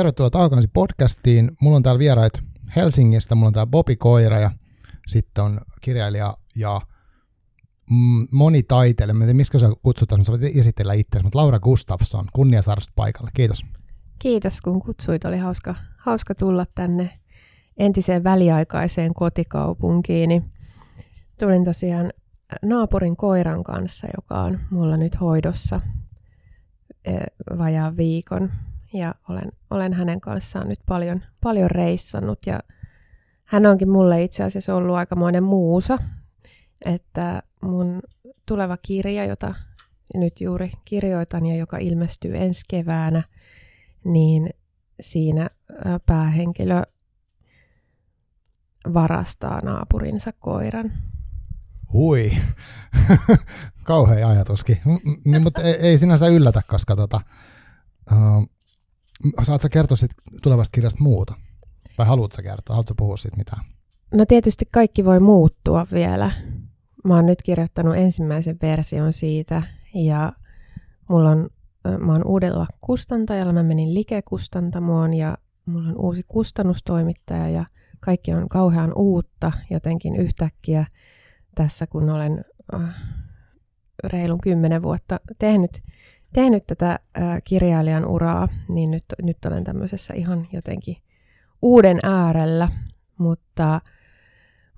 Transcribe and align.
tervetuloa 0.00 0.30
Taukansi 0.30 0.68
podcastiin. 0.68 1.50
Mulla 1.60 1.76
on 1.76 1.82
täällä 1.82 1.98
vierait 1.98 2.32
Helsingistä, 2.76 3.34
mulla 3.34 3.46
on 3.46 3.52
täällä 3.52 3.70
Bobi 3.70 3.96
Koira 3.96 4.40
ja 4.40 4.50
sitten 5.06 5.44
on 5.44 5.60
kirjailija 5.80 6.36
ja 6.56 6.80
mm, 7.90 8.28
moni 8.30 8.62
taiteilija. 8.62 9.14
Mä 9.14 9.24
en 9.24 9.28
tiedä, 9.28 9.36
miksi 9.36 9.58
sä 9.58 9.72
kutsutaan, 9.82 10.24
sä 10.24 10.32
voit 10.32 10.56
esitellä 10.56 10.92
itse, 10.92 11.22
mutta 11.22 11.38
Laura 11.38 11.58
Gustafsson, 11.58 12.26
kunnia 12.32 12.62
saada 12.62 12.80
paikalle. 12.96 13.30
Kiitos. 13.34 13.64
Kiitos 14.18 14.60
kun 14.60 14.82
kutsuit, 14.82 15.24
oli 15.24 15.38
hauska, 15.38 15.74
hauska 15.98 16.34
tulla 16.34 16.66
tänne 16.74 17.18
entiseen 17.76 18.24
väliaikaiseen 18.24 19.14
kotikaupunkiini. 19.14 20.42
Tulin 21.38 21.64
tosiaan 21.64 22.12
naapurin 22.62 23.16
koiran 23.16 23.64
kanssa, 23.64 24.06
joka 24.16 24.42
on 24.42 24.60
mulla 24.70 24.96
nyt 24.96 25.20
hoidossa 25.20 25.80
eh, 27.04 27.20
vajaan 27.58 27.96
viikon. 27.96 28.50
Ja 28.92 29.14
olen, 29.28 29.52
olen 29.70 29.92
hänen 29.92 30.20
kanssaan 30.20 30.68
nyt 30.68 30.80
paljon, 30.86 31.22
paljon 31.42 31.70
reissannut 31.70 32.38
ja 32.46 32.60
hän 33.44 33.66
onkin 33.66 33.90
mulle 33.90 34.22
itse 34.22 34.44
asiassa 34.44 34.74
ollut 34.74 34.96
aikamoinen 34.96 35.44
muusa. 35.44 35.98
Että 36.84 37.42
mun 37.62 38.02
tuleva 38.46 38.76
kirja, 38.76 39.24
jota 39.24 39.54
nyt 40.14 40.40
juuri 40.40 40.72
kirjoitan 40.84 41.46
ja 41.46 41.56
joka 41.56 41.78
ilmestyy 41.78 42.36
ensi 42.36 42.62
keväänä, 42.68 43.22
niin 44.04 44.50
siinä 45.00 45.50
päähenkilö 46.06 46.82
varastaa 48.94 49.60
naapurinsa 49.60 50.32
koiran. 50.32 50.92
Hui, 51.92 52.32
kauhea 53.82 54.28
ajatuskin. 54.28 54.78
Niin, 55.24 55.42
mutta 55.42 55.62
ei, 55.62 55.74
ei 55.74 55.98
sinänsä 55.98 56.26
yllätä, 56.26 56.62
koska 56.68 56.96
tota, 56.96 57.20
saat 59.42 59.60
sä 59.60 59.68
kertoa 59.68 59.96
sit 59.96 60.10
tulevasta 60.42 60.74
kirjasta 60.74 61.02
muuta? 61.02 61.34
Vai 61.98 62.06
haluatko 62.06 62.42
kertoa? 62.42 62.74
Haluatko 62.74 62.94
puhua 62.94 63.16
siitä 63.16 63.36
mitään? 63.36 63.64
No 64.14 64.26
tietysti 64.26 64.64
kaikki 64.70 65.04
voi 65.04 65.20
muuttua 65.20 65.86
vielä. 65.92 66.30
Mä 67.04 67.14
oon 67.14 67.26
nyt 67.26 67.42
kirjoittanut 67.42 67.96
ensimmäisen 67.96 68.56
version 68.62 69.12
siitä 69.12 69.62
ja 69.94 70.32
mulla 71.08 71.30
on, 71.30 71.50
mä 71.98 72.12
oon 72.12 72.26
uudella 72.26 72.66
kustantajalla. 72.80 73.52
Mä 73.52 73.62
menin 73.62 73.94
Like-kustantamoon 73.94 75.14
ja 75.14 75.38
mulla 75.66 75.88
on 75.88 75.98
uusi 75.98 76.22
kustannustoimittaja 76.28 77.48
ja 77.48 77.64
kaikki 78.00 78.32
on 78.34 78.48
kauhean 78.48 78.92
uutta 78.96 79.52
jotenkin 79.70 80.16
yhtäkkiä 80.16 80.86
tässä, 81.54 81.86
kun 81.86 82.10
olen 82.10 82.44
äh, 82.74 82.94
reilun 84.04 84.40
kymmenen 84.40 84.82
vuotta 84.82 85.20
tehnyt, 85.38 85.82
tehnyt 86.32 86.66
tätä 86.66 86.90
äh, 86.90 87.42
kirjailijan 87.44 88.06
uraa, 88.06 88.48
niin 88.68 88.90
nyt, 88.90 89.04
nyt 89.22 89.44
olen 89.44 89.64
tämmöisessä 89.64 90.14
ihan 90.14 90.48
jotenkin 90.52 90.96
uuden 91.62 91.98
äärellä, 92.02 92.68
mutta, 93.18 93.80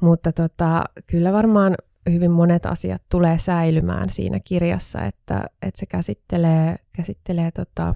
mutta 0.00 0.32
tota, 0.32 0.84
kyllä 1.06 1.32
varmaan 1.32 1.74
hyvin 2.10 2.30
monet 2.30 2.66
asiat 2.66 3.02
tulee 3.08 3.38
säilymään 3.38 4.10
siinä 4.10 4.40
kirjassa, 4.44 5.04
että, 5.04 5.44
että 5.62 5.80
se 5.80 5.86
käsittelee, 5.86 6.76
käsittelee 6.92 7.50
tota, 7.50 7.94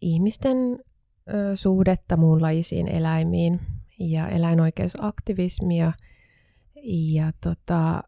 ihmisten 0.00 0.56
ö, 1.34 1.56
suhdetta 1.56 2.16
muunlaisiin 2.16 2.88
eläimiin 2.88 3.60
ja 3.98 4.28
eläinoikeusaktivismia 4.28 5.92
ja 6.84 7.32
tota, 7.40 8.02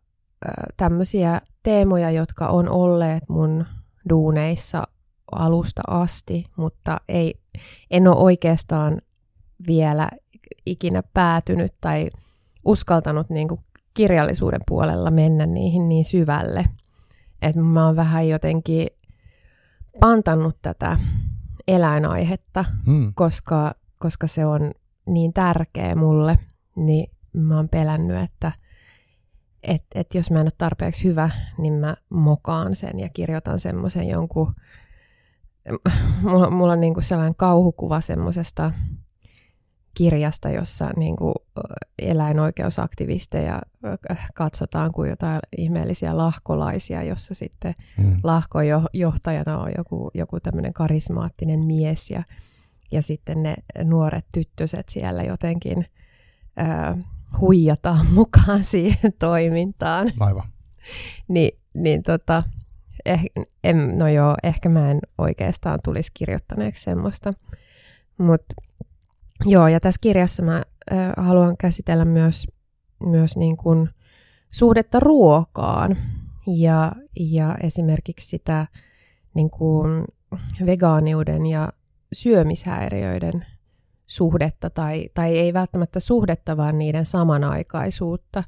tämmöisiä 0.77 1.41
teemoja, 1.63 2.11
jotka 2.11 2.49
on 2.49 2.69
olleet 2.69 3.29
mun 3.29 3.67
duuneissa 4.09 4.87
alusta 5.33 5.83
asti, 5.87 6.47
mutta 6.57 7.01
ei, 7.09 7.35
en 7.91 8.09
ole 8.09 8.17
oikeastaan 8.17 9.03
vielä 9.67 10.09
ikinä 10.67 11.03
päätynyt 11.15 11.73
tai 11.81 12.11
uskaltanut 12.65 13.31
niin 13.31 13.49
kuin 13.49 13.61
kirjallisuuden 13.95 14.61
puolella 14.69 15.11
mennä 15.11 15.47
niihin 15.47 15.89
niin 15.89 16.05
syvälle. 16.05 16.67
Että 17.43 17.61
mä 17.61 17.87
oon 17.87 17.97
vähän 17.97 18.29
jotenkin 18.29 18.87
pantannut 20.01 20.57
tätä 20.63 20.99
eläinaihetta, 21.69 22.65
mm. 22.87 23.13
koska, 23.15 23.75
koska 23.99 24.27
se 24.27 24.47
on 24.47 24.73
niin 25.07 25.33
tärkeä 25.33 25.95
mulle, 25.95 26.39
niin 26.77 27.11
mä 27.33 27.57
oon 27.57 27.69
pelännyt, 27.69 28.17
että 28.17 28.53
et, 29.63 29.83
et 29.95 30.15
jos 30.15 30.31
mä 30.31 30.41
en 30.41 30.47
ole 30.47 30.53
tarpeeksi 30.59 31.05
hyvä, 31.05 31.31
niin 31.59 31.73
mä 31.73 31.97
mokaan 32.11 32.77
sen 32.77 32.99
ja 32.99 33.09
kirjoitan 33.09 33.59
semmoisen 33.59 34.09
jonkun, 34.09 34.55
mulla, 36.23 36.51
mulla 36.51 36.73
on 36.73 36.81
niinku 36.81 37.01
sellainen 37.01 37.35
kauhukuva 37.35 38.01
semmoisesta 38.01 38.73
kirjasta, 39.95 40.51
jossa 40.51 40.91
niin 40.97 41.17
kuin 41.17 41.35
eläinoikeusaktivisteja 41.99 43.63
katsotaan 44.35 44.93
kuin 44.93 45.11
jotain 45.11 45.41
ihmeellisiä 45.57 46.17
lahkolaisia, 46.17 47.03
jossa 47.03 47.35
sitten 47.35 47.75
mm. 47.99 48.21
lahkojohtajana 48.23 49.59
on 49.59 49.73
joku, 49.77 50.11
joku 50.15 50.41
tämmöinen 50.41 50.73
karismaattinen 50.73 51.65
mies 51.65 52.11
ja, 52.11 52.23
ja 52.93 53.03
sitten 53.03 53.43
ne 53.43 53.55
nuoret 53.85 54.25
tyttöset 54.33 54.89
siellä 54.89 55.23
jotenkin 55.23 55.87
ää, 56.57 56.99
huijataan 57.41 58.07
mukaan 58.15 58.65
siihen 58.65 59.13
toimintaan. 59.19 60.13
Aivan. 60.21 60.49
Ni, 61.29 61.53
niin 61.75 62.03
tota, 62.03 62.43
eh, 63.05 63.25
en, 63.65 63.99
no 63.99 64.09
joo, 64.09 64.37
ehkä 64.43 64.69
mä 64.69 64.91
en 64.91 65.01
oikeastaan 65.19 65.79
tulisi 65.85 66.11
kirjoittaneeksi 66.15 66.85
semmoista. 66.85 67.33
Mutta 68.19 68.55
Joo, 69.45 69.69
ja 69.69 69.81
tässä 69.81 69.99
kirjassa 70.01 70.43
mä 70.43 70.63
äh, 70.93 71.13
haluan 71.17 71.57
käsitellä 71.57 72.05
myös, 72.05 72.47
myös 73.07 73.37
niin 73.37 73.57
kuin 73.57 73.89
suhdetta 74.51 75.01
ruokaan 75.01 75.97
ja, 76.47 76.93
ja 77.21 77.57
esimerkiksi 77.63 78.29
sitä 78.29 78.67
niin 79.35 79.51
kuin 79.51 80.05
vegaaniuden 80.67 81.47
ja 81.47 81.73
syömishäiriöiden 82.13 83.47
suhdetta, 84.11 84.71
tai, 84.71 85.09
tai 85.15 85.39
ei 85.39 85.53
välttämättä 85.53 86.01
suhdetta, 86.01 86.57
vaan 86.57 86.79
niiden 86.79 87.07
samanaikaisuutta, 87.07 88.45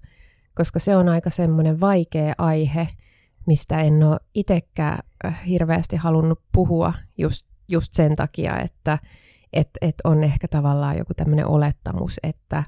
koska 0.55 0.79
se 0.79 0.97
on 0.97 1.09
aika 1.09 1.31
semmoinen 1.31 1.81
vaikea 1.81 2.35
aihe, 2.39 2.89
mistä 3.47 3.81
en 3.81 4.03
ole 4.03 4.19
itsekään 4.35 5.03
hirveästi 5.49 5.97
halunnut 5.97 6.41
puhua 6.53 6.93
just, 7.19 7.47
just 7.69 7.93
sen 7.95 8.17
takia, 8.17 8.61
että 8.61 8.99
että 9.53 9.79
et 9.81 9.95
on 10.05 10.25
ehkä 10.25 10.49
tavallaan 10.49 10.99
joku 10.99 11.15
tämmöinen 11.15 11.47
olettamus, 11.47 12.21
että, 12.23 12.65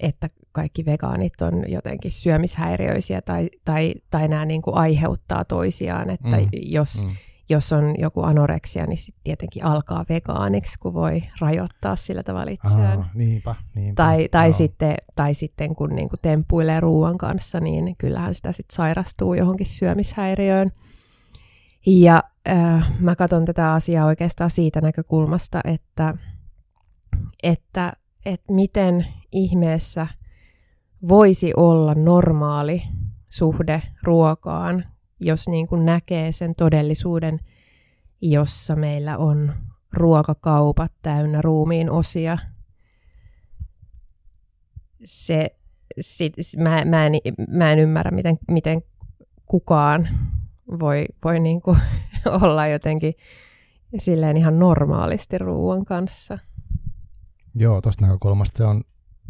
että 0.00 0.30
kaikki 0.52 0.84
vegaanit 0.84 1.42
on 1.42 1.70
jotenkin 1.70 2.12
syömishäiriöisiä 2.12 3.22
tai, 3.22 3.50
tai, 3.64 3.94
tai 4.10 4.28
nämä 4.28 4.44
niin 4.44 4.62
kuin 4.62 4.76
aiheuttaa 4.76 5.44
toisiaan, 5.44 6.10
että 6.10 6.36
mm, 6.36 6.48
jos, 6.52 7.02
mm. 7.02 7.16
Jos 7.50 7.72
on 7.72 7.94
joku 7.98 8.22
anoreksia, 8.22 8.86
niin 8.86 8.98
sitten 8.98 9.24
tietenkin 9.24 9.64
alkaa 9.64 10.04
vegaaniksi, 10.08 10.78
kun 10.78 10.94
voi 10.94 11.22
rajoittaa 11.40 11.96
sillä 11.96 12.22
tavalla 12.22 12.50
itseään. 12.50 12.98
Aa, 12.98 13.10
niinpä, 13.14 13.54
niinpä. 13.74 14.02
Tai, 14.02 14.28
tai, 14.30 14.52
sitten, 14.52 14.94
tai 15.16 15.34
sitten 15.34 15.74
kun 15.74 15.90
niin 15.96 16.08
kuin 16.08 16.20
temppuilee 16.22 16.80
ruoan 16.80 17.18
kanssa, 17.18 17.60
niin 17.60 17.96
kyllähän 17.98 18.34
sitä 18.34 18.52
sitten 18.52 18.76
sairastuu 18.76 19.34
johonkin 19.34 19.66
syömishäiriöön. 19.66 20.72
Ja 21.86 22.22
äh, 22.48 22.92
mä 23.00 23.16
katson 23.16 23.44
tätä 23.44 23.72
asiaa 23.72 24.06
oikeastaan 24.06 24.50
siitä 24.50 24.80
näkökulmasta, 24.80 25.60
että, 25.64 26.14
että, 27.42 27.92
että 28.26 28.52
miten 28.52 29.06
ihmeessä 29.32 30.06
voisi 31.08 31.52
olla 31.56 31.94
normaali 31.94 32.82
suhde 33.28 33.82
ruokaan, 34.02 34.84
jos 35.20 35.48
niin 35.48 35.66
kuin 35.66 35.84
näkee 35.86 36.32
sen 36.32 36.54
todellisuuden, 36.54 37.38
jossa 38.20 38.76
meillä 38.76 39.16
on 39.16 39.52
ruokakaupat 39.92 40.92
täynnä 41.02 41.42
ruumiin 41.42 41.90
osia. 41.90 42.38
Se, 45.04 45.56
sit, 46.00 46.34
mä, 46.56 46.84
mä, 46.84 47.06
en, 47.06 47.12
mä 47.48 47.72
en 47.72 47.78
ymmärrä, 47.78 48.10
miten, 48.10 48.38
miten 48.50 48.82
kukaan 49.46 50.08
voi, 50.80 51.06
voi 51.24 51.40
niin 51.40 51.60
kuin 51.60 51.78
olla 52.42 52.66
jotenkin 52.66 53.14
silleen 53.98 54.36
ihan 54.36 54.58
normaalisti 54.58 55.38
ruoan 55.38 55.84
kanssa. 55.84 56.38
Joo, 57.54 57.80
tuosta 57.80 58.06
näkökulmasta 58.06 58.58
se 58.58 58.64
on, 58.64 58.82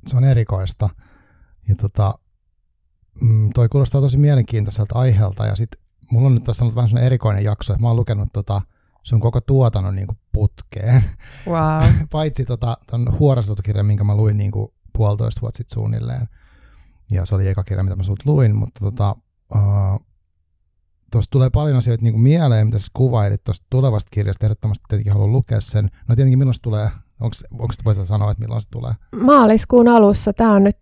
se 0.06 0.16
on 0.16 0.24
erikoista. 0.24 0.88
Ja 1.68 1.74
mm, 3.20 3.50
toi 3.54 3.68
kuulostaa 3.68 4.00
tosi 4.00 4.18
mielenkiintoiselta 4.18 4.98
aiheelta. 4.98 5.46
Ja 5.46 5.56
sit 5.56 5.70
mulla 6.10 6.26
on 6.26 6.34
nyt 6.34 6.44
tässä 6.44 6.64
ollut 6.64 6.76
vähän 6.76 6.88
sellainen 6.88 7.06
erikoinen 7.06 7.44
jakso, 7.44 7.72
että 7.72 7.82
mä 7.82 7.88
oon 7.88 7.96
lukenut 7.96 8.28
tota, 8.32 8.62
sun 9.02 9.20
koko 9.20 9.40
tuotannon 9.40 9.96
niin 9.96 10.06
kuin 10.06 10.18
putkeen. 10.32 11.04
Wow. 11.46 11.92
Paitsi 12.12 12.44
tota, 12.44 12.76
ton 12.90 13.18
huorastotokirjan, 13.18 13.86
minkä 13.86 14.04
mä 14.04 14.16
luin 14.16 14.36
niin 14.36 14.50
kuin 14.50 14.72
puolitoista 14.92 15.40
vuotta 15.40 15.56
sitten 15.56 15.74
suunnilleen. 15.74 16.28
Ja 17.10 17.26
se 17.26 17.34
oli 17.34 17.48
eka 17.48 17.64
kirja, 17.64 17.84
mitä 17.84 17.96
mä 17.96 18.02
sulta 18.02 18.22
luin, 18.26 18.56
mutta 18.56 18.80
tota, 18.80 19.16
uh, 19.54 20.06
tuossa 21.12 21.30
tulee 21.30 21.50
paljon 21.50 21.76
asioita 21.76 22.02
niin 22.02 22.12
kuin 22.12 22.22
mieleen, 22.22 22.66
mitä 22.66 22.78
sä 22.78 22.86
kuvailit 22.92 23.44
tuosta 23.44 23.66
tulevasta 23.70 24.08
kirjasta. 24.10 24.46
Ehdottomasti 24.46 24.84
tietenkin 24.88 25.12
haluan 25.12 25.32
lukea 25.32 25.60
sen. 25.60 25.90
No 26.08 26.16
tietenkin 26.16 26.38
milloin 26.38 26.54
se 26.54 26.62
tulee? 26.62 26.90
Onko 27.20 27.34
se 27.72 27.84
voisi 27.84 28.06
sanoa, 28.06 28.30
että 28.30 28.40
milloin 28.40 28.62
se 28.62 28.68
tulee? 28.70 28.92
Maaliskuun 29.20 29.88
alussa. 29.88 30.32
Tämä 30.32 30.52
on 30.52 30.64
nyt 30.64 30.76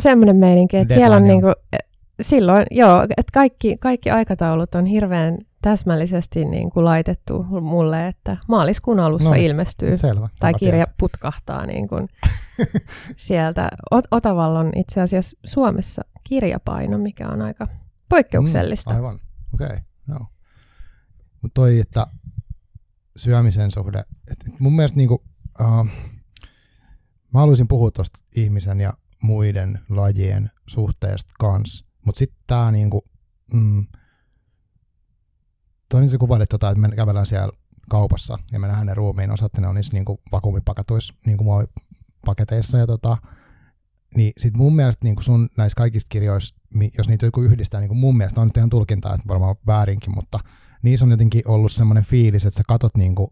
semmoinen 0.00 0.36
meininki, 0.36 0.76
että 0.76 0.94
Deadline 0.94 1.00
siellä 1.00 1.16
on, 1.16 1.22
on. 1.22 1.28
Niin 1.28 1.40
kuin, 1.40 1.54
silloin, 2.20 2.66
joo, 2.70 3.02
että 3.02 3.32
kaikki, 3.32 3.76
kaikki 3.80 4.10
aikataulut 4.10 4.74
on 4.74 4.86
hirveän 4.86 5.38
täsmällisesti 5.62 6.44
niin 6.44 6.70
kuin 6.70 6.84
laitettu 6.84 7.42
mulle, 7.60 8.08
että 8.08 8.36
maaliskuun 8.48 9.00
alussa 9.00 9.30
no, 9.30 9.36
ilmestyy. 9.36 9.96
Selvä. 9.96 10.28
Tai 10.40 10.54
kirja 10.54 10.86
tiedä. 10.86 10.94
putkahtaa 10.98 11.66
niin 11.66 11.88
kuin 11.88 12.08
sieltä. 13.16 13.68
Ot- 13.94 14.08
Otavalla 14.10 14.60
on 14.60 14.72
itse 14.76 15.00
asiassa 15.00 15.38
Suomessa 15.44 16.02
kirjapaino, 16.24 16.98
mikä 16.98 17.28
on 17.28 17.42
aika 17.42 17.68
poikkeuksellista. 18.08 18.90
Mm, 18.90 18.96
aivan, 18.96 19.20
okei. 19.54 19.66
Okay. 19.66 19.78
No. 20.06 20.26
Mutta 21.42 21.54
toi, 21.54 21.80
että 21.80 22.06
syömisen 23.16 23.70
suhde, 23.70 24.04
että 24.30 24.50
mun 24.58 24.76
mielestä 24.76 24.96
niinku, 24.96 25.22
uh, 25.60 25.86
mä 27.34 27.40
haluaisin 27.40 27.68
puhua 27.68 27.90
tuosta 27.90 28.20
ihmisen 28.36 28.80
ja 28.80 28.92
muiden 29.22 29.80
lajien 29.88 30.50
suhteesta 30.66 31.34
kanssa, 31.38 31.84
mutta 32.04 32.18
sitten 32.18 32.40
tämä 32.46 32.70
niinku, 32.72 33.04
mm, 33.52 33.86
toinen 35.88 36.10
se 36.10 36.18
kuvailit 36.18 36.48
tota, 36.48 36.70
että 36.70 36.80
me 36.80 36.96
kävellään 36.96 37.26
siellä 37.26 37.52
kaupassa 37.90 38.38
ja 38.52 38.58
me 38.58 38.66
nähdään 38.66 38.86
ne 38.86 38.94
ruumiin 38.94 39.30
osat, 39.30 39.52
ne 39.58 39.68
on 39.68 39.74
niissä 39.74 39.92
niinku 39.92 40.20
vakuumipakatuissa 40.32 41.14
niinku 41.26 41.44
paketeissa 42.26 42.78
ja 42.78 42.86
tota, 42.86 43.16
niin 44.14 44.32
sit 44.38 44.54
mun 44.54 44.76
mielestä 44.76 45.04
niin 45.04 45.16
sun 45.20 45.48
näissä 45.56 45.76
kaikista 45.76 46.08
kirjoissa, 46.08 46.54
jos 46.98 47.08
niitä 47.08 47.26
joku 47.26 47.42
yhdistää, 47.42 47.80
niin 47.80 47.96
mun 47.96 48.16
mielestä 48.16 48.40
on 48.40 48.46
nyt 48.46 48.56
ihan 48.56 48.70
tulkintaa, 48.70 49.14
että 49.14 49.28
varmaan 49.28 49.56
väärinkin, 49.66 50.14
mutta 50.14 50.40
niissä 50.82 51.06
on 51.06 51.10
jotenkin 51.10 51.42
ollut 51.48 51.72
semmoinen 51.72 52.04
fiilis, 52.04 52.46
että 52.46 52.56
sä 52.56 52.62
katot 52.68 52.96
niin 52.96 53.14
kuin, 53.14 53.30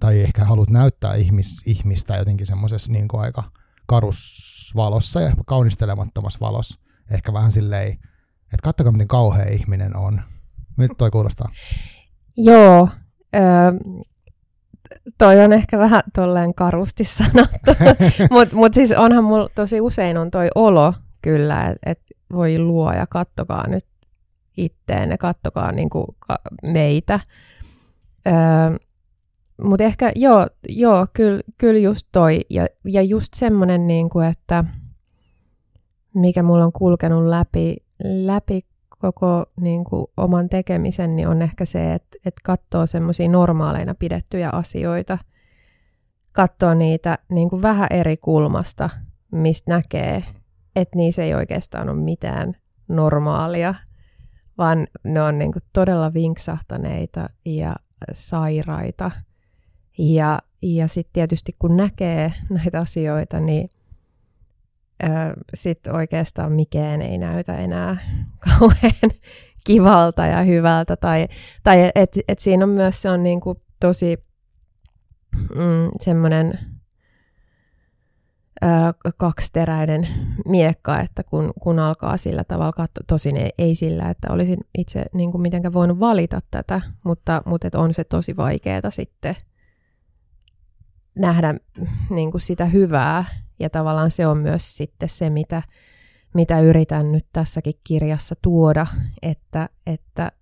tai 0.00 0.20
ehkä 0.20 0.44
haluat 0.44 0.70
näyttää 0.70 1.14
ihmis, 1.14 1.62
ihmistä 1.66 2.16
jotenkin 2.16 2.46
semmoisessa 2.46 2.92
niin 2.92 3.08
aika 3.12 3.44
karusvalossa 3.86 5.20
ja 5.20 5.32
kaunistelemattomassa 5.46 6.40
valossa. 6.40 6.78
Ehkä 7.10 7.32
vähän 7.32 7.52
silleen, 7.52 7.92
että 8.42 8.62
kattokaa 8.62 8.92
miten 8.92 9.08
kauhea 9.08 9.48
ihminen 9.48 9.96
on. 9.96 10.20
Nyt 10.76 10.90
toi 10.98 11.10
kuulostaa. 11.10 11.48
Joo, 12.36 12.88
toi 15.18 15.44
on 15.44 15.52
ehkä 15.52 15.78
vähän 15.78 16.02
tolleen 16.14 16.54
karusti 16.54 17.04
sanottu, 17.04 17.70
mutta 18.30 18.56
mut 18.56 18.74
siis 18.74 18.92
onhan 18.92 19.24
mulla 19.24 19.48
tosi 19.54 19.80
usein 19.80 20.18
on 20.18 20.30
toi 20.30 20.48
olo 20.54 20.94
kyllä, 21.22 21.66
että 21.66 21.78
et 21.86 22.00
voi 22.32 22.58
luo 22.58 22.92
ja 22.92 23.06
kattokaa 23.06 23.68
nyt 23.68 23.86
itteen 24.56 25.10
ja 25.10 25.18
kattokaa 25.18 25.72
niinku 25.72 26.16
ka- 26.18 26.40
meitä. 26.62 27.20
Öö, 28.26 28.32
mutta 29.62 29.84
ehkä 29.84 30.12
joo, 30.16 30.46
joo 30.68 31.06
kyllä 31.12 31.40
kyl 31.58 31.76
just 31.76 32.06
toi 32.12 32.40
ja, 32.50 32.66
ja 32.84 33.02
just 33.02 33.34
semmoinen, 33.34 33.86
niinku, 33.86 34.20
että 34.20 34.64
mikä 36.14 36.42
mulla 36.42 36.64
on 36.64 36.72
kulkenut 36.72 37.26
läpi, 37.26 37.76
läpi 38.04 38.64
koko 38.98 39.46
niin 39.60 39.84
kuin, 39.84 40.06
oman 40.16 40.48
tekemisen, 40.48 41.16
niin 41.16 41.28
on 41.28 41.42
ehkä 41.42 41.64
se, 41.64 41.94
että, 41.94 42.18
että 42.24 42.40
katsoo 42.44 42.86
semmoisia 42.86 43.28
normaaleina 43.28 43.94
pidettyjä 43.94 44.50
asioita, 44.52 45.18
katsoo 46.32 46.74
niitä 46.74 47.18
niin 47.28 47.50
kuin 47.50 47.62
vähän 47.62 47.88
eri 47.90 48.16
kulmasta, 48.16 48.90
mistä 49.32 49.70
näkee, 49.70 50.24
että 50.76 50.96
niissä 50.96 51.22
ei 51.22 51.34
oikeastaan 51.34 51.88
ole 51.88 52.00
mitään 52.00 52.56
normaalia, 52.88 53.74
vaan 54.58 54.86
ne 55.04 55.22
on 55.22 55.38
niin 55.38 55.52
kuin, 55.52 55.62
todella 55.72 56.14
vinksahtaneita 56.14 57.28
ja 57.44 57.76
sairaita. 58.12 59.10
Ja, 59.98 60.38
ja 60.62 60.88
sitten 60.88 61.12
tietysti 61.12 61.56
kun 61.58 61.76
näkee 61.76 62.32
näitä 62.50 62.80
asioita, 62.80 63.40
niin 63.40 63.68
sitten 65.54 65.94
oikeastaan 65.94 66.52
mikään 66.52 67.02
ei 67.02 67.18
näytä 67.18 67.56
enää 67.56 67.96
kauhean 68.48 69.12
kivalta 69.66 70.26
ja 70.26 70.42
hyvältä. 70.42 70.96
Tai, 70.96 71.28
tai 71.62 71.90
että 71.94 72.20
et 72.28 72.38
siinä 72.38 72.64
on 72.64 72.70
myös 72.70 73.02
se 73.02 73.10
on 73.10 73.22
niinku 73.22 73.62
tosi 73.80 74.16
mm, 75.54 75.90
semmoinen 76.00 76.58
kaksiteräinen 79.16 80.08
miekka, 80.44 81.00
että 81.00 81.22
kun, 81.22 81.52
kun 81.60 81.78
alkaa 81.78 82.16
sillä 82.16 82.44
tavalla 82.44 82.72
katsoa, 82.72 83.04
tosin 83.06 83.36
ei, 83.36 83.50
ei 83.58 83.74
sillä, 83.74 84.10
että 84.10 84.28
olisin 84.30 84.58
itse 84.78 85.04
niin 85.12 85.32
kuin 85.32 85.42
mitenkään 85.42 85.72
voinut 85.72 86.00
valita 86.00 86.40
tätä, 86.50 86.80
mutta, 87.04 87.42
mutta 87.46 87.68
on 87.74 87.94
se 87.94 88.04
tosi 88.04 88.36
vaikeaa 88.36 88.90
sitten 88.90 89.36
nähdä 91.16 91.54
niin 92.10 92.30
kuin 92.30 92.40
sitä 92.40 92.64
hyvää 92.64 93.24
ja 93.58 93.70
tavallaan 93.70 94.10
se 94.10 94.26
on 94.26 94.38
myös 94.38 94.76
sitten 94.76 95.08
se, 95.08 95.30
mitä, 95.30 95.62
mitä 96.34 96.60
yritän 96.60 97.12
nyt 97.12 97.26
tässäkin 97.32 97.74
kirjassa 97.84 98.34
tuoda, 98.42 98.86
että, 99.22 99.68
että 99.86 100.32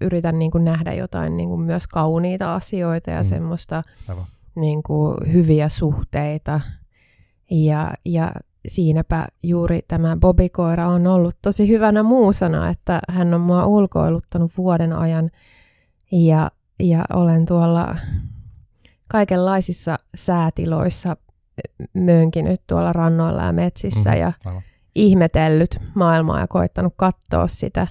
yritän 0.00 0.38
niin 0.38 0.50
kuin 0.50 0.64
nähdä 0.64 0.92
jotain 0.92 1.36
niin 1.36 1.48
kuin 1.48 1.60
myös 1.60 1.86
kauniita 1.88 2.54
asioita 2.54 3.10
ja 3.10 3.20
mm. 3.20 3.24
semmoista 3.24 3.82
niin 4.54 4.82
kuin 4.82 5.16
hyviä 5.32 5.68
suhteita. 5.68 6.60
Ja, 7.50 7.92
ja 8.04 8.32
siinäpä 8.68 9.26
juuri 9.42 9.80
tämä 9.88 10.16
Bobikoira 10.16 10.88
on 10.88 11.06
ollut 11.06 11.36
tosi 11.42 11.68
hyvänä 11.68 12.02
muusana, 12.02 12.68
että 12.68 13.00
hän 13.08 13.34
on 13.34 13.40
mua 13.40 13.66
ulkoiluttanut 13.66 14.52
vuoden 14.56 14.92
ajan 14.92 15.30
ja, 16.12 16.50
ja 16.80 17.04
olen 17.12 17.46
tuolla 17.46 17.96
kaikenlaisissa 19.08 19.98
säätiloissa 20.14 21.16
möönkinyt 21.94 22.60
tuolla 22.66 22.92
rannoilla 22.92 23.42
ja 23.42 23.52
metsissä 23.52 24.10
mm, 24.10 24.16
ja 24.16 24.32
aivan. 24.44 24.62
ihmetellyt 24.94 25.78
maailmaa 25.94 26.40
ja 26.40 26.46
koittanut 26.46 26.94
katsoa 26.96 27.48
sitä 27.48 27.86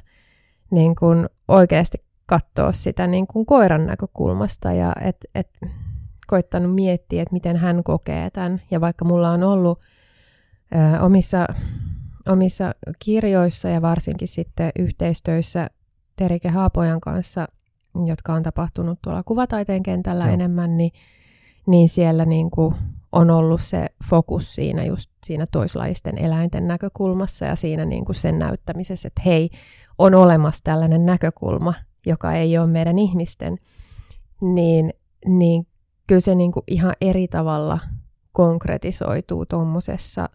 niin 0.71 0.95
kuin 0.95 1.29
oikeasti 1.47 1.97
katsoa 2.25 2.71
sitä 2.71 3.07
niin 3.07 3.27
kuin 3.27 3.45
koiran 3.45 3.85
näkökulmasta 3.85 4.71
ja 4.71 4.93
et, 5.01 5.17
et, 5.35 5.49
koittanut 6.27 6.75
miettiä, 6.75 7.21
että 7.21 7.33
miten 7.33 7.57
hän 7.57 7.83
kokee 7.83 8.29
tämän. 8.29 8.61
Ja 8.71 8.81
vaikka 8.81 9.05
mulla 9.05 9.31
on 9.31 9.43
ollut 9.43 9.79
ö, 10.75 11.01
omissa, 11.01 11.47
omissa 12.27 12.75
kirjoissa 12.99 13.69
ja 13.69 13.81
varsinkin 13.81 14.27
sitten 14.27 14.71
yhteistöissä 14.79 15.69
Terike 16.15 16.49
Haapojan 16.49 17.01
kanssa, 17.01 17.47
jotka 18.05 18.33
on 18.33 18.43
tapahtunut 18.43 18.99
tuolla 19.01 19.23
kuvataiteen 19.23 19.83
kentällä 19.83 20.25
Joo. 20.25 20.33
enemmän, 20.33 20.77
niin, 20.77 20.91
niin 21.67 21.89
siellä 21.89 22.25
niin 22.25 22.51
kuin 22.51 22.75
on 23.11 23.31
ollut 23.31 23.61
se 23.61 23.85
fokus 24.09 24.55
siinä 24.55 24.85
just 24.85 25.11
siinä 25.25 25.47
toislaisten 25.51 26.17
eläinten 26.17 26.67
näkökulmassa 26.67 27.45
ja 27.45 27.55
siinä 27.55 27.85
niin 27.85 28.05
kuin 28.05 28.15
sen 28.15 28.39
näyttämisessä, 28.39 29.07
että 29.07 29.21
hei, 29.25 29.49
on 29.97 30.15
olemassa 30.15 30.63
tällainen 30.63 31.05
näkökulma, 31.05 31.73
joka 32.05 32.33
ei 32.33 32.57
ole 32.57 32.67
meidän 32.67 32.99
ihmisten, 32.99 33.57
niin, 34.41 34.93
niin 35.25 35.67
kyllä 36.07 36.21
se 36.21 36.35
niin 36.35 36.51
kuin 36.51 36.63
ihan 36.67 36.93
eri 37.01 37.27
tavalla 37.27 37.79
konkretisoituu 38.31 39.45
tuommoisessa 39.45 40.29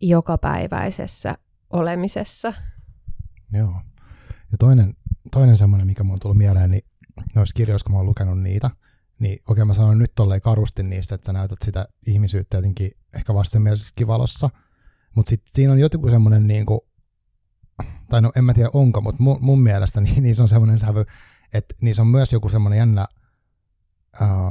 jokapäiväisessä 0.00 1.34
olemisessa. 1.70 2.52
Joo. 3.52 3.80
Ja 4.52 4.58
toinen, 4.58 4.96
toinen 5.32 5.56
semmoinen, 5.56 5.86
mikä 5.86 6.04
mulla 6.04 6.14
on 6.14 6.20
tullut 6.20 6.38
mieleen, 6.38 6.70
niin 6.70 6.84
noissa 7.34 7.54
kirjoissa, 7.54 7.84
kun 7.84 7.92
mä 7.92 7.98
oon 7.98 8.06
lukenut 8.06 8.42
niitä– 8.42 8.70
niin 9.18 9.42
okei, 9.48 9.64
mä 9.64 9.74
sanoin 9.74 9.98
nyt 9.98 10.12
tolleen 10.14 10.40
karusti 10.40 10.82
niistä, 10.82 11.14
että 11.14 11.26
sä 11.26 11.32
näytät 11.32 11.58
sitä 11.64 11.88
ihmisyyttä 12.06 12.56
jotenkin 12.56 12.90
ehkä 13.14 13.34
vastenmielisessäkin 13.34 14.06
valossa, 14.06 14.50
mutta 15.14 15.30
sitten 15.30 15.50
siinä 15.54 15.72
on 15.72 15.78
joku 15.78 16.08
semmoinen 16.08 16.46
niin 16.46 16.66
kuin, 16.66 16.80
tai 18.08 18.22
no 18.22 18.32
en 18.36 18.44
mä 18.44 18.54
tiedä 18.54 18.70
onko, 18.72 19.00
mutta 19.00 19.22
mun, 19.22 19.38
mun 19.40 19.62
mielestä 19.62 20.00
niin, 20.00 20.22
niissä 20.22 20.42
on 20.42 20.48
semmoinen 20.48 20.78
sävy, 20.78 21.04
että 21.52 21.74
niissä 21.80 22.02
on 22.02 22.08
myös 22.08 22.32
joku 22.32 22.48
semmoinen 22.48 22.78
jännä, 22.78 23.06
uh, 24.20 24.50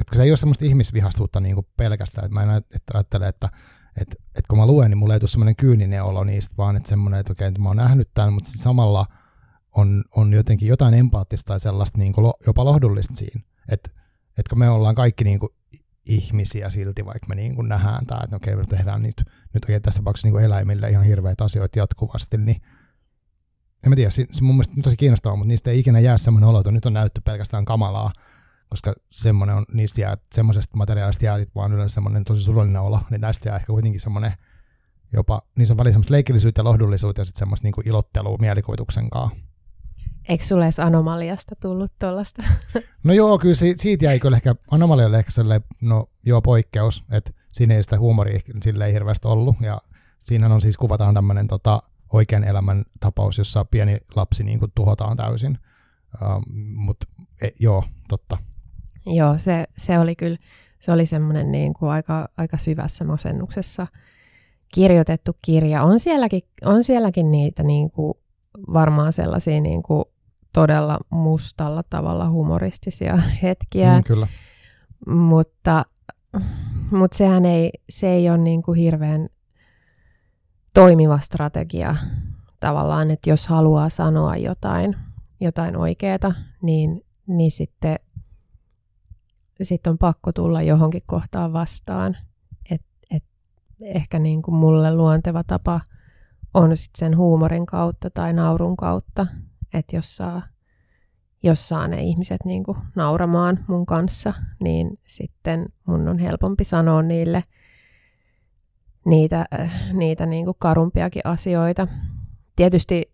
että 0.00 0.10
kun 0.10 0.16
se 0.16 0.22
ei 0.22 0.30
ole 0.30 0.36
semmoista 0.36 0.64
ihmisvihastuutta 0.64 1.40
niin 1.40 1.54
kuin 1.54 1.66
pelkästään, 1.76 2.24
että 2.24 2.34
mä 2.34 2.42
en 2.42 2.50
että 2.56 2.92
ajattele, 2.94 3.28
että 3.28 3.48
että, 4.00 4.16
että 4.28 4.48
kun 4.48 4.58
mä 4.58 4.66
luen, 4.66 4.90
niin 4.90 4.98
mulla 4.98 5.14
ei 5.14 5.20
tule 5.20 5.30
semmoinen 5.30 5.56
kyyninen 5.56 6.04
olo 6.04 6.24
niistä, 6.24 6.54
vaan 6.56 6.76
että 6.76 6.88
semmoinen, 6.88 7.20
että 7.20 7.32
okei, 7.32 7.48
että 7.48 7.60
mä 7.60 7.68
oon 7.68 7.76
nähnyt 7.76 8.10
tämän, 8.14 8.32
mutta 8.32 8.50
samalla– 8.54 9.06
on, 9.76 10.04
on 10.16 10.32
jotenkin 10.32 10.68
jotain 10.68 10.94
empaattista 10.94 11.48
tai 11.48 11.60
sellaista 11.60 11.98
niin 11.98 12.12
kuin 12.12 12.22
lo, 12.22 12.34
jopa 12.46 12.64
lohdullista 12.64 13.14
siinä. 13.14 13.40
Että 13.70 13.90
et 14.38 14.48
kun 14.48 14.58
me 14.58 14.70
ollaan 14.70 14.94
kaikki 14.94 15.24
niin 15.24 15.38
kuin 15.38 15.52
ihmisiä 16.06 16.70
silti, 16.70 17.04
vaikka 17.04 17.26
me 17.28 17.34
niin 17.34 17.54
kuin 17.54 17.68
nähdään 17.68 18.06
tämä, 18.06 18.20
että 18.24 18.36
okei, 18.36 18.56
me 18.56 18.64
tehdään 18.64 19.02
nyt, 19.02 19.24
nyt 19.54 19.64
oikein 19.64 19.82
tässä 19.82 20.00
tapauksessa 20.00 20.26
niin 20.26 20.32
kuin 20.32 20.44
eläimille 20.44 20.90
ihan 20.90 21.04
hirveitä 21.04 21.44
asioita 21.44 21.78
jatkuvasti, 21.78 22.38
niin 22.38 22.62
en 23.84 23.90
mä 23.90 23.96
tiedä, 23.96 24.10
se, 24.10 24.26
se 24.32 24.42
mun 24.42 24.54
mielestä 24.54 24.74
on 24.76 24.82
tosi 24.82 24.96
kiinnostavaa, 24.96 25.36
mutta 25.36 25.48
niistä 25.48 25.70
ei 25.70 25.78
ikinä 25.78 26.00
jää 26.00 26.18
semmoinen 26.18 26.48
olo, 26.48 26.60
että 26.60 26.70
nyt 26.70 26.86
on 26.86 26.92
näytty 26.92 27.20
pelkästään 27.20 27.64
kamalaa, 27.64 28.12
koska 28.68 28.94
semmoinen 29.10 29.56
on, 29.56 29.66
niistä 29.72 30.00
jää, 30.00 30.16
semmoisesta 30.32 30.76
materiaalista 30.76 31.24
jää 31.24 31.38
vaan 31.54 31.72
yleensä 31.72 31.94
semmoinen 31.94 32.24
tosi 32.24 32.42
surullinen 32.42 32.82
olo, 32.82 33.00
niin 33.10 33.20
näistä 33.20 33.48
jää 33.48 33.56
ehkä 33.56 33.66
kuitenkin 33.66 34.00
semmoinen 34.00 34.32
jopa, 35.12 35.42
niissä 35.58 35.74
on 35.74 35.78
välillä 35.78 35.92
semmoista 35.92 36.12
leikillisyyttä 36.12 36.60
ja 36.60 36.64
lohdullisuutta 36.64 37.20
ja 37.20 37.24
sitten 37.24 37.38
semmoista 37.38 37.66
niin 37.66 37.88
ilottelua 37.88 38.38
mielikuvituksen 38.40 39.10
kanssa. 39.10 39.49
Eikö 40.30 40.44
sulle 40.44 40.64
edes 40.64 40.80
anomaliasta 40.80 41.56
tullut 41.56 41.92
tuollaista? 41.98 42.42
No 43.04 43.12
joo, 43.12 43.38
kyllä 43.38 43.54
siitä, 43.54 43.82
siitä 43.82 44.04
jäi 44.04 44.20
kyllä 44.20 44.36
ehkä, 44.36 44.54
anomalia 44.70 45.06
oli 45.06 45.16
ehkä 45.16 45.30
sellainen, 45.30 45.68
no 45.80 46.08
joo 46.26 46.42
poikkeus, 46.42 47.04
että 47.10 47.30
siinä 47.52 47.74
ei 47.74 47.82
sitä 47.82 47.98
huumoria 47.98 48.40
sille 48.62 48.86
ei 48.86 48.92
hirveästi 48.92 49.28
ollut, 49.28 49.56
ja 49.60 49.80
siinähän 50.20 50.52
on 50.52 50.60
siis 50.60 50.76
kuvataan 50.76 51.14
tämmöinen 51.14 51.48
tota, 51.48 51.82
oikean 52.12 52.44
elämän 52.44 52.84
tapaus, 53.00 53.38
jossa 53.38 53.64
pieni 53.64 53.98
lapsi 54.16 54.44
niin 54.44 54.58
kuin 54.58 54.72
tuhotaan 54.74 55.16
täysin, 55.16 55.58
uh, 56.14 56.42
mutta 56.74 57.06
e, 57.42 57.48
joo, 57.58 57.84
totta. 58.08 58.38
Joo, 59.06 59.38
se, 59.38 59.64
se 59.78 59.98
oli 59.98 60.16
kyllä, 60.16 60.38
se 60.80 60.92
oli 60.92 61.06
semmoinen 61.06 61.52
niin 61.52 61.74
kuin 61.74 61.90
aika, 61.90 62.28
aika 62.36 62.58
syvässä 62.58 63.04
masennuksessa 63.04 63.86
kirjoitettu 64.74 65.36
kirja. 65.42 65.82
On 65.82 66.00
sielläkin, 66.00 66.42
on 66.64 66.84
sielläkin 66.84 67.30
niitä 67.30 67.62
niin 67.62 67.90
kuin 67.90 68.14
varmaan 68.72 69.12
sellaisia 69.12 69.60
niin 69.60 69.82
kuin 69.82 70.04
todella 70.52 70.98
mustalla 71.10 71.82
tavalla 71.90 72.30
humoristisia 72.30 73.16
hetkiä. 73.42 73.96
Mm, 73.96 74.04
kyllä. 74.04 74.26
Mutta, 75.06 75.84
mutta 76.90 77.16
sehän 77.16 77.44
ei, 77.44 77.70
se 77.90 78.08
ei 78.08 78.30
ole 78.30 78.38
niin 78.38 78.62
kuin 78.62 78.78
hirveän 78.78 79.28
toimiva 80.74 81.18
strategia 81.18 81.96
tavallaan, 82.60 83.10
että 83.10 83.30
jos 83.30 83.46
haluaa 83.46 83.88
sanoa 83.88 84.36
jotain, 84.36 84.96
jotain 85.40 85.76
oikeaa, 85.76 86.34
niin, 86.62 87.04
niin 87.26 87.50
sitten 87.50 87.96
sit 89.62 89.86
on 89.86 89.98
pakko 89.98 90.32
tulla 90.32 90.62
johonkin 90.62 91.02
kohtaan 91.06 91.52
vastaan. 91.52 92.16
Et, 92.70 92.82
et 93.10 93.24
ehkä 93.82 94.18
niin 94.18 94.42
kuin 94.42 94.54
mulle 94.54 94.94
luonteva 94.94 95.44
tapa 95.44 95.80
on 96.54 96.76
sit 96.76 96.90
sen 96.96 97.16
huumorin 97.16 97.66
kautta 97.66 98.10
tai 98.10 98.32
naurun 98.32 98.76
kautta, 98.76 99.26
että 99.74 99.96
jos 99.96 100.16
saa, 100.16 100.42
jos 101.42 101.68
saa 101.68 101.88
ne 101.88 102.02
ihmiset 102.02 102.44
niin 102.44 102.64
kuin 102.64 102.78
nauramaan 102.94 103.64
mun 103.68 103.86
kanssa, 103.86 104.34
niin 104.60 104.98
sitten 105.06 105.66
mun 105.86 106.08
on 106.08 106.18
helpompi 106.18 106.64
sanoa 106.64 107.02
niille 107.02 107.42
niitä, 109.04 109.46
äh, 109.60 109.92
niitä 109.92 110.26
niin 110.26 110.44
kuin 110.44 110.56
karumpiakin 110.58 111.26
asioita. 111.26 111.88
Tietysti 112.56 113.12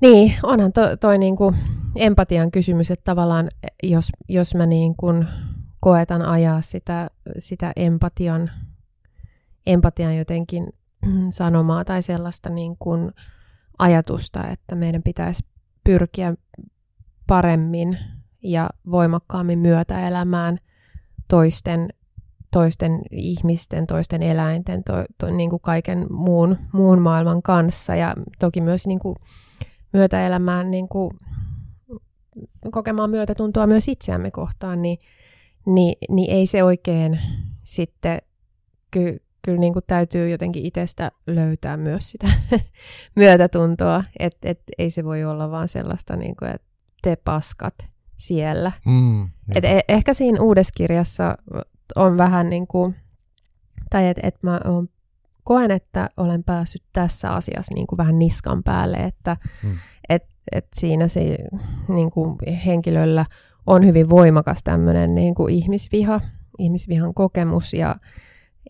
niin, 0.00 0.34
onhan 0.42 0.72
to, 0.72 0.96
toi 0.96 1.18
niin 1.18 1.36
kuin 1.36 1.56
empatian 1.96 2.50
kysymys, 2.50 2.90
että 2.90 3.04
tavallaan 3.04 3.48
jos, 3.82 4.12
jos 4.28 4.54
mä 4.54 4.66
niin 4.66 4.96
kuin 4.96 5.26
koetan 5.80 6.22
ajaa 6.22 6.60
sitä, 6.62 7.10
sitä 7.38 7.72
empatian, 7.76 8.50
empatian 9.66 10.16
jotenkin 10.16 10.66
sanomaa 11.30 11.84
tai 11.84 12.02
sellaista 12.02 12.50
niin 12.50 12.76
kuin 12.78 13.12
ajatusta, 13.78 14.48
että 14.48 14.74
meidän 14.74 15.02
pitäisi 15.02 15.44
pyrkiä 15.84 16.34
paremmin 17.26 17.98
ja 18.42 18.70
voimakkaammin 18.90 19.58
myötäelämään 19.58 20.58
toisten, 21.28 21.88
toisten 22.50 23.02
ihmisten, 23.10 23.86
toisten 23.86 24.22
eläinten, 24.22 24.84
to, 24.84 24.92
to, 25.18 25.30
niin 25.30 25.50
kuin 25.50 25.62
kaiken 25.62 26.06
muun, 26.10 26.56
muun 26.72 27.00
maailman 27.00 27.42
kanssa. 27.42 27.94
Ja 27.94 28.14
toki 28.38 28.60
myös 28.60 28.86
niin 28.86 28.98
kuin 28.98 29.16
myötäelämään, 29.92 30.70
niin 30.70 30.88
kuin, 30.88 31.10
kokemaan 32.70 33.10
myötätuntoa 33.10 33.66
myös 33.66 33.88
itseämme 33.88 34.30
kohtaan, 34.30 34.82
niin, 34.82 34.98
niin, 35.66 35.96
niin 36.08 36.30
ei 36.30 36.46
se 36.46 36.64
oikein 36.64 37.20
sitten 37.62 38.18
kyllä 39.46 39.60
niin 39.60 39.72
kuin 39.72 39.84
täytyy 39.86 40.30
jotenkin 40.30 40.66
itsestä 40.66 41.10
löytää 41.26 41.76
myös 41.76 42.10
sitä 42.10 42.26
myötätuntoa, 43.16 44.04
että 44.18 44.48
et, 44.50 44.60
ei 44.78 44.90
se 44.90 45.04
voi 45.04 45.24
olla 45.24 45.50
vaan 45.50 45.68
sellaista, 45.68 46.16
niin 46.16 46.36
kuin, 46.36 46.50
että 46.50 46.66
te 47.02 47.16
paskat 47.16 47.74
siellä. 48.16 48.72
Mm, 48.86 49.28
et 49.54 49.64
e- 49.64 49.80
ehkä 49.88 50.14
siinä 50.14 50.40
uudessa 50.40 50.72
kirjassa 50.76 51.38
on 51.96 52.18
vähän 52.18 52.50
niin 52.50 52.66
kuin, 52.66 52.96
tai 53.90 54.08
että 54.08 54.26
et 54.26 54.42
mä 54.42 54.60
on, 54.64 54.88
koen, 55.44 55.70
että 55.70 56.10
olen 56.16 56.44
päässyt 56.44 56.82
tässä 56.92 57.30
asiassa 57.30 57.74
niin 57.74 57.86
kuin 57.86 57.96
vähän 57.96 58.18
niskan 58.18 58.62
päälle, 58.62 58.96
että 58.96 59.36
mm. 59.62 59.78
et, 60.08 60.24
et 60.52 60.66
siinä 60.74 61.08
se 61.08 61.38
niin 61.88 62.10
kuin 62.10 62.36
henkilöllä 62.66 63.26
on 63.66 63.86
hyvin 63.86 64.08
voimakas 64.08 64.60
tämmöinen 64.64 65.14
niin 65.14 65.34
kuin 65.34 65.54
ihmisviha, 65.54 66.20
ihmisvihan 66.58 67.14
kokemus 67.14 67.74
ja 67.74 67.96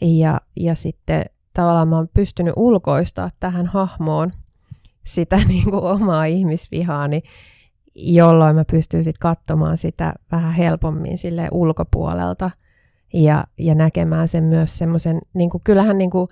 ja, 0.00 0.41
ja 0.57 0.75
sitten 0.75 1.25
tavallaan 1.53 1.88
mä 1.88 1.97
oon 1.97 2.09
pystynyt 2.15 2.55
ulkoistaa 2.57 3.29
tähän 3.41 3.67
hahmoon 3.67 4.33
sitä 5.05 5.37
niin 5.49 5.65
kuin 5.65 5.85
omaa 5.85 6.25
ihmisvihaani, 6.25 7.23
jolloin 7.95 8.57
mä 8.57 8.65
pystyn 8.65 9.05
sitten 9.05 9.21
katsomaan 9.21 9.79
sitä 9.79 10.15
vähän 10.33 10.53
helpommin 10.53 11.19
sille 11.19 11.49
ulkopuolelta 11.53 12.50
ja, 13.15 13.45
ja 13.59 13.75
näkemään 13.75 14.29
sen 14.29 14.45
myös 14.45 14.79
semmoisen, 14.79 15.19
niin 15.35 15.50
kuin, 15.50 15.61
kyllähän 15.65 15.99
niin 15.99 16.11
kuin 16.11 16.29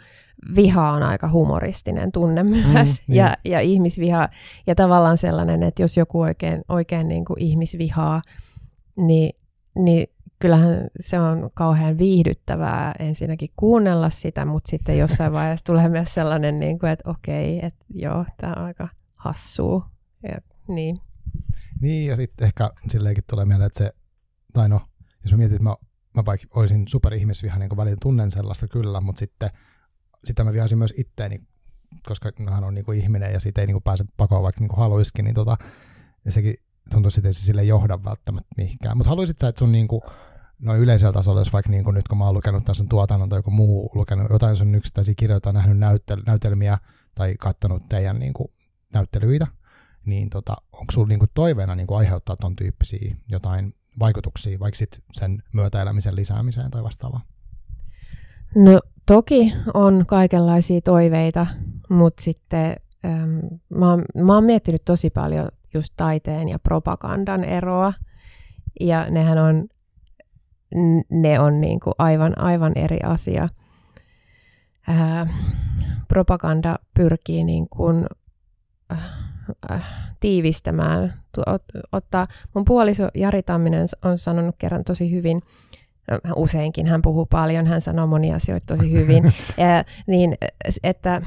viha 0.57 0.91
on 0.91 1.03
aika 1.03 1.31
humoristinen 1.31 2.13
tunne 2.13 2.43
mm, 2.43 2.51
myös, 2.51 2.91
mm, 2.91 2.97
niin. 3.07 3.17
ja, 3.17 3.37
ja 3.45 3.61
ihmisviha, 3.61 4.29
ja 4.67 4.75
tavallaan 4.75 5.19
sellainen, 5.19 5.63
että 5.63 5.83
jos 5.83 5.97
joku 5.97 6.21
oikein, 6.21 6.63
oikein 6.69 7.09
niin 7.09 7.25
kuin 7.25 7.43
ihmisvihaa, 7.43 8.23
niin, 8.97 9.37
niin 9.75 10.07
kyllähän 10.45 10.89
se 11.01 11.21
on 11.21 11.51
kauhean 11.55 11.99
viihdyttävää 11.99 12.95
ensinnäkin 12.99 13.51
kuunnella 13.57 14.11
sitä, 14.11 14.45
mutta 14.45 14.71
sitten 14.71 14.99
jossain 14.99 15.33
vaiheessa 15.39 15.65
tulee 15.65 15.89
myös 15.89 16.15
sellainen, 16.15 16.61
niin 16.61 16.79
kuin, 16.79 16.93
että 16.93 17.11
okei, 17.11 17.67
että 17.67 17.85
joo, 17.95 18.25
tämä 18.37 18.53
on 18.57 18.65
aika 18.65 18.89
hassua. 19.15 19.91
Ja, 20.23 20.39
niin. 20.69 20.97
niin, 21.81 22.07
ja 22.07 22.17
sitten 22.17 22.47
ehkä 22.47 22.71
silleenkin 22.91 23.25
tulee 23.31 23.45
mieleen, 23.45 23.67
että 23.67 23.79
se, 23.79 23.93
tai 24.53 24.69
no, 24.69 24.81
jos 25.23 25.33
mä 25.33 25.39
mietin, 25.39 25.57
että 25.57 25.65
mä, 25.65 25.77
mä 26.15 26.25
vaikka 26.25 26.47
olisin 26.61 26.89
superihmisviha, 26.89 27.59
niin 27.59 27.77
välillä 27.77 27.99
tunnen 28.03 28.31
sellaista 28.31 28.69
kyllä, 28.69 29.01
mutta 29.01 29.19
sitten 29.19 29.51
sitä 30.25 30.45
mä 30.45 30.53
vihasin 30.53 30.79
myös 30.79 30.95
itteeni, 30.97 31.41
koska 32.07 32.33
hän 32.51 32.65
on 32.65 32.75
niin 32.75 32.85
kuin 32.85 32.99
ihminen 32.99 33.33
ja 33.33 33.41
siitä 33.41 33.61
ei 33.61 33.67
niin 33.67 33.75
kuin 33.75 33.83
pääse 33.83 34.05
pakoon, 34.17 34.43
vaikka 34.43 34.61
niin 34.61 34.69
kuin 34.69 34.79
haluisikin, 34.79 35.25
niin 35.25 35.35
tota, 35.35 35.57
ja 36.25 36.33
sekin 36.33 36.55
tuntuu, 36.91 37.11
että 37.19 37.33
se 37.33 37.45
sille 37.45 37.65
johda 37.65 38.05
välttämättä 38.05 38.55
mihinkään. 38.57 38.97
Mutta 38.97 39.09
haluaisit 39.09 39.39
sä, 39.39 39.49
että 39.49 39.59
sun 39.59 39.73
niin 39.73 39.89
kuin, 39.89 40.03
noin 40.65 40.81
yleisellä 40.81 41.13
tasolla, 41.13 41.41
jos 41.41 41.53
vaikka 41.53 41.71
niin 41.71 41.85
kuin 41.85 41.95
nyt 41.95 42.09
kun 42.09 42.19
mä 42.19 42.25
oon 42.25 42.35
lukenut 42.35 42.65
sun 42.73 42.89
tuotannon 42.89 43.29
tai 43.29 43.39
joku 43.39 43.51
muu 43.51 43.91
lukenut 43.95 44.27
jotain 44.31 44.57
sun 44.57 44.75
yksittäisiä 44.75 45.15
kirjoita, 45.17 45.53
nähnyt 45.53 45.79
näytel- 45.79 46.23
näytelmiä 46.27 46.79
tai 47.15 47.35
katsonut 47.39 47.89
teidän 47.89 48.19
niin 48.19 48.33
kuin, 48.33 48.49
näyttelyitä, 48.93 49.47
niin 50.07 50.31
tota, 50.31 50.57
onko 50.73 50.93
sulla 50.93 51.09
niin 51.09 51.19
kuin, 51.19 51.31
toiveena 51.35 51.75
niin 51.75 51.87
kuin, 51.87 51.99
aiheuttaa 51.99 52.37
ton 52.37 52.57
tyyppisiä 52.57 53.17
jotain 53.29 53.75
vaikutuksia, 53.99 54.61
vaikka 54.61 54.79
sit 54.79 55.03
sen 55.13 55.43
myötäelämisen 55.53 56.17
lisäämiseen 56.17 56.71
tai 56.71 56.83
vastaavaa? 56.83 57.21
No 58.55 58.81
toki 59.07 59.53
on 59.75 60.05
kaikenlaisia 60.07 60.81
toiveita, 60.81 61.47
mutta 61.89 62.23
sitten 62.23 62.77
ähm, 63.05 63.39
mä, 63.69 63.91
oon, 63.91 64.05
mä 64.25 64.35
oon 64.35 64.45
miettinyt 64.45 64.85
tosi 64.85 65.11
paljon 65.11 65.49
just 65.75 65.95
taiteen 65.97 66.49
ja 66.49 66.59
propagandan 66.59 67.45
eroa. 67.45 67.93
Ja 68.81 69.11
nehän 69.11 69.39
on 69.39 69.69
ne 71.11 71.41
on 71.41 71.61
niin 71.61 71.81
kuin 71.81 71.95
aivan, 71.99 72.39
aivan 72.39 72.73
eri 72.75 72.99
asia. 73.05 73.49
Ää, 74.89 75.27
propaganda 76.09 76.79
pyrkii 76.95 77.45
niin 77.45 77.69
kuin, 77.69 78.07
äh, 79.71 79.83
tiivistämään, 80.21 81.15
ot, 81.47 81.63
ottaa, 81.93 82.27
mun 82.55 82.65
puoliso 82.65 83.09
Jari 83.15 83.43
Tamminen 83.43 83.87
on 84.05 84.19
sanonut 84.19 84.55
kerran 84.59 84.85
tosi 84.85 85.11
hyvin, 85.11 85.43
useinkin 86.37 86.87
hän 86.87 87.03
puhuu 87.03 87.27
paljon, 87.27 87.67
hän 87.67 87.81
sanoo 87.81 88.07
monia 88.07 88.37
asioita 88.37 88.77
tosi 88.77 88.93
hyvin, 88.93 89.25
ja, 89.59 89.85
niin, 90.07 90.37
että 90.83 91.23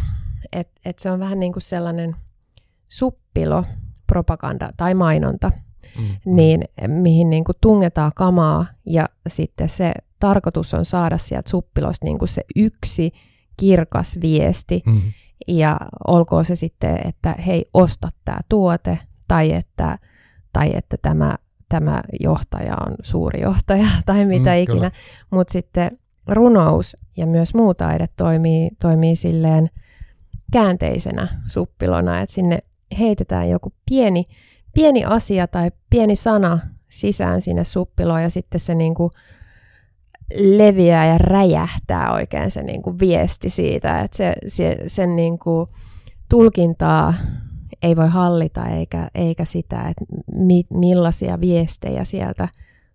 et, 0.52 0.70
et 0.86 1.00
se 1.00 1.12
on 1.12 1.20
vähän 1.20 1.40
niin 1.40 1.54
kuin 1.54 1.64
sellainen 1.64 2.16
suppilo 2.88 3.64
propaganda 4.08 4.70
tai 4.78 4.94
mainonta, 4.94 5.52
mm. 5.98 6.36
niin 6.36 6.64
mihin 6.88 7.30
niin 7.30 7.44
kuin 7.44 7.56
tungetaan 7.62 8.12
kamaa 8.16 8.66
ja 8.86 9.06
sitten 9.28 9.70
se 9.70 9.94
tarkoitus 10.20 10.74
on 10.74 10.86
saada 10.86 11.18
sieltä 11.18 11.50
suppilosta 11.50 12.06
niin 12.06 12.20
kuin 12.20 12.30
se 12.30 12.42
yksi 12.56 13.14
kirkas 13.58 14.18
viesti 14.22 14.84
mm. 14.86 15.02
ja 15.48 15.78
olkoon 16.08 16.46
se 16.46 16.56
sitten, 16.56 17.08
että 17.08 17.36
hei, 17.46 17.66
osta 17.74 18.10
tämä 18.26 18.40
tuote 18.50 19.00
tai 19.28 19.54
että, 19.54 20.00
tai 20.54 20.72
että 20.76 20.98
tämä, 21.02 21.36
tämä 21.70 22.02
johtaja 22.20 22.76
on 22.88 22.96
suuri 23.02 23.42
johtaja 23.42 23.88
tai 24.06 24.26
mitä 24.26 24.50
mm, 24.50 24.58
ikinä, 24.58 24.92
mutta 25.32 25.52
sitten 25.52 26.00
runous 26.28 26.98
ja 27.18 27.26
myös 27.26 27.54
muu 27.54 27.74
taide 27.74 28.10
toimii, 28.18 28.70
toimii 28.82 29.16
silleen 29.16 29.70
käänteisenä 30.52 31.42
suppilona, 31.48 32.22
että 32.22 32.34
sinne 32.34 32.60
heitetään 33.00 33.50
joku 33.50 33.74
pieni 33.90 34.26
pieni 34.78 35.06
asia 35.06 35.48
tai 35.48 35.72
pieni 35.90 36.16
sana 36.16 36.60
sisään 36.90 37.42
sinne 37.42 37.64
suppiloon 37.64 38.24
ja 38.24 38.30
sitten 38.30 38.60
se 38.60 38.76
niin 38.76 38.96
kuin 38.96 39.12
leviää 40.40 41.08
ja 41.08 41.18
räjähtää 41.18 42.14
oikein 42.14 42.52
se 42.52 42.64
niin 42.64 42.82
kuin 42.82 43.00
viesti 43.00 43.50
siitä, 43.50 44.02
että 44.02 44.18
se, 44.18 44.34
se, 44.48 44.78
sen 44.88 45.16
niin 45.16 45.40
kuin 45.40 45.68
tulkintaa 46.30 47.14
ei 47.82 47.96
voi 47.96 48.08
hallita 48.08 48.66
eikä, 48.66 49.10
eikä 49.16 49.46
sitä, 49.46 49.90
että 49.90 50.06
mi, 50.32 50.64
millaisia 50.70 51.42
viestejä 51.42 52.04
sieltä 52.04 52.48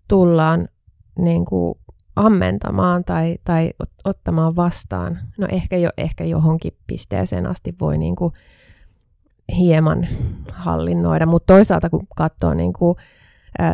tullaan 0.09 0.69
niin 1.19 1.45
kuin 1.45 1.79
ammentamaan 2.17 3.05
tai, 3.05 3.39
tai 3.45 3.71
ottamaan 4.05 4.57
vastaan. 4.57 5.19
No 5.39 5.47
ehkä, 5.51 5.77
jo, 5.77 5.91
ehkä 5.97 6.25
johonkin 6.25 6.77
pisteeseen 6.87 7.47
asti 7.47 7.75
voi 7.81 7.99
niin 7.99 8.17
kuin 8.17 8.33
hieman 9.57 10.09
hallinnoida, 10.53 11.27
mutta 11.27 11.55
toisaalta 11.55 11.91
kun 11.91 12.07
katsoo 12.17 12.55
niin 12.55 12.73
kuin, 12.73 12.97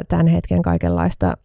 tämän 0.08 0.26
hetken 0.26 0.62
kaikenlaista 0.62 1.36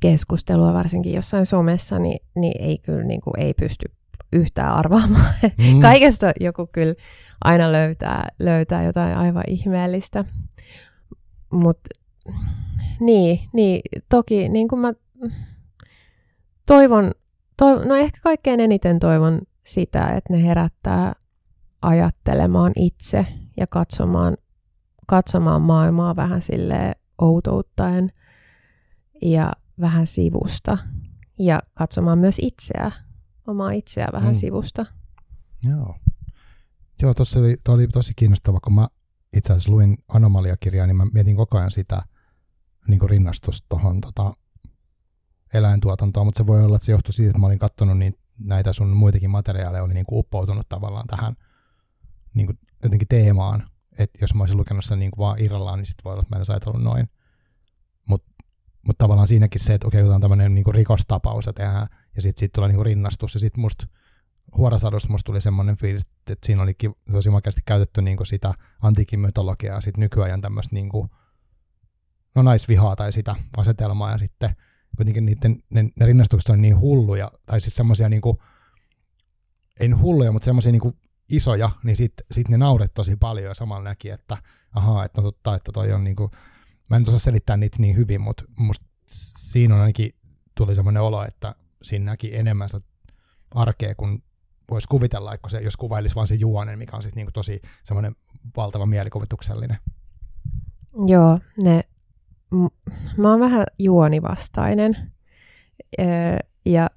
keskustelua, 0.00 0.72
varsinkin 0.72 1.12
jossain 1.12 1.46
somessa, 1.46 1.98
niin, 1.98 2.20
niin 2.34 2.62
ei 2.62 2.78
kyllä 2.78 3.04
niin 3.04 3.20
kuin, 3.20 3.40
ei 3.40 3.54
pysty 3.54 3.86
yhtään 4.32 4.72
arvaamaan. 4.72 5.34
Mm. 5.72 5.80
Kaikesta 5.80 6.32
joku 6.40 6.68
kyllä 6.72 6.94
aina 7.44 7.72
löytää, 7.72 8.28
löytää 8.38 8.84
jotain 8.84 9.16
aivan 9.16 9.44
ihmeellistä. 9.46 10.24
Mutta 11.50 11.90
niin, 13.00 13.40
niin, 13.52 13.80
toki 14.08 14.48
niin 14.48 14.68
kuin 14.68 14.80
mä 14.80 14.92
toivon, 16.66 17.12
toivon, 17.56 17.88
no 17.88 17.94
ehkä 17.94 18.20
kaikkein 18.22 18.60
eniten 18.60 18.98
toivon 18.98 19.40
sitä, 19.64 20.08
että 20.08 20.32
ne 20.32 20.44
herättää 20.44 21.14
ajattelemaan 21.82 22.72
itse 22.76 23.26
ja 23.56 23.66
katsomaan, 23.66 24.36
katsomaan 25.06 25.62
maailmaa 25.62 26.16
vähän 26.16 26.42
sille 26.42 26.94
outouttaen 27.18 28.12
ja 29.22 29.52
vähän 29.80 30.06
sivusta 30.06 30.78
ja 31.38 31.62
katsomaan 31.74 32.18
myös 32.18 32.38
itseä, 32.42 32.92
omaa 33.46 33.70
itseä 33.70 34.08
vähän 34.12 34.34
mm. 34.34 34.38
sivusta. 34.38 34.86
Joo. 35.64 35.96
Joo, 37.02 37.14
tuossa 37.14 37.40
oli, 37.40 37.56
oli 37.68 37.86
tosi 37.86 38.12
kiinnostava, 38.16 38.60
kun 38.60 38.74
mä 38.74 38.88
itse 39.36 39.52
asiassa 39.52 39.70
luin 39.70 39.98
Anomalia-kirjaa, 40.08 40.86
niin 40.86 40.96
mä 40.96 41.06
mietin 41.12 41.36
koko 41.36 41.58
ajan 41.58 41.70
sitä 41.70 42.02
niin 42.88 43.00
kuin 43.00 43.10
rinnastusta 43.10 43.66
tuohon 43.68 44.00
tota, 44.00 44.36
eläintuotantoon, 45.54 46.26
mutta 46.26 46.38
se 46.38 46.46
voi 46.46 46.64
olla, 46.64 46.76
että 46.76 46.86
se 46.86 46.92
johtui 46.92 47.12
siitä, 47.12 47.30
että 47.30 47.38
mä 47.38 47.46
olin 47.46 47.58
katsonut 47.58 47.98
niin 47.98 48.14
näitä 48.38 48.72
sun 48.72 48.88
muitakin 48.88 49.30
materiaaleja, 49.30 49.82
oli 49.82 49.94
niin 49.94 50.06
kuin 50.06 50.18
uppoutunut 50.18 50.68
tavallaan 50.68 51.06
tähän 51.06 51.36
niin 52.38 52.46
kuin 52.46 52.58
jotenkin 52.82 53.08
teemaan, 53.08 53.68
että 53.98 54.18
jos 54.20 54.34
mä 54.34 54.42
olisin 54.42 54.56
lukenut 54.56 54.84
sen 54.84 54.98
niin 54.98 55.10
kuin 55.10 55.18
vaan 55.18 55.42
irrallaan, 55.42 55.78
niin 55.78 55.86
sitten 55.86 56.04
voi 56.04 56.12
olla, 56.12 56.22
että 56.22 56.34
mä 56.34 56.36
en 56.36 56.40
olisi 56.40 56.52
ajatellut 56.52 56.82
noin. 56.82 57.10
Mutta 58.04 58.32
mut 58.86 58.98
tavallaan 58.98 59.28
siinäkin 59.28 59.60
se, 59.60 59.74
että 59.74 59.86
okei, 59.86 60.02
otetaan 60.02 60.20
tämmöinen 60.20 60.54
niin 60.54 60.74
rikostapaus 60.74 61.46
ja 61.46 61.52
tehdään, 61.52 61.88
ja 62.16 62.22
sitten 62.22 62.40
sit 62.40 62.52
tulee 62.52 62.68
niin 62.68 62.86
rinnastus, 62.86 63.34
ja 63.34 63.40
sitten 63.40 63.60
musta 63.60 63.86
Huorasadosta 64.56 65.08
musta 65.08 65.26
tuli 65.26 65.40
semmoinen 65.40 65.76
fiilis, 65.76 66.02
että 66.30 66.46
siinä 66.46 66.62
olikin 66.62 66.94
tosi 67.12 67.30
makeasti 67.30 67.60
käytetty 67.66 68.02
niin 68.02 68.16
kuin 68.16 68.26
sitä 68.26 68.54
antiikin 68.82 69.20
mytologiaa 69.20 69.74
ja 69.74 69.80
sitten 69.80 70.00
nykyajan 70.00 70.40
tämmöistä 70.40 70.74
niin 70.74 70.88
kuin, 70.88 71.10
no 72.34 72.42
naisvihaa 72.42 72.96
tai 72.96 73.12
sitä 73.12 73.36
asetelmaa 73.56 74.10
ja 74.10 74.18
sitten 74.18 74.56
kuitenkin 74.96 75.26
niiden, 75.26 75.62
ne, 75.70 75.82
ne 76.00 76.06
rinnastukset 76.06 76.48
on 76.48 76.62
niin 76.62 76.80
hulluja, 76.80 77.32
tai 77.46 77.60
siis 77.60 77.76
semmoisia 77.76 78.08
niin 78.08 78.22
kuin, 78.22 78.38
ei 79.80 79.88
hulluja, 79.88 80.32
mutta 80.32 80.44
semmoisia 80.44 80.72
niin 80.72 80.98
isoja, 81.28 81.70
niin 81.82 81.96
sitten 81.96 82.26
sit 82.30 82.48
ne 82.48 82.56
nauret 82.56 82.94
tosi 82.94 83.16
paljon 83.16 83.46
ja 83.46 83.54
samalla 83.54 83.88
näki, 83.88 84.10
että 84.10 84.36
ahaa, 84.74 85.04
että 85.04 85.20
no 85.20 85.24
totta, 85.32 85.54
että 85.54 85.72
toi 85.72 85.92
on 85.92 86.04
niin 86.04 86.16
kuin, 86.16 86.30
mä 86.90 86.96
en 86.96 87.08
osaa 87.08 87.18
selittää 87.18 87.56
niitä 87.56 87.76
niin 87.80 87.96
hyvin, 87.96 88.20
mutta 88.20 88.44
musta 88.58 88.86
siinä 89.38 89.74
on 89.74 89.80
ainakin 89.80 90.14
tuli 90.54 90.74
semmoinen 90.74 91.02
olo, 91.02 91.24
että 91.24 91.54
siinä 91.82 92.04
näki 92.04 92.36
enemmän 92.36 92.68
sitä 92.68 92.86
arkea 93.54 93.94
kuin 93.94 94.22
voisi 94.70 94.88
kuvitella, 94.88 95.34
että 95.34 95.48
se, 95.48 95.60
jos 95.60 95.76
kuvailisi 95.76 96.14
vain 96.14 96.28
se 96.28 96.34
juonen, 96.34 96.78
mikä 96.78 96.96
on 96.96 97.02
sitten 97.02 97.16
niinku 97.16 97.32
tosi 97.32 97.62
semmoinen 97.84 98.16
valtava 98.56 98.86
mielikuvituksellinen. 98.86 99.78
Joo, 101.06 101.38
ne, 101.62 101.84
m- 102.50 102.92
mä 103.16 103.30
oon 103.30 103.40
vähän 103.40 103.66
juonivastainen. 103.78 105.12
Öö, 106.00 106.06
ja, 106.64 106.90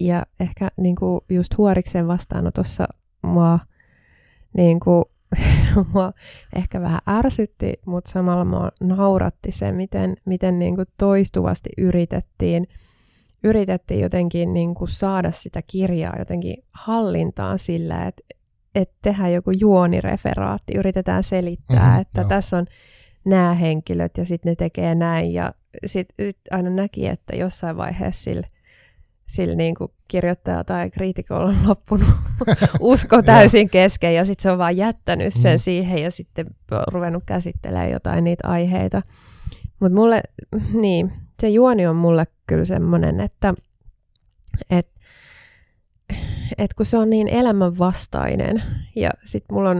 ja 0.00 0.26
ehkä 0.40 0.68
niinku 0.76 1.24
just 1.28 1.58
huoriksen 1.58 2.08
vastaanotossa 2.08 2.88
mua, 3.22 3.58
niinku, 4.56 5.10
mua 5.92 6.12
ehkä 6.56 6.80
vähän 6.80 7.00
ärsytti, 7.08 7.72
mutta 7.86 8.10
samalla 8.10 8.44
mua 8.44 8.70
nauratti 8.80 9.52
se, 9.52 9.72
miten, 9.72 10.16
miten 10.24 10.58
niinku 10.58 10.82
toistuvasti 10.98 11.70
yritettiin– 11.78 12.66
yritettiin 13.46 14.00
jotenkin 14.00 14.54
niin 14.54 14.74
kuin 14.74 14.88
saada 14.88 15.30
sitä 15.30 15.62
kirjaa 15.66 16.18
jotenkin 16.18 16.64
hallintaan 16.72 17.58
sillä, 17.58 18.06
että, 18.06 18.22
että 18.74 18.94
tehdään 19.02 19.32
joku 19.32 19.50
juonireferaatti, 19.50 20.76
yritetään 20.76 21.24
selittää, 21.24 21.86
mm-hmm, 21.86 22.00
että 22.00 22.20
joo. 22.20 22.28
tässä 22.28 22.56
on 22.56 22.66
nämä 23.24 23.54
henkilöt 23.54 24.18
ja 24.18 24.24
sitten 24.24 24.50
ne 24.50 24.56
tekee 24.56 24.94
näin 24.94 25.32
ja 25.32 25.54
sitten 25.86 26.26
sit 26.26 26.38
aina 26.50 26.70
näki, 26.70 27.06
että 27.06 27.36
jossain 27.36 27.76
vaiheessa 27.76 28.22
sillä 28.22 28.46
sillä 29.26 29.54
niin 29.54 29.74
kuin 29.74 29.90
kirjoittaja 30.08 30.64
tai 30.64 30.90
kriitikolla 30.90 31.48
on 31.48 31.56
loppunut 31.66 32.08
usko 32.80 33.22
täysin 33.22 33.70
kesken 33.70 34.14
ja 34.14 34.24
sitten 34.24 34.42
se 34.42 34.50
on 34.50 34.58
vaan 34.58 34.76
jättänyt 34.76 35.34
sen 35.34 35.54
mm. 35.54 35.58
siihen 35.58 36.02
ja 36.02 36.10
sitten 36.10 36.46
ruvennut 36.86 37.22
käsittelemään 37.26 37.90
jotain 37.90 38.24
niitä 38.24 38.48
aiheita. 38.48 39.02
Mutta 39.80 39.94
mulle, 39.94 40.22
niin, 40.72 41.12
se 41.40 41.48
juoni 41.48 41.86
on 41.86 41.96
mulle 41.96 42.26
kyllä 42.46 42.64
semmoinen, 42.64 43.20
että 43.20 43.54
et, 44.70 44.88
et 46.58 46.74
kun 46.74 46.86
se 46.86 46.98
on 46.98 47.10
niin 47.10 47.28
elämänvastainen 47.28 48.62
ja 48.96 49.10
sitten 49.24 49.54
mulla 49.54 49.70
on, 49.70 49.76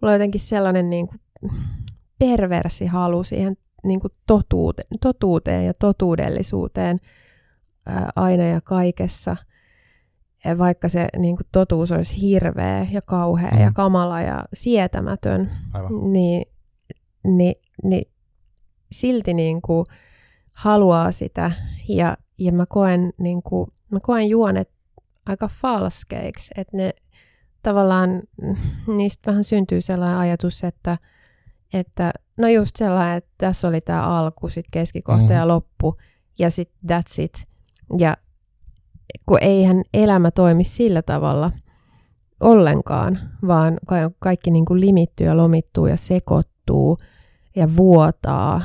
mulla 0.00 0.08
on 0.08 0.12
jotenkin 0.12 0.40
sellainen 0.40 0.90
niin 0.90 1.08
kuin 1.08 1.20
perversi 2.18 2.86
halu 2.86 3.24
siihen 3.24 3.56
niin 3.84 4.00
kuin 4.00 4.12
totuuteen, 4.26 4.88
totuuteen 5.00 5.66
ja 5.66 5.74
totuudellisuuteen 5.74 7.00
aina 8.16 8.42
ja 8.42 8.60
kaikessa. 8.60 9.36
Vaikka 10.58 10.88
se 10.88 11.08
niin 11.18 11.36
kuin 11.36 11.46
totuus 11.52 11.92
olisi 11.92 12.20
hirveä 12.20 12.86
ja 12.90 13.02
kauhea 13.02 13.50
mm. 13.50 13.60
ja 13.60 13.72
kamala 13.74 14.22
ja 14.22 14.44
sietämätön, 14.54 15.50
niin, 16.12 16.46
niin, 17.24 17.54
niin 17.82 18.10
silti 18.92 19.34
niin 19.34 19.62
kuin 19.62 19.86
haluaa 20.52 21.12
sitä 21.12 21.52
ja, 21.88 22.16
ja 22.38 22.52
mä 22.52 22.66
koen, 22.66 23.12
niin 23.18 23.42
kuin, 23.42 23.72
mä 23.90 24.00
koen 24.00 24.28
juonet 24.28 24.70
aika 25.26 25.48
falskeiksi, 25.48 26.50
että 26.56 26.76
ne 26.76 26.94
tavallaan, 27.62 28.22
niistä 28.96 29.30
vähän 29.30 29.44
syntyy 29.44 29.80
sellainen 29.80 30.18
ajatus, 30.18 30.64
että, 30.64 30.98
että 31.72 32.12
no 32.36 32.48
just 32.48 32.76
sellainen, 32.76 33.16
että 33.16 33.30
tässä 33.38 33.68
oli 33.68 33.80
tämä 33.80 34.02
alku, 34.02 34.48
sitten 34.48 34.70
keskikohta 34.70 35.24
mm. 35.24 35.36
ja 35.36 35.48
loppu 35.48 35.96
ja 36.38 36.50
sitten 36.50 36.90
that's 36.90 37.22
it. 37.22 37.46
Ja 37.98 38.16
kun 39.26 39.38
eihän 39.40 39.82
elämä 39.94 40.30
toimi 40.30 40.64
sillä 40.64 41.02
tavalla 41.02 41.52
ollenkaan, 42.40 43.18
vaan 43.46 43.78
kaikki 44.18 44.50
niin 44.50 44.64
kuin 44.64 44.80
limittyy 44.80 45.26
ja 45.26 45.36
lomittuu 45.36 45.86
ja 45.86 45.96
sekoittuu 45.96 46.98
ja 47.56 47.76
vuotaa 47.76 48.62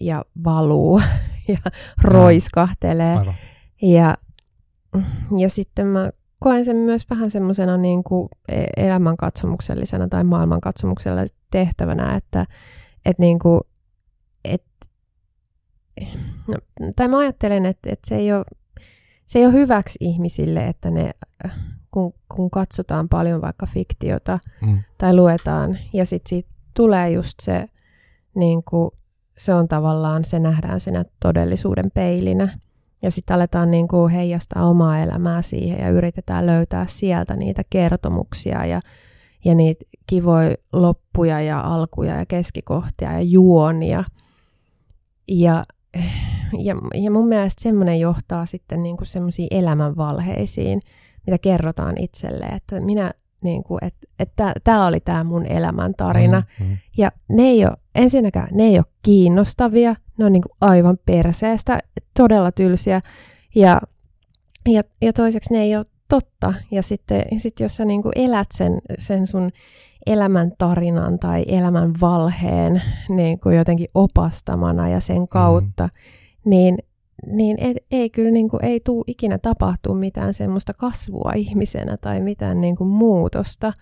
ja 0.00 0.24
valuu 0.44 1.00
ja 1.48 1.58
roiskahtelee. 2.02 3.16
Aivan. 3.16 3.34
Ja, 3.82 4.16
ja 5.38 5.48
sitten 5.48 5.86
mä 5.86 6.10
koen 6.38 6.64
sen 6.64 6.76
myös 6.76 7.10
vähän 7.10 7.30
semmoisena 7.30 7.76
niin 7.76 8.04
kuin 8.04 8.28
e-, 8.48 8.86
elämänkatsomuksellisena 8.86 10.08
tai 10.08 10.24
maailmankatsomuksella 10.24 11.20
tehtävänä, 11.50 12.16
että, 12.16 12.46
että 13.04 13.22
niin 13.22 13.38
kuin, 13.38 13.60
et, 14.44 14.64
no, 16.48 16.54
tai 16.96 17.08
mä 17.08 17.18
ajattelen, 17.18 17.66
että, 17.66 17.90
että 17.92 18.08
se, 18.08 18.16
ei 18.16 18.32
ole, 18.32 18.44
se 19.26 19.38
ei 19.38 19.46
ole 19.46 19.52
hyväksi 19.52 19.98
ihmisille, 20.00 20.66
että 20.66 20.90
ne, 20.90 21.10
kun, 21.90 22.14
kun 22.28 22.50
katsotaan 22.50 23.08
paljon 23.08 23.40
vaikka 23.40 23.66
fiktiota 23.66 24.38
mm. 24.66 24.78
tai 24.98 25.16
luetaan, 25.16 25.78
ja 25.92 26.06
sitten 26.06 26.28
siitä 26.28 26.48
tulee 26.74 27.10
just 27.10 27.34
se 27.42 27.68
niin 28.34 28.62
kuin, 28.64 28.90
se 29.36 29.54
on 29.54 29.68
tavallaan, 29.68 30.24
se 30.24 30.38
nähdään 30.38 30.80
senä 30.80 31.04
todellisuuden 31.20 31.90
peilinä. 31.94 32.58
Ja 33.02 33.10
sitten 33.10 33.34
aletaan 33.36 33.70
niin 33.70 33.88
kuin 33.88 34.12
heijastaa 34.12 34.68
omaa 34.68 34.98
elämää 34.98 35.42
siihen 35.42 35.80
ja 35.80 35.90
yritetään 35.90 36.46
löytää 36.46 36.86
sieltä 36.88 37.36
niitä 37.36 37.62
kertomuksia 37.70 38.66
ja, 38.66 38.80
ja 39.44 39.54
niitä 39.54 39.84
kivoja 40.06 40.54
loppuja 40.72 41.40
ja 41.40 41.60
alkuja 41.60 42.16
ja 42.16 42.26
keskikohtia 42.26 43.12
ja 43.12 43.20
juonia. 43.20 44.04
Ja, 45.28 45.64
ja, 46.58 46.74
ja 46.94 47.10
mun 47.10 47.28
mielestä 47.28 47.62
semmoinen 47.62 48.00
johtaa 48.00 48.46
sitten 48.46 48.82
niin 48.82 48.96
kuin 48.96 49.06
semmoisiin 49.06 49.48
elämänvalheisiin, 49.50 50.80
mitä 51.26 51.38
kerrotaan 51.38 51.94
itselle, 51.98 52.44
että 52.44 52.80
minä 52.80 53.12
niin 53.44 53.64
kuin, 53.64 53.84
että, 53.84 54.06
että 54.18 54.52
tämä 54.64 54.86
oli 54.86 55.00
tämä 55.00 55.24
mun 55.24 55.46
elämän 55.46 55.94
tarina. 55.96 56.42
Mm-hmm. 56.60 56.76
Ja 56.96 57.12
ne 57.28 57.42
ei 57.42 57.66
ole, 57.66 57.76
ensinnäkään 57.94 58.48
ne 58.52 58.64
ei 58.64 58.78
ole 58.78 58.84
kiinnostavia, 59.02 59.96
ne 60.18 60.24
on 60.24 60.32
niin 60.32 60.42
kuin 60.42 60.56
aivan 60.60 60.98
perseestä, 61.06 61.78
todella 62.16 62.52
tylsiä. 62.52 63.00
Ja, 63.54 63.80
ja, 64.68 64.82
ja 65.02 65.12
toiseksi 65.12 65.52
ne 65.52 65.62
ei 65.62 65.76
ole 65.76 65.86
totta. 66.08 66.54
Ja 66.70 66.82
sitten 66.82 67.22
sit 67.38 67.60
jos 67.60 67.76
sä 67.76 67.84
niin 67.84 68.02
kuin 68.02 68.12
elät 68.16 68.48
sen, 68.54 68.78
sen 68.98 69.26
sun 69.26 69.50
elämän 70.06 70.52
tarinan 70.58 71.18
tai 71.18 71.44
elämän 71.48 71.92
valheen 72.00 72.82
niin 73.08 73.40
kuin 73.40 73.56
jotenkin 73.56 73.88
opastamana 73.94 74.88
ja 74.88 75.00
sen 75.00 75.28
kautta, 75.28 75.84
mm. 75.84 76.50
niin, 76.50 76.78
niin 77.26 77.56
ei, 77.60 77.74
ei 77.90 78.10
kyllä 78.10 78.30
niin 78.30 78.48
kuin, 78.48 78.64
ei 78.64 78.80
tule 78.80 79.04
ikinä 79.06 79.38
tapahtua 79.38 79.94
mitään 79.94 80.34
semmoista 80.34 80.74
kasvua 80.74 81.32
ihmisenä 81.36 81.96
tai 81.96 82.20
mitään 82.20 82.60
niin 82.60 82.76
kuin 82.76 82.88
muutosta, 82.88 83.72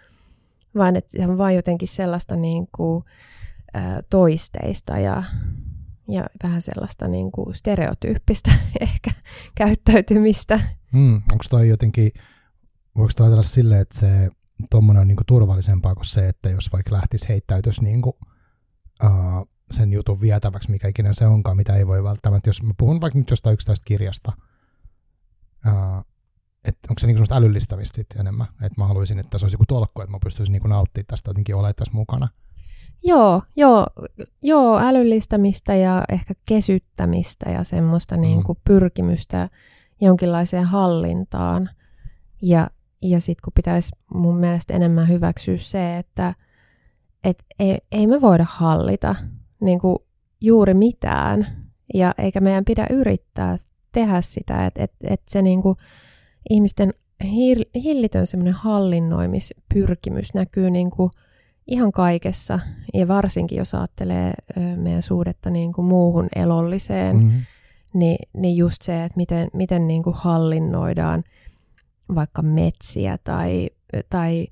vaan 0.74 0.96
että 0.96 1.10
se 1.10 1.26
on 1.26 1.38
vain 1.38 1.56
jotenkin 1.56 1.88
sellaista 1.88 2.36
niin 2.36 2.68
kuin, 2.76 3.04
ä, 3.76 4.02
toisteista 4.10 4.98
ja, 4.98 5.22
ja 6.08 6.26
vähän 6.42 6.62
sellaista 6.62 7.08
niin 7.08 7.32
kuin 7.32 7.54
stereotyyppistä 7.54 8.50
ehkä 8.80 9.10
käyttäytymistä. 9.54 10.60
Mm, 10.92 11.14
onko 11.14 11.44
toi 11.50 11.68
jotenkin, 11.68 12.12
voiko 12.96 13.12
toi 13.16 13.24
ajatella 13.24 13.42
silleen, 13.42 13.80
että 13.80 13.98
se 13.98 14.30
tuommoinen 14.70 15.00
on 15.00 15.08
niinku 15.08 15.22
turvallisempaa 15.26 15.94
kuin 15.94 16.06
se, 16.06 16.28
että 16.28 16.48
jos 16.48 16.72
vaikka 16.72 16.92
lähtisi 16.92 17.28
heittäytys 17.28 17.80
niinku, 17.80 18.18
uh, 19.04 19.48
sen 19.70 19.92
jutun 19.92 20.20
vietäväksi, 20.20 20.70
mikä 20.70 20.88
ikinä 20.88 21.14
se 21.14 21.26
onkaan, 21.26 21.56
mitä 21.56 21.76
ei 21.76 21.86
voi 21.86 22.04
välttämättä, 22.04 22.48
jos 22.48 22.62
mä 22.62 22.74
puhun 22.78 23.00
vaikka 23.00 23.18
nyt 23.18 23.30
jostain 23.30 23.54
yksittäisestä 23.54 23.88
kirjasta, 23.88 24.32
uh, 25.66 26.04
että 26.64 26.88
onko 26.90 26.98
se 26.98 27.06
niinku 27.06 27.24
älyllistämistä 27.30 27.96
sitten 27.96 28.20
enemmän, 28.20 28.46
että 28.52 28.80
mä 28.80 28.86
haluaisin, 28.86 29.18
että 29.18 29.38
se 29.38 29.44
olisi 29.44 29.54
joku 29.54 29.64
tolkku, 29.68 30.00
että 30.00 30.12
mä 30.12 30.18
pystyisin 30.24 30.52
niinku 30.52 30.68
nauttimaan 30.68 31.06
tästä 31.06 31.30
jotenkin 31.30 31.54
olemaan 31.54 31.74
tässä 31.74 31.94
mukana. 31.94 32.28
Joo, 33.04 33.42
joo, 33.56 33.86
joo, 34.42 34.78
älyllistämistä 34.78 35.74
ja 35.74 36.04
ehkä 36.08 36.34
kesyttämistä 36.46 37.50
ja 37.50 37.64
semmoista 37.64 38.16
mm. 38.16 38.20
niin 38.20 38.42
kuin 38.42 38.58
pyrkimystä 38.64 39.48
jonkinlaiseen 40.00 40.64
hallintaan. 40.64 41.70
Ja, 42.42 42.70
ja 43.02 43.20
sitten 43.20 43.42
kun 43.44 43.52
pitäisi 43.56 43.90
mun 44.14 44.36
mielestä 44.36 44.74
enemmän 44.74 45.08
hyväksyä 45.08 45.56
se, 45.56 45.98
että 45.98 46.34
et 47.24 47.44
ei, 47.58 47.78
ei 47.92 48.06
me 48.06 48.20
voida 48.20 48.46
hallita 48.48 49.14
niin 49.60 49.80
kuin 49.80 49.98
juuri 50.40 50.74
mitään, 50.74 51.46
ja 51.94 52.14
eikä 52.18 52.40
meidän 52.40 52.64
pidä 52.64 52.86
yrittää 52.90 53.56
tehdä 53.92 54.20
sitä, 54.20 54.66
että 54.66 54.82
et, 54.82 54.92
et 55.04 55.22
se 55.28 55.42
niin 55.42 55.62
kuin 55.62 55.76
ihmisten 56.50 56.94
hillitön 57.74 58.26
semmoinen 58.26 58.54
hallinnoimispyrkimys 58.54 60.34
näkyy 60.34 60.70
niin 60.70 60.90
kuin 60.90 61.10
ihan 61.66 61.92
kaikessa, 61.92 62.58
ja 62.94 63.08
varsinkin 63.08 63.58
jos 63.58 63.74
ajattelee 63.74 64.32
meidän 64.76 65.02
suhdetta 65.02 65.50
niin 65.50 65.72
kuin 65.72 65.84
muuhun 65.84 66.28
elolliseen, 66.36 67.16
mm-hmm. 67.16 67.40
niin, 67.94 68.28
niin 68.32 68.56
just 68.56 68.82
se, 68.82 69.04
että 69.04 69.16
miten, 69.16 69.48
miten 69.52 69.86
niin 69.86 70.02
kuin 70.02 70.16
hallinnoidaan 70.16 71.24
vaikka 72.14 72.42
metsiä 72.42 73.18
tai, 73.24 73.70
tai, 74.10 74.46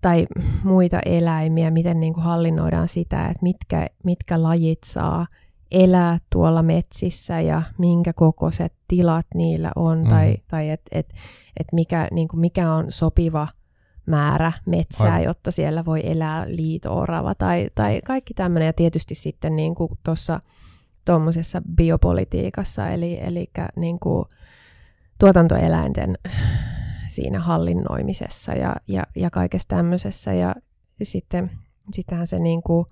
tai 0.00 0.26
muita 0.64 1.00
eläimiä, 1.06 1.70
miten 1.70 2.00
niin 2.00 2.14
kuin 2.14 2.24
hallinnoidaan 2.24 2.88
sitä, 2.88 3.26
että 3.26 3.42
mitkä, 3.42 3.86
mitkä 4.04 4.42
lajit 4.42 4.80
saa 4.84 5.26
elää 5.70 6.18
tuolla 6.30 6.62
metsissä 6.62 7.40
ja 7.40 7.62
minkä 7.78 8.12
kokoiset 8.12 8.72
tilat 8.88 9.26
niillä 9.34 9.72
on, 9.76 9.98
mm. 9.98 10.08
tai, 10.08 10.36
tai 10.48 10.70
että 10.70 10.98
et, 10.98 11.14
et 11.60 11.66
mikä, 11.72 12.08
niin 12.10 12.28
kuin 12.28 12.40
mikä 12.40 12.72
on 12.72 12.86
sopiva– 12.88 13.48
määrä 14.06 14.52
metsää, 14.66 15.12
Aivan. 15.12 15.22
jotta 15.22 15.50
siellä 15.50 15.84
voi 15.84 16.10
elää 16.10 16.46
liitoorava 16.48 17.34
tai, 17.34 17.70
tai 17.74 18.00
kaikki 18.04 18.34
tämmöinen. 18.34 18.66
Ja 18.66 18.72
tietysti 18.72 19.14
sitten 19.14 19.56
niin 19.56 19.74
kuin 19.74 19.90
tuossa 20.02 20.40
tuommoisessa 21.04 21.62
biopolitiikassa, 21.76 22.88
eli, 22.88 23.18
eli 23.22 23.50
niin 23.76 23.98
kuin 23.98 24.24
tuotantoeläinten 25.18 26.18
siinä 27.12 27.40
hallinnoimisessa 27.40 28.52
ja, 28.52 28.76
ja, 28.88 29.02
ja 29.16 29.30
kaikessa 29.30 29.68
tämmöisessä. 29.68 30.32
Ja 30.32 30.54
sitten 31.02 31.50
sittenhän 31.92 32.26
se 32.26 32.38
niin 32.38 32.62
kuin, 32.62 32.86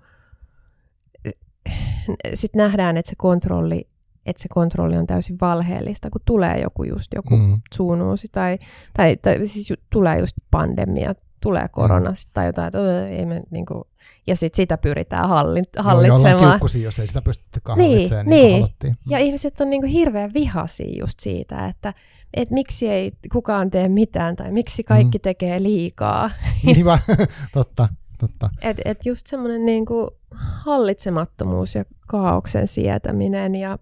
sit 2.33 2.55
nähdään, 2.55 2.97
että 2.97 3.09
se 3.09 3.15
kontrolli 3.17 3.87
että 4.25 4.41
se 4.41 4.49
kontrolli 4.49 4.97
on 4.97 5.07
täysin 5.07 5.37
valheellista, 5.41 6.09
kun 6.09 6.21
tulee 6.25 6.59
joku 6.59 6.83
just 6.83 7.13
joku 7.15 7.37
mm. 7.37 7.61
suunuusi 7.73 8.27
tai, 8.31 8.59
tai, 8.93 9.17
tai 9.17 9.47
siis 9.47 9.69
ju, 9.69 9.75
tulee 9.89 10.19
just 10.19 10.37
pandemia, 10.51 11.13
tulee 11.39 11.67
korona 11.71 12.09
mm. 12.09 12.15
tai 12.33 12.45
jotain, 12.45 12.67
että 12.67 12.79
öö, 12.79 13.07
ei 13.07 13.25
me 13.25 13.41
niin 13.51 13.65
kuin, 13.65 13.83
ja 14.27 14.35
sitten 14.35 14.57
sitä 14.57 14.77
pyritään 14.77 15.29
hallin, 15.29 15.65
hallitsemaan. 15.77 16.41
Joo, 16.41 16.51
kiukkusia, 16.51 16.83
jos 16.83 16.99
ei 16.99 17.07
sitä 17.07 17.21
pystytty 17.21 17.61
hallitsemaan, 17.65 18.25
niin, 18.25 18.61
niin, 18.61 18.73
niin. 18.83 18.95
Ja 19.09 19.19
ihmiset 19.19 19.61
on 19.61 19.69
niin 19.69 19.81
kuin 19.81 19.91
hirveän 19.91 20.33
vihaisia 20.33 20.99
just 20.99 21.19
siitä, 21.19 21.67
että 21.67 21.93
et 22.33 22.51
miksi 22.51 22.87
ei 22.87 23.11
kukaan 23.31 23.71
tee 23.71 23.89
mitään 23.89 24.35
tai 24.35 24.51
miksi 24.51 24.83
kaikki 24.83 25.17
mm. 25.17 25.21
tekee 25.21 25.63
liikaa. 25.63 26.31
Hyvä, 26.77 26.99
totta. 27.53 27.89
totta. 28.19 28.49
Et, 28.61 28.77
et 28.85 29.05
just 29.05 29.27
semmoinen 29.27 29.65
niinku 29.65 30.11
hallitsemattomuus 30.31 31.75
ja 31.75 31.85
kaauksen 32.07 32.67
sietäminen 32.67 33.55
ja 33.55 33.77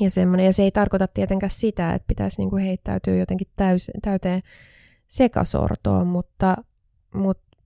ja, 0.00 0.10
semmoinen, 0.10 0.46
ja 0.46 0.52
se 0.52 0.62
ei 0.62 0.70
tarkoita 0.70 1.06
tietenkään 1.06 1.50
sitä, 1.50 1.94
että 1.94 2.06
pitäisi 2.06 2.38
niin 2.38 2.50
kuin 2.50 2.64
heittäytyä 2.64 3.14
jotenkin 3.14 3.48
täys, 3.56 3.90
täyteen 4.02 4.42
sekasortoon, 5.08 6.06
mutta, 6.06 6.56
mutta, 7.14 7.56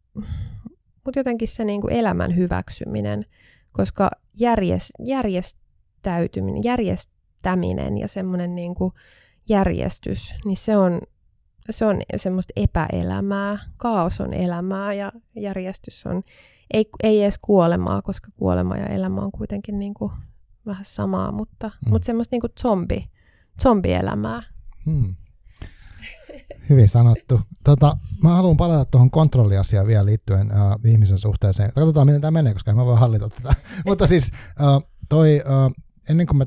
mutta 1.04 1.18
jotenkin 1.20 1.48
se 1.48 1.64
niin 1.64 1.80
kuin 1.80 1.92
elämän 1.92 2.36
hyväksyminen, 2.36 3.26
koska 3.72 4.10
järjest, 4.34 4.90
järjestäytyminen, 5.00 6.64
järjestäminen 6.64 7.98
ja 7.98 8.08
semmoinen 8.08 8.54
niin 8.54 8.74
kuin 8.74 8.92
järjestys, 9.48 10.34
niin 10.44 10.56
se 10.56 10.76
on, 10.76 11.00
se 11.70 11.86
on 11.86 12.00
semmoista 12.16 12.52
epäelämää, 12.56 13.58
kaos 13.76 14.20
on 14.20 14.34
elämää 14.34 14.94
ja 14.94 15.12
järjestys 15.36 16.06
on, 16.06 16.22
ei, 16.72 16.88
ei 17.02 17.22
edes 17.22 17.38
kuolemaa, 17.42 18.02
koska 18.02 18.28
kuolema 18.36 18.76
ja 18.76 18.86
elämä 18.86 19.20
on 19.20 19.32
kuitenkin 19.32 19.78
niin 19.78 19.94
kuin 19.94 20.12
vähän 20.66 20.84
samaa, 20.84 21.32
mutta, 21.32 21.70
mm. 21.86 21.90
mutta 21.90 22.06
semmoista 22.06 22.34
niin 22.34 22.40
kuin 22.40 22.52
zombi, 22.60 23.10
zombielämää. 23.62 24.42
Hmm. 24.84 25.14
Hyvin 26.68 26.88
sanottu. 26.88 27.40
Tota, 27.64 27.96
mä 28.22 28.36
haluan 28.36 28.56
palata 28.56 28.84
tuohon 28.84 29.10
kontrolliasiaan 29.10 29.86
vielä 29.86 30.04
liittyen 30.04 30.52
uh, 30.52 30.90
ihmisen 30.90 31.18
suhteeseen. 31.18 31.72
Katsotaan, 31.74 32.06
miten 32.06 32.20
tämä 32.20 32.30
menee, 32.30 32.52
koska 32.52 32.74
mä 32.74 32.86
voin 32.86 32.98
hallita 32.98 33.28
tätä. 33.28 33.54
Mutta 33.86 34.06
siis 34.06 34.30
uh, 34.60 34.90
toi, 35.08 35.42
uh, 35.46 35.84
ennen, 36.10 36.26
kuin 36.26 36.36
mä, 36.36 36.46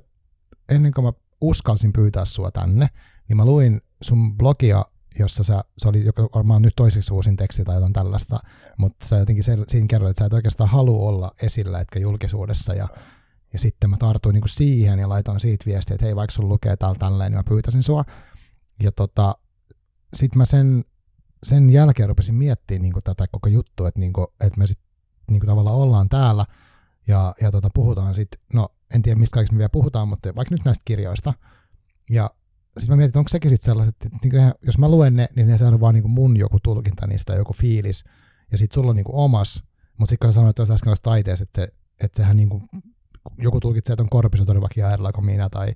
ennen 0.70 0.94
kuin 0.94 1.06
mä 1.06 1.14
uskalsin 1.42 1.94
pyytää 1.94 2.26
sua 2.26 2.52
tänne, 2.52 2.88
niin 3.28 3.38
mä 3.38 3.46
luin 3.46 3.82
sun 4.02 4.38
blogia, 4.38 4.86
jossa 5.20 5.44
sä, 5.44 5.64
se 5.78 5.90
oli 5.90 6.06
joka 6.06 6.30
varmaan 6.36 6.62
nyt 6.62 6.74
toiseksi 6.76 7.14
uusin 7.14 7.38
teksti 7.38 7.64
tai 7.64 7.76
jotain 7.76 7.94
tällaista, 7.94 8.40
mutta 8.78 9.08
sä 9.08 9.18
jotenkin 9.18 9.44
se, 9.44 9.58
siinä 9.68 9.88
kerroit, 9.88 10.10
että 10.10 10.20
sä 10.20 10.26
et 10.26 10.34
oikeastaan 10.34 10.70
halua 10.70 11.10
olla 11.10 11.32
esillä, 11.42 11.80
etkä 11.80 12.00
julkisuudessa, 12.00 12.74
ja 12.74 12.88
ja 13.54 13.60
sitten 13.60 13.90
mä 13.90 13.98
tartuin 13.98 14.34
niin 14.34 14.44
siihen 14.48 15.00
ja 15.00 15.10
laitoin 15.10 15.40
siitä 15.40 15.66
viestiä, 15.66 15.96
että 15.96 16.06
hei, 16.06 16.16
vaikka 16.16 16.34
sun 16.34 16.50
lukee 16.50 16.76
täällä 16.78 17.00
tälleen, 17.00 17.32
niin 17.32 17.40
mä 17.40 17.44
pyytäisin 17.50 17.84
sua. 17.84 18.06
Ja 18.84 18.92
tota, 18.92 19.36
sitten 20.14 20.38
mä 20.38 20.46
sen, 20.46 20.86
sen 21.44 21.70
jälkeen 21.70 22.10
rupesin 22.10 22.36
miettimään 22.36 22.82
niin 22.82 22.94
tätä 23.04 23.26
koko 23.32 23.50
juttua, 23.50 23.88
että, 23.88 24.00
niin 24.00 24.14
kuin, 24.14 24.28
että 24.42 24.60
me 24.60 24.68
sitten 24.68 24.88
niin 25.30 25.46
tavallaan 25.46 25.76
ollaan 25.76 26.10
täällä 26.10 26.46
ja, 27.08 27.36
ja 27.42 27.52
tota, 27.52 27.70
puhutaan 27.74 28.16
sitten, 28.16 28.40
no 28.54 28.70
en 28.96 29.02
tiedä 29.02 29.20
mistä 29.20 29.34
kaikista 29.34 29.54
me 29.54 29.58
vielä 29.58 29.70
puhutaan, 29.70 30.08
mutta 30.08 30.36
vaikka 30.36 30.56
nyt 30.56 30.66
näistä 30.66 30.82
kirjoista. 30.86 31.34
Ja 32.10 32.30
sitten 32.80 32.94
mä 32.94 32.98
mietin, 32.98 33.10
että 33.10 33.20
onko 33.20 33.30
sekin 33.30 33.50
sitten 33.50 33.66
sellaiset, 33.66 33.96
että 34.06 34.18
niin 34.24 34.32
kuin, 34.32 34.54
jos 34.66 34.78
mä 34.78 34.90
luen 34.90 35.16
ne, 35.16 35.30
niin 35.36 35.48
ne 35.48 35.66
on 35.66 35.80
vaan 35.80 35.94
niin 35.94 36.02
kuin 36.02 36.12
mun 36.12 36.38
joku 36.38 36.58
tulkinta 36.64 37.08
niistä, 37.08 37.36
joku 37.36 37.54
fiilis. 37.54 38.04
Ja 38.52 38.58
sitten 38.58 38.74
sulla 38.74 38.90
on 38.90 38.96
niin 38.96 39.04
kuin 39.04 39.16
omas, 39.16 39.64
mutta 39.98 40.10
sitten 40.10 40.28
kun 40.28 40.34
sä 40.34 40.36
sanoit 40.36 40.56
tuossa 40.56 40.74
äsken 40.74 40.96
taiteessa, 41.04 41.44
että, 41.44 41.62
se, 41.62 41.74
että 42.04 42.18
sehän 42.18 42.38
niin 42.38 42.50
kuin 42.50 42.64
joku 43.38 43.60
tulkitsee, 43.60 43.94
että 43.94 44.04
on 44.04 44.10
korpisotori 44.10 44.62
vaikka 44.62 44.82
ihan 44.82 45.14
kuin 45.14 45.26
minä, 45.26 45.50
tai 45.50 45.74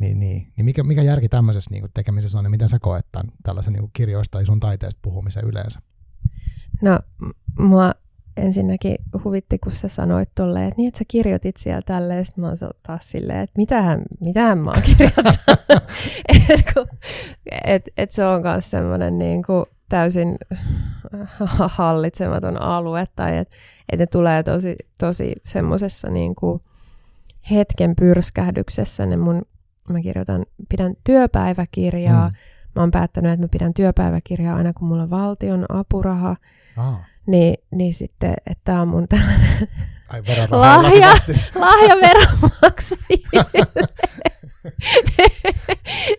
niin, 0.00 0.18
niin. 0.18 0.52
niin 0.56 0.64
mikä, 0.64 0.82
mikä 0.82 1.02
järki 1.02 1.28
tämmöisessä 1.28 1.70
niin 1.70 1.82
kuin 1.82 1.90
tekemisessä 1.94 2.38
on, 2.38 2.44
ja 2.44 2.50
miten 2.50 2.68
sä 2.68 2.78
koet 2.78 3.06
tämän, 3.12 3.32
tällaisen 3.42 3.72
niin 3.72 3.82
kuin 3.82 3.90
kirjoista 3.92 4.38
tai 4.38 4.46
sun 4.46 4.60
taiteesta 4.60 4.98
puhumisen 5.02 5.44
yleensä? 5.44 5.80
No, 6.82 7.00
mua 7.58 7.94
ensinnäkin 8.36 8.96
huvitti, 9.24 9.58
kun 9.58 9.72
sä 9.72 9.88
sanoit 9.88 10.28
tolleen, 10.34 10.68
että 10.68 10.76
niin, 10.76 10.88
että 10.88 10.98
sä 10.98 11.04
kirjoitit 11.08 11.56
siellä 11.56 11.82
tälleen, 11.82 12.26
sitten 12.26 12.42
mä 12.42 12.48
oon 12.48 12.56
taas 12.82 13.10
silleen, 13.10 13.40
että 13.40 13.54
mitähän, 13.56 14.02
mitähän 14.20 14.58
mä 14.58 14.70
oon 14.70 14.82
kirjoittanut. 14.82 15.36
että 16.58 16.86
et, 17.64 17.88
et 17.96 18.12
se 18.12 18.24
on 18.24 18.42
myös 18.42 18.70
semmoinen 18.70 19.18
niin 19.18 19.42
kuin 19.42 19.64
täysin 19.88 20.36
hallitsematon 21.76 22.62
alue, 22.62 23.08
tai 23.16 23.38
että 23.38 23.54
että 23.92 24.02
ne 24.02 24.06
tulee 24.06 24.42
tosi, 24.42 24.76
tosi 24.98 25.32
semmoisessa 25.44 26.10
niin 26.10 26.34
hetken 27.50 27.96
pyrskähdyksessä. 27.96 29.06
Ne 29.06 29.16
mun, 29.16 29.42
mä 29.88 30.00
kirjoitan, 30.00 30.46
pidän 30.68 30.94
työpäiväkirjaa. 31.04 32.28
Mm. 32.28 32.34
Mä 32.74 32.82
oon 32.82 32.90
päättänyt, 32.90 33.32
että 33.32 33.44
mä 33.44 33.48
pidän 33.48 33.74
työpäiväkirjaa 33.74 34.56
aina 34.56 34.72
kun 34.72 34.88
mulla 34.88 35.02
on 35.02 35.10
valtion 35.10 35.64
apuraha. 35.68 36.36
Ah. 36.76 37.00
Niin, 37.26 37.54
niin 37.70 37.94
sitten, 37.94 38.34
että 38.46 38.64
tämä 38.64 38.82
on 38.82 38.88
mun 38.88 39.08
tällainen 39.08 39.68
Ai, 40.08 40.22
lahja, 40.50 41.08
lahja. 41.54 41.96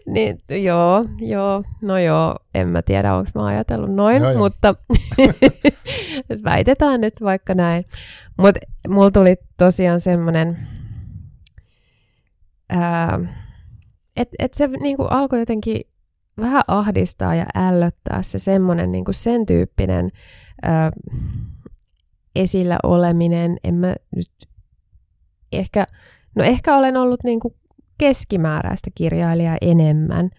Niin, 0.05 0.37
joo, 0.63 1.03
joo, 1.19 1.63
no 1.81 1.97
joo, 1.97 2.39
en 2.53 2.67
mä 2.67 2.81
tiedä, 2.81 3.15
onko 3.15 3.29
mä 3.35 3.45
ajatellut 3.45 3.95
noin, 3.95 4.21
joo, 4.21 4.31
joo. 4.31 4.39
mutta 4.39 4.75
väitetään 6.43 7.01
nyt 7.01 7.13
vaikka 7.21 7.53
näin. 7.53 7.85
Mutta 8.37 8.59
mulla 8.87 9.11
tuli 9.11 9.35
tosiaan 9.57 9.99
semmoinen, 9.99 10.67
että 14.15 14.35
et 14.39 14.53
se 14.53 14.67
niinku 14.67 15.03
alkoi 15.03 15.39
jotenkin 15.39 15.81
vähän 16.39 16.63
ahdistaa 16.67 17.35
ja 17.35 17.45
ällöttää 17.55 18.21
se 18.21 18.39
semmoinen 18.39 18.91
niinku 18.91 19.13
sen 19.13 19.45
tyyppinen 19.45 20.11
ää, 20.63 20.91
esillä 22.35 22.77
oleminen. 22.83 23.57
En 23.63 23.75
mä 23.75 23.95
nyt 24.15 24.31
ehkä, 25.51 25.87
no 26.35 26.43
ehkä 26.43 26.77
olen 26.77 26.97
ollut 26.97 27.23
niinku 27.23 27.55
keskimääräistä 27.97 28.89
kirjailijaa 28.95 29.57
enemmän 29.61 30.29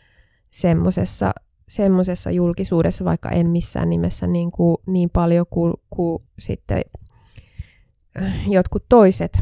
semmoisessa 0.50 1.32
semmosessa 1.68 2.30
julkisuudessa, 2.30 3.04
vaikka 3.04 3.30
en 3.30 3.50
missään 3.50 3.90
nimessä 3.90 4.26
niin, 4.26 4.50
kuin, 4.50 4.76
niin 4.86 5.10
paljon 5.10 5.46
kuin, 5.50 5.74
kuin 5.90 6.22
sitten 6.38 6.82
jotkut 8.48 8.84
toiset. 8.88 9.38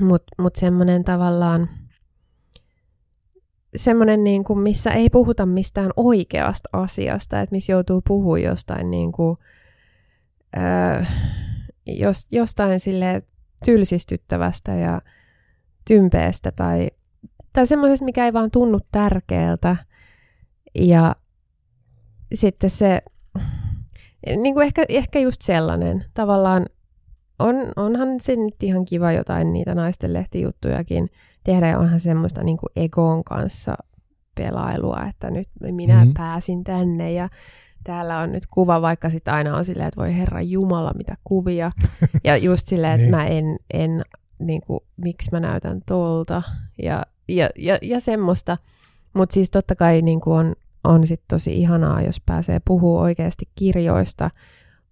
Mutta 0.00 0.42
mut 0.42 0.56
semmoinen 0.56 1.04
tavallaan, 1.04 1.68
semmoinen, 3.76 4.24
niin 4.24 4.44
kuin, 4.44 4.58
missä 4.58 4.90
ei 4.90 5.10
puhuta 5.10 5.46
mistään 5.46 5.90
oikeasta 5.96 6.68
asiasta, 6.72 7.40
että 7.40 7.54
missä 7.54 7.72
joutuu 7.72 8.02
puhua 8.08 8.38
jostain, 8.38 8.90
niin 8.90 9.12
kuin, 9.12 9.36
äh, 10.56 11.08
jos, 11.86 12.26
jostain 12.30 12.80
sille 12.80 13.22
tylsistyttävästä 13.64 14.74
ja 14.74 15.00
tympeestä 15.84 16.52
tai 16.52 16.90
tai 17.52 17.66
semmoisesta, 17.66 18.04
mikä 18.04 18.24
ei 18.24 18.32
vaan 18.32 18.50
tunnu 18.50 18.80
tärkeältä. 18.92 19.76
Ja 20.74 21.16
sitten 22.34 22.70
se, 22.70 23.02
niin 24.36 24.54
kuin 24.54 24.66
ehkä, 24.66 24.84
ehkä 24.88 25.18
just 25.18 25.42
sellainen, 25.42 26.04
tavallaan 26.14 26.66
on, 27.38 27.56
onhan 27.76 28.08
se 28.20 28.36
nyt 28.36 28.62
ihan 28.62 28.84
kiva 28.84 29.12
jotain 29.12 29.52
niitä 29.52 29.74
naisten 29.74 30.12
lehtijuttujakin 30.12 31.10
tehdä, 31.44 31.68
ja 31.68 31.78
onhan 31.78 32.00
semmoista 32.00 32.42
niin 32.42 32.56
kuin 32.56 32.70
egon 32.76 33.24
kanssa 33.24 33.74
pelailua, 34.34 35.06
että 35.08 35.30
nyt 35.30 35.48
minä 35.60 35.98
mm-hmm. 35.98 36.14
pääsin 36.14 36.64
tänne 36.64 37.12
ja 37.12 37.28
täällä 37.84 38.18
on 38.18 38.32
nyt 38.32 38.46
kuva, 38.46 38.82
vaikka 38.82 39.10
sitten 39.10 39.34
aina 39.34 39.56
on 39.56 39.64
silleen, 39.64 39.88
että 39.88 40.00
voi 40.00 40.16
herra 40.16 40.40
Jumala, 40.40 40.92
mitä 40.96 41.16
kuvia. 41.24 41.72
Ja 42.24 42.36
just 42.36 42.66
silleen, 42.66 42.92
että 42.92 43.02
niin. 43.02 43.10
mä 43.10 43.26
en, 43.26 43.58
en 43.74 44.04
niin 44.38 44.60
kuin, 44.66 44.80
miksi 44.96 45.30
mä 45.32 45.40
näytän 45.40 45.80
tolta. 45.86 46.42
Ja 46.82 47.02
ja, 47.28 47.50
ja, 47.58 47.78
ja 47.82 48.00
semmoista. 48.00 48.58
Mutta 49.14 49.34
siis 49.34 49.50
totta 49.50 49.74
kai 49.74 50.02
niin 50.02 50.20
kuin 50.20 50.38
on, 50.38 50.54
on 50.84 51.06
sit 51.06 51.22
tosi 51.28 51.60
ihanaa, 51.60 52.02
jos 52.02 52.20
pääsee 52.26 52.60
puhua 52.64 53.02
oikeasti 53.02 53.48
kirjoista. 53.54 54.30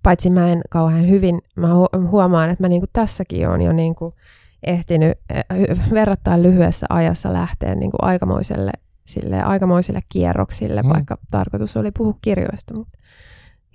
Paitsi 0.03 0.31
mä 0.31 0.49
en 0.49 0.61
kauhean 0.71 1.09
hyvin, 1.09 1.43
mä 1.57 1.69
huomaan, 2.11 2.51
että 2.51 2.65
mä 2.65 2.69
niin 2.69 2.81
kuin 2.81 2.91
tässäkin 2.93 3.49
on 3.49 3.63
jo 3.63 3.73
niin 3.73 3.95
kuin 3.95 4.15
ehtinyt 4.63 5.19
eh, 5.31 5.45
verrattain 5.91 6.43
lyhyessä 6.43 6.87
ajassa 6.89 7.33
lähteä 7.33 7.75
niin 7.75 7.91
kuin 7.91 8.05
aikamoiselle, 8.05 8.73
sille, 9.11 9.43
aikamoisille 9.43 10.01
kierroksille, 10.09 10.83
mm. 10.83 10.89
vaikka 10.89 11.19
tarkoitus 11.31 11.77
oli 11.77 11.91
puhua 11.91 12.15
kirjoista. 12.23 12.75
Mutta 12.75 12.99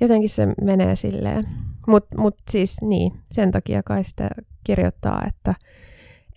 jotenkin 0.01 0.29
se 0.29 0.47
menee 0.61 0.95
silleen. 0.95 1.43
Mutta 1.87 2.17
mut 2.17 2.35
siis 2.51 2.81
niin, 2.81 3.23
sen 3.31 3.51
takia 3.51 3.83
kai 3.83 4.03
sitä 4.03 4.29
kirjoittaa, 4.63 5.23
että, 5.27 5.55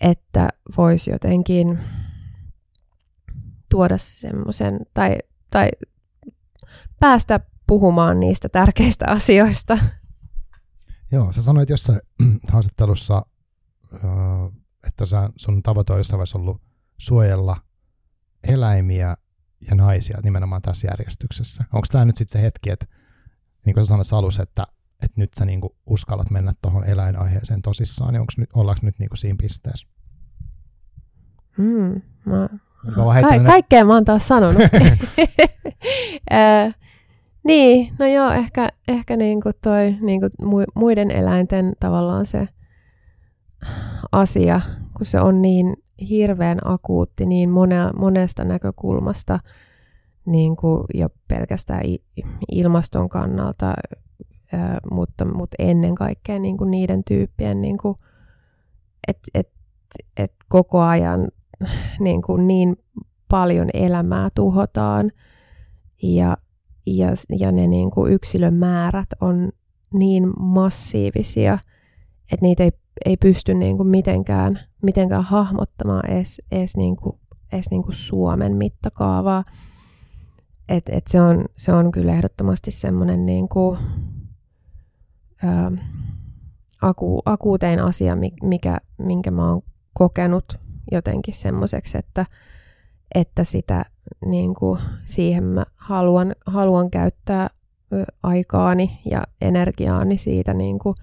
että 0.01 0.49
voisi 0.77 1.11
jotenkin 1.11 1.79
tuoda 3.69 3.97
semmoisen, 3.97 4.79
tai, 4.93 5.15
tai 5.51 5.69
päästä 6.99 7.39
puhumaan 7.67 8.19
niistä 8.19 8.49
tärkeistä 8.49 9.05
asioista. 9.17 9.77
Joo, 11.11 11.31
sä 11.31 11.41
sanoit 11.41 11.69
jossain 11.69 11.99
haastattelussa, 12.51 13.25
että 14.87 15.05
sä, 15.05 15.29
sun 15.35 15.63
tavoite 15.63 15.93
on 15.93 15.99
jossain 15.99 16.17
vaiheessa 16.17 16.37
ollut 16.37 16.61
suojella 16.97 17.57
eläimiä 18.47 19.17
ja 19.69 19.75
naisia 19.75 20.19
nimenomaan 20.23 20.61
tässä 20.61 20.87
järjestyksessä. 20.87 21.63
Onko 21.73 21.87
tämä 21.91 22.05
nyt 22.05 22.17
sitten 22.17 22.39
se 22.39 22.45
hetki, 22.45 22.69
että 22.69 22.85
niin 23.65 23.73
kuin 23.73 23.85
sä 23.85 23.89
sanoit 23.89 24.13
alussa, 24.13 24.43
että, 24.43 24.67
että 25.03 25.21
nyt 25.21 25.31
sä 25.39 25.45
niin 25.45 25.61
uskallat 25.85 26.29
mennä 26.29 26.53
tuohon 26.61 26.85
eläinaiheeseen 26.85 27.61
tosissaan, 27.61 28.13
niin 28.13 28.21
onko 28.21 28.33
nyt, 28.37 28.49
ollaanko 28.53 28.85
nyt 28.85 28.99
niin 28.99 29.09
siinä 29.17 29.37
pisteessä? 29.41 29.87
Mm, 31.57 32.01
mä 32.25 32.49
Ka- 33.21 33.43
kaikkea 33.45 33.85
mä 33.85 33.93
oon 33.93 34.05
taas 34.05 34.27
sanonut. 34.27 34.61
äh, 36.33 36.75
niin, 37.43 37.93
no 37.99 38.07
joo, 38.07 38.31
ehkä, 38.31 38.69
ehkä 38.87 39.17
niinku 39.17 39.51
toi 39.61 39.97
niinku 40.01 40.27
muiden 40.75 41.11
eläinten 41.11 41.73
tavallaan 41.79 42.25
se 42.25 42.47
asia, 44.11 44.61
kun 44.97 45.05
se 45.05 45.19
on 45.19 45.41
niin 45.41 45.77
hirveän 46.09 46.59
akuutti 46.65 47.25
niin 47.25 47.49
mone, 47.49 47.75
monesta 47.97 48.43
näkökulmasta, 48.43 49.39
niin 50.25 50.55
kuin 50.55 50.83
jo 50.93 51.09
pelkästään 51.27 51.81
ilmaston 52.51 53.09
kannalta, 53.09 53.73
mutta, 54.91 55.25
mutta 55.25 55.55
ennen 55.59 55.95
kaikkea 55.95 56.39
niin 56.39 56.57
kuin 56.57 56.71
niiden 56.71 57.03
tyyppien, 57.03 57.61
niin 57.61 57.77
että 59.07 59.31
et, 59.33 59.49
et 60.17 60.33
koko 60.47 60.81
ajan 60.81 61.27
niin, 61.99 62.21
kuin 62.21 62.47
niin 62.47 62.75
paljon 63.29 63.69
elämää 63.73 64.29
tuhotaan. 64.35 65.11
Ja, 66.03 66.37
ja, 66.85 67.07
ja 67.39 67.51
ne 67.51 67.67
niin 67.67 67.91
kuin 67.91 68.13
yksilön 68.13 68.53
määrät 68.53 69.07
on 69.21 69.49
niin 69.93 70.33
massiivisia, 70.39 71.59
että 72.31 72.45
niitä 72.45 72.63
ei, 72.63 72.71
ei 73.05 73.17
pysty 73.17 73.53
niin 73.53 73.77
kuin 73.77 73.87
mitenkään, 73.87 74.59
mitenkään 74.81 75.23
hahmottamaan 75.23 76.11
edes, 76.11 76.41
edes, 76.51 76.77
niin 76.77 76.95
kuin, 76.95 77.19
edes 77.53 77.69
niin 77.71 77.83
kuin 77.83 77.95
Suomen 77.95 78.55
mittakaavaa. 78.55 79.43
Et, 80.69 80.83
et 80.89 81.07
se, 81.07 81.21
on, 81.21 81.45
se 81.55 81.73
on 81.73 81.91
kyllä 81.91 82.13
ehdottomasti 82.13 82.71
semmoinen 82.71 83.25
niin 83.25 83.49
kuin, 83.49 83.79
ää, 85.43 85.71
aku, 86.81 87.21
akuutein 87.25 87.79
asia, 87.79 88.17
mikä, 88.43 88.77
minkä 88.97 89.31
mä 89.31 89.49
oon 89.49 89.61
kokenut 89.93 90.59
jotenkin 90.91 91.33
semmoiseksi, 91.33 91.97
että, 91.97 92.25
että 93.15 93.43
sitä 93.43 93.85
niin 94.25 94.55
kuin, 94.55 94.79
siihen 95.05 95.43
mä 95.43 95.65
haluan, 95.75 96.35
haluan 96.45 96.91
käyttää 96.91 97.49
aikaani 98.23 98.99
ja 99.11 99.23
energiaani 99.41 100.17
siitä 100.17 100.53
niin 100.53 100.79
kuin, 100.79 100.95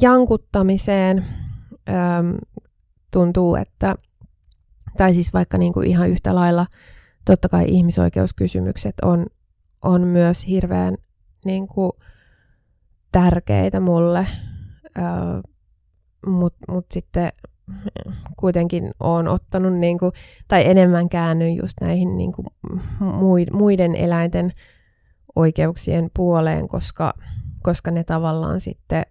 jankuttamiseen. 0.00 1.24
Öm, 1.88 2.36
tuntuu, 3.14 3.54
että, 3.56 3.94
tai 4.96 5.14
siis 5.14 5.32
vaikka 5.32 5.58
niin 5.58 5.72
kuin 5.72 5.86
ihan 5.86 6.08
yhtä 6.08 6.34
lailla, 6.34 6.66
totta 7.24 7.48
kai 7.48 7.64
ihmisoikeuskysymykset 7.68 8.94
on, 9.02 9.26
on 9.82 10.06
myös 10.06 10.46
hirveän 10.46 10.96
niin 11.44 11.68
kuin, 11.68 11.92
tärkeitä 13.12 13.80
mulle, 13.80 14.26
mutta 16.26 16.72
mut 16.72 16.86
sitten 16.92 17.32
kuitenkin 18.36 18.90
olen 19.00 19.28
ottanut 19.28 19.74
niin 19.74 19.98
kuin, 19.98 20.12
tai 20.48 20.66
enemmän 20.66 21.08
käänny 21.08 21.50
just 21.50 21.74
näihin 21.80 22.16
niin 22.16 22.32
kuin 22.32 22.46
muiden 23.52 23.94
eläinten 23.94 24.52
oikeuksien 25.36 26.10
puoleen, 26.16 26.68
koska, 26.68 27.14
koska 27.62 27.90
ne 27.90 28.04
tavallaan 28.04 28.60
sitten, 28.60 29.02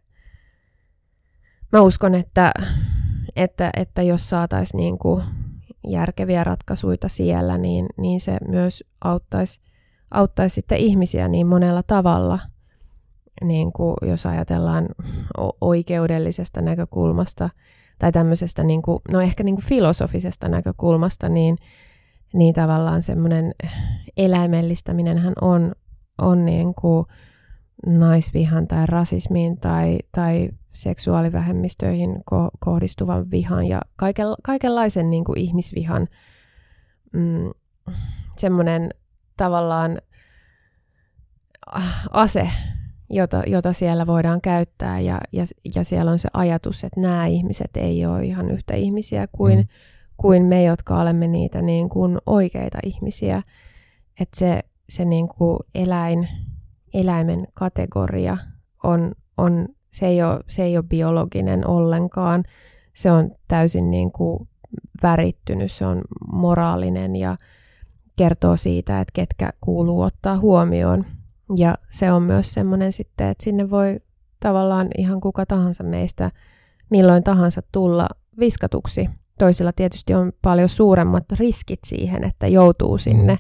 mä 1.72 1.82
uskon, 1.82 2.16
että, 2.16 2.54
että, 3.36 3.70
että 3.78 4.02
jos 4.02 4.30
saataisiin 4.30 4.78
niin 4.78 4.98
kuin 4.98 5.24
järkeviä 5.88 6.44
ratkaisuja 6.44 6.98
siellä, 7.08 7.58
niin, 7.58 7.86
niin 7.98 8.20
se 8.22 8.38
myös 8.48 8.84
auttaisi, 9.02 9.60
auttaisi 10.12 10.54
sitten 10.54 10.78
ihmisiä 10.78 11.28
niin 11.28 11.48
monella 11.48 11.84
tavalla. 11.84 12.40
Niin 13.44 13.72
kuin 13.74 13.96
jos 14.02 14.26
ajatellaan 14.26 14.88
oikeudellisesta 15.62 16.62
näkökulmasta, 16.62 17.50
tai 18.00 18.12
tämmöisestä 18.12 18.64
niin 18.64 18.82
kuin, 18.82 19.00
no 19.12 19.22
ehkä 19.22 19.44
niin 19.44 19.56
kuin 19.56 19.66
filosofisesta 19.66 20.50
näkökulmasta, 20.50 21.30
niin, 21.30 21.58
niin 22.34 22.54
tavallaan 22.54 23.04
semmoinen 23.04 23.52
eläimellistäminen 24.18 25.34
on, 25.42 25.72
on 26.18 26.46
niin 26.46 26.76
kuin 26.76 27.06
naisvihan 27.86 28.68
tai 28.68 28.86
rasismiin 28.86 29.58
tai, 29.58 30.00
tai 30.12 30.50
seksuaalivähemmistöihin 30.74 32.16
ko- 32.16 32.58
kohdistuvan 32.60 33.32
vihan 33.32 33.66
ja 33.66 33.82
kaiken, 33.96 34.28
kaikenlaisen 34.44 35.10
niin 35.10 35.24
kuin 35.24 35.40
ihmisvihan 35.40 36.08
mm, 37.14 37.52
semmoinen 38.38 38.90
tavallaan 39.38 40.02
ase 42.12 42.50
jota, 43.10 43.44
jota 43.48 43.74
siellä 43.74 44.08
voidaan 44.08 44.42
käyttää 44.42 45.00
ja, 45.00 45.22
ja, 45.32 45.46
ja 45.76 45.84
siellä 45.84 46.12
on 46.12 46.20
se 46.20 46.30
ajatus, 46.34 46.84
että 46.84 47.00
nämä 47.00 47.26
ihmiset 47.26 47.78
ei 47.78 48.06
ole 48.06 48.26
ihan 48.26 48.52
yhtä 48.52 48.74
ihmisiä 48.74 49.28
kuin, 49.32 49.58
mm. 49.58 49.66
kuin 50.18 50.46
me, 50.46 50.64
jotka 50.64 51.02
olemme 51.02 51.28
niitä 51.28 51.62
niin 51.62 51.90
kuin 51.90 52.18
oikeita 52.26 52.78
ihmisiä. 52.86 53.44
Että 54.20 54.40
se, 54.40 54.64
se 54.90 55.06
niin 55.06 55.28
kuin 55.28 55.60
eläin, 55.76 56.28
eläimen 56.94 57.48
kategoria 57.54 58.38
on, 58.84 59.12
on 59.38 59.68
se, 59.94 60.08
ei 60.08 60.24
ole, 60.24 60.40
se 60.48 60.64
ei 60.64 60.78
ole 60.78 60.86
biologinen 60.90 61.68
ollenkaan. 61.68 62.44
Se 62.94 63.12
on 63.12 63.32
täysin 63.48 63.92
niin 63.92 64.12
kuin 64.12 64.48
värittynyt, 65.04 65.72
se 65.72 65.86
on 65.86 66.02
moraalinen 66.32 67.16
ja 67.16 67.38
kertoo 68.16 68.58
siitä, 68.58 69.02
että 69.02 69.12
ketkä 69.14 69.54
kuuluu 69.62 70.02
ottaa 70.02 70.40
huomioon. 70.40 71.06
Ja 71.56 71.76
se 71.90 72.12
on 72.12 72.24
myös 72.24 72.54
semmoinen 72.54 72.94
sitten, 72.94 73.28
että 73.28 73.44
sinne 73.44 73.70
voi 73.70 74.00
tavallaan 74.40 74.88
ihan 74.98 75.22
kuka 75.22 75.46
tahansa 75.46 75.84
meistä 75.84 76.32
milloin 76.90 77.24
tahansa 77.24 77.62
tulla 77.72 78.10
viskatuksi. 78.40 79.10
Toisilla 79.40 79.74
tietysti 79.74 80.14
on 80.14 80.32
paljon 80.42 80.70
suuremmat 80.70 81.32
riskit 81.32 81.80
siihen, 81.86 82.24
että 82.24 82.48
joutuu 82.48 82.98
sinne, 82.98 83.34
mm. 83.34 83.40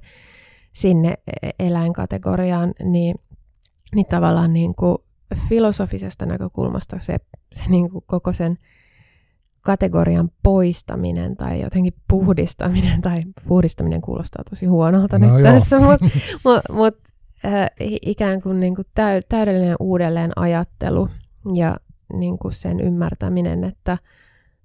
sinne 0.73 1.13
eläinkategoriaan, 1.59 2.73
niin, 2.83 3.15
niin 3.95 4.05
tavallaan 4.05 4.53
niin 4.53 4.75
kuin 4.75 4.97
filosofisesta 5.49 6.25
näkökulmasta 6.25 6.99
se, 7.01 7.17
se 7.51 7.63
niin 7.69 7.89
kuin 7.89 8.03
koko 8.07 8.33
sen 8.33 8.57
kategorian 9.61 10.31
poistaminen 10.43 11.35
tai 11.35 11.61
jotenkin 11.61 11.93
puhdistaminen, 12.07 13.01
tai 13.01 13.23
puhdistaminen 13.47 14.01
kuulostaa 14.01 14.43
tosi 14.49 14.65
huonolta 14.65 15.19
no 15.19 15.25
nyt 15.25 15.45
joo. 15.45 15.53
tässä, 15.53 15.79
mutta 15.79 16.05
mut, 16.43 16.61
mut, 16.71 16.95
äh, 17.45 17.69
ikään 18.01 18.41
kuin, 18.41 18.59
niin 18.59 18.75
kuin 18.75 18.87
täy, 18.95 19.21
täydellinen 19.29 19.75
uudelleen 19.79 20.31
ajattelu 20.35 21.09
ja 21.53 21.77
niin 22.13 22.37
kuin 22.37 22.53
sen 22.53 22.79
ymmärtäminen, 22.79 23.63
että 23.63 23.97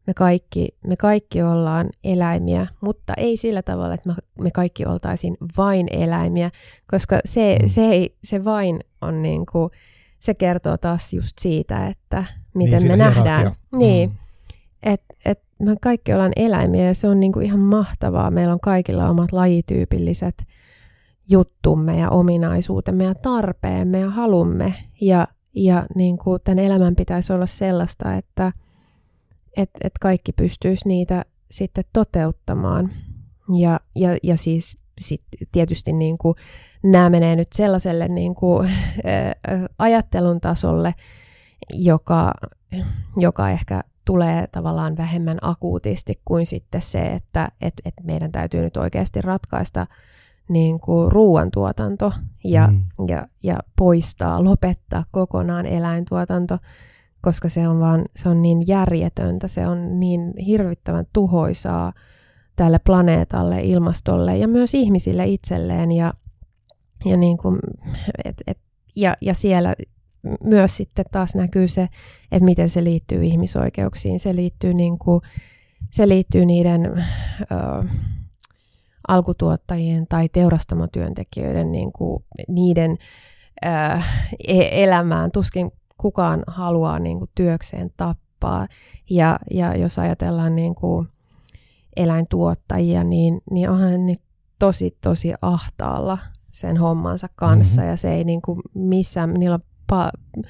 me 0.06 0.14
kaikki, 0.14 0.68
me 0.86 0.96
kaikki 0.96 1.42
ollaan 1.42 1.88
eläimiä, 2.04 2.66
mutta 2.80 3.14
ei 3.16 3.36
sillä 3.36 3.62
tavalla, 3.62 3.94
että 3.94 4.14
me 4.40 4.50
kaikki 4.50 4.86
oltaisiin 4.86 5.36
vain 5.56 5.86
eläimiä, 5.90 6.50
koska 6.90 7.20
se, 7.24 7.58
mm. 7.62 7.68
se, 7.68 7.80
ei, 7.80 8.16
se 8.24 8.44
vain 8.44 8.80
on 9.00 9.22
niin 9.22 9.46
kuin, 9.52 9.70
se 10.20 10.34
kertoo 10.34 10.76
taas 10.76 11.12
just 11.12 11.38
siitä, 11.38 11.86
että 11.86 12.24
miten 12.54 12.78
niin, 12.78 12.92
me 12.92 12.96
nähdään. 12.96 13.46
Mm. 13.72 13.78
Niin, 13.78 14.12
että 14.82 15.14
et 15.24 15.42
me 15.58 15.76
kaikki 15.80 16.12
ollaan 16.12 16.32
eläimiä 16.36 16.84
ja 16.84 16.94
se 16.94 17.08
on 17.08 17.20
niinku 17.20 17.40
ihan 17.40 17.60
mahtavaa. 17.60 18.30
Meillä 18.30 18.52
on 18.52 18.60
kaikilla 18.60 19.08
omat 19.08 19.32
lajityypilliset 19.32 20.44
juttumme 21.30 21.98
ja 21.98 22.10
ominaisuutemme 22.10 23.04
ja 23.04 23.14
tarpeemme 23.14 24.00
ja 24.00 24.10
halumme. 24.10 24.74
Ja, 25.00 25.28
ja 25.54 25.86
niinku 25.94 26.38
tämän 26.38 26.58
elämän 26.58 26.96
pitäisi 26.96 27.32
olla 27.32 27.46
sellaista, 27.46 28.14
että 28.14 28.52
et, 29.56 29.70
et 29.84 29.92
kaikki 30.00 30.32
pystyisi 30.32 30.88
niitä 30.88 31.24
sitten 31.50 31.84
toteuttamaan. 31.92 32.90
Ja, 33.58 33.80
ja, 33.94 34.16
ja 34.22 34.36
siis 34.36 34.78
sit 35.00 35.22
tietysti 35.52 35.92
niinku 35.92 36.34
nämä 36.82 37.10
menee 37.10 37.36
nyt 37.36 37.52
sellaiselle 37.52 38.08
niin 38.08 38.34
kuin, 38.34 38.70
ajattelun 39.78 40.40
tasolle, 40.40 40.94
joka, 41.70 42.32
joka 43.16 43.50
ehkä 43.50 43.82
tulee 44.04 44.46
tavallaan 44.52 44.96
vähemmän 44.96 45.38
akuutisti 45.40 46.20
kuin 46.24 46.46
sitten 46.46 46.82
se, 46.82 47.06
että 47.06 47.48
et, 47.60 47.74
et 47.84 47.94
meidän 48.02 48.32
täytyy 48.32 48.62
nyt 48.62 48.76
oikeasti 48.76 49.22
ratkaista 49.22 49.86
niin 50.48 50.80
kuin 50.80 51.12
ruoantuotanto 51.12 52.12
ja, 52.44 52.66
mm. 52.66 53.08
ja, 53.08 53.26
ja 53.42 53.58
poistaa, 53.76 54.44
lopettaa 54.44 55.04
kokonaan 55.10 55.66
eläintuotanto, 55.66 56.58
koska 57.20 57.48
se 57.48 57.68
on, 57.68 57.80
vaan, 57.80 58.04
se 58.16 58.28
on 58.28 58.42
niin 58.42 58.66
järjetöntä, 58.66 59.48
se 59.48 59.66
on 59.66 60.00
niin 60.00 60.32
hirvittävän 60.46 61.04
tuhoisaa 61.12 61.92
tälle 62.56 62.78
planeetalle, 62.78 63.60
ilmastolle 63.60 64.36
ja 64.36 64.48
myös 64.48 64.74
ihmisille 64.74 65.26
itselleen. 65.26 65.92
Ja, 65.92 66.14
ja, 67.04 67.16
niin 67.16 67.38
kuin, 67.38 67.58
et, 68.24 68.42
et, 68.46 68.58
ja, 68.96 69.14
ja 69.20 69.34
siellä 69.34 69.74
myös 70.44 70.76
sitten 70.76 71.04
taas 71.12 71.34
näkyy 71.34 71.68
se, 71.68 71.88
että 72.32 72.44
miten 72.44 72.68
se 72.68 72.84
liittyy 72.84 73.24
ihmisoikeuksiin. 73.24 74.20
Se 74.20 74.36
liittyy, 74.36 74.74
niin 74.74 74.98
kuin, 74.98 75.20
se 75.90 76.08
liittyy 76.08 76.44
niiden 76.44 76.86
ö, 76.86 77.88
alkutuottajien 79.08 80.06
tai 80.08 80.28
teurastamotyöntekijöiden 80.28 81.72
niin 81.72 81.92
kuin, 81.92 82.24
niiden 82.48 82.98
ö, 83.64 83.68
e-, 84.48 84.84
elämään. 84.84 85.30
Tuskin 85.32 85.70
kukaan 85.98 86.44
haluaa 86.46 86.98
niin 86.98 87.18
kuin, 87.18 87.30
työkseen 87.34 87.90
tappaa. 87.96 88.68
Ja, 89.10 89.38
ja 89.50 89.76
jos 89.76 89.98
ajatellaan 89.98 90.56
niin 90.56 90.74
kuin, 90.74 91.08
eläintuottajia, 91.96 93.04
niin, 93.04 93.40
niin 93.50 93.70
onhan 93.70 94.06
ne 94.06 94.14
tosi, 94.58 94.96
tosi 95.00 95.34
ahtaalla 95.42 96.18
sen 96.60 96.76
hommansa 96.76 97.28
kanssa 97.36 97.80
mm-hmm. 97.80 97.90
ja 97.90 97.96
se 97.96 98.14
ei 98.14 98.24
niin 98.24 98.42
kuin 98.42 98.60
missään, 98.74 99.34
niillä 99.34 99.60
pa- 99.92 100.42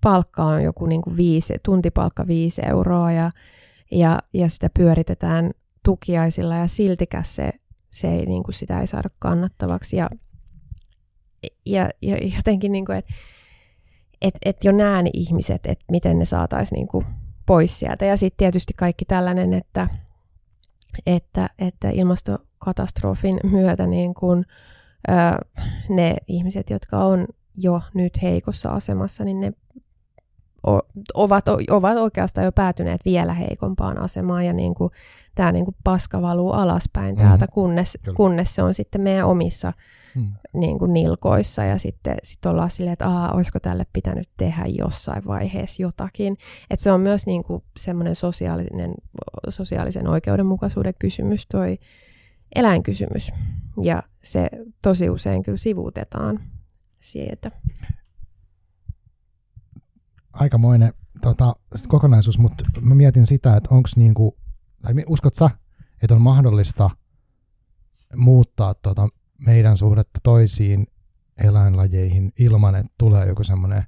palkka 0.00 0.44
on 0.44 0.62
joku 0.62 0.86
niin 0.86 1.02
kuin 1.02 1.16
viisi, 1.16 1.54
tuntipalkka 1.62 2.26
viisi 2.26 2.62
euroa 2.66 3.12
ja, 3.12 3.30
ja, 3.90 4.18
ja 4.34 4.48
sitä 4.48 4.70
pyöritetään 4.78 5.50
tukiaisilla 5.84 6.56
ja 6.56 6.68
siltikäs 6.68 7.36
se, 7.36 7.50
se 7.90 8.08
ei, 8.08 8.26
niin 8.26 8.42
kuin 8.42 8.54
sitä 8.54 8.80
ei 8.80 8.86
saada 8.86 9.08
kannattavaksi 9.18 9.96
ja, 9.96 10.10
ja, 11.66 11.88
ja 12.02 12.16
jotenkin 12.36 12.72
niin 12.72 12.84
kuin, 12.84 12.98
että 12.98 13.12
et, 14.22 14.34
et 14.44 14.64
jo 14.64 14.72
nämä 14.72 15.02
ihmiset, 15.12 15.66
että 15.66 15.84
miten 15.90 16.18
ne 16.18 16.24
saataisiin 16.24 16.76
niin 16.76 16.88
kuin 16.88 17.06
pois 17.46 17.78
sieltä 17.78 18.04
ja 18.04 18.16
sitten 18.16 18.38
tietysti 18.38 18.72
kaikki 18.76 19.04
tällainen, 19.04 19.52
että, 19.54 19.88
että, 21.06 21.50
että 21.58 21.90
ilmastokatastrofin 21.90 23.40
myötä 23.42 23.86
niin 23.86 24.14
kuin, 25.08 25.38
ne 25.88 26.16
ihmiset, 26.26 26.70
jotka 26.70 26.98
on 26.98 27.26
jo 27.56 27.80
nyt 27.94 28.22
heikossa 28.22 28.70
asemassa, 28.70 29.24
niin 29.24 29.40
ne 29.40 29.52
ovat, 31.14 31.44
ovat 31.70 31.98
oikeastaan 31.98 32.44
jo 32.44 32.52
päätyneet 32.52 33.00
vielä 33.04 33.34
heikompaan 33.34 33.98
asemaan 33.98 34.46
ja 34.46 34.52
niin 34.52 34.74
kuin, 34.74 34.90
tämä 35.34 35.52
niin 35.52 35.64
kuin 35.64 35.76
paska 35.84 36.22
valuu 36.22 36.52
alaspäin 36.52 37.14
mm. 37.14 37.22
täältä, 37.22 37.46
kunnes, 37.46 37.98
kunnes 38.14 38.54
se 38.54 38.62
on 38.62 38.74
sitten 38.74 39.00
meidän 39.00 39.26
omissa 39.26 39.72
mm. 40.14 40.26
niin 40.52 40.78
kuin 40.78 40.92
nilkoissa 40.92 41.64
ja 41.64 41.78
sitten 41.78 42.16
sit 42.22 42.46
ollaan 42.46 42.70
silleen, 42.70 42.92
että 42.92 43.08
Aa, 43.08 43.32
olisiko 43.32 43.60
tälle 43.60 43.86
pitänyt 43.92 44.28
tehdä 44.36 44.64
jossain 44.66 45.22
vaiheessa 45.26 45.82
jotakin. 45.82 46.36
Että 46.70 46.82
se 46.82 46.92
on 46.92 47.00
myös 47.00 47.26
niin 47.26 47.42
kuin 47.42 47.62
semmoinen 47.76 48.16
sosiaalinen, 48.16 48.94
sosiaalisen 49.48 50.08
oikeudenmukaisuuden 50.08 50.94
kysymys, 50.98 51.46
toi 51.46 51.78
eläinkysymys. 52.54 53.32
Ja 53.82 54.02
se 54.24 54.48
tosi 54.82 55.10
usein 55.10 55.42
kyllä 55.42 55.58
sivuutetaan 55.58 56.40
sieltä. 57.00 57.50
Aikamoinen 60.32 60.94
tota, 61.22 61.56
kokonaisuus, 61.88 62.38
mutta 62.38 62.64
mä 62.80 62.94
mietin 62.94 63.26
sitä, 63.26 63.56
että 63.56 63.74
onko 63.74 63.88
niinku, 63.96 64.36
tai 64.82 64.94
uskot 65.06 65.34
sä, 65.34 65.50
että 66.02 66.14
on 66.14 66.22
mahdollista 66.22 66.90
muuttaa 68.16 68.74
tota 68.74 69.08
meidän 69.46 69.78
suhdetta 69.78 70.20
toisiin 70.22 70.86
eläinlajeihin 71.44 72.32
ilman, 72.38 72.74
että 72.74 72.92
tulee 72.98 73.26
joku 73.26 73.44
semmoinen 73.44 73.82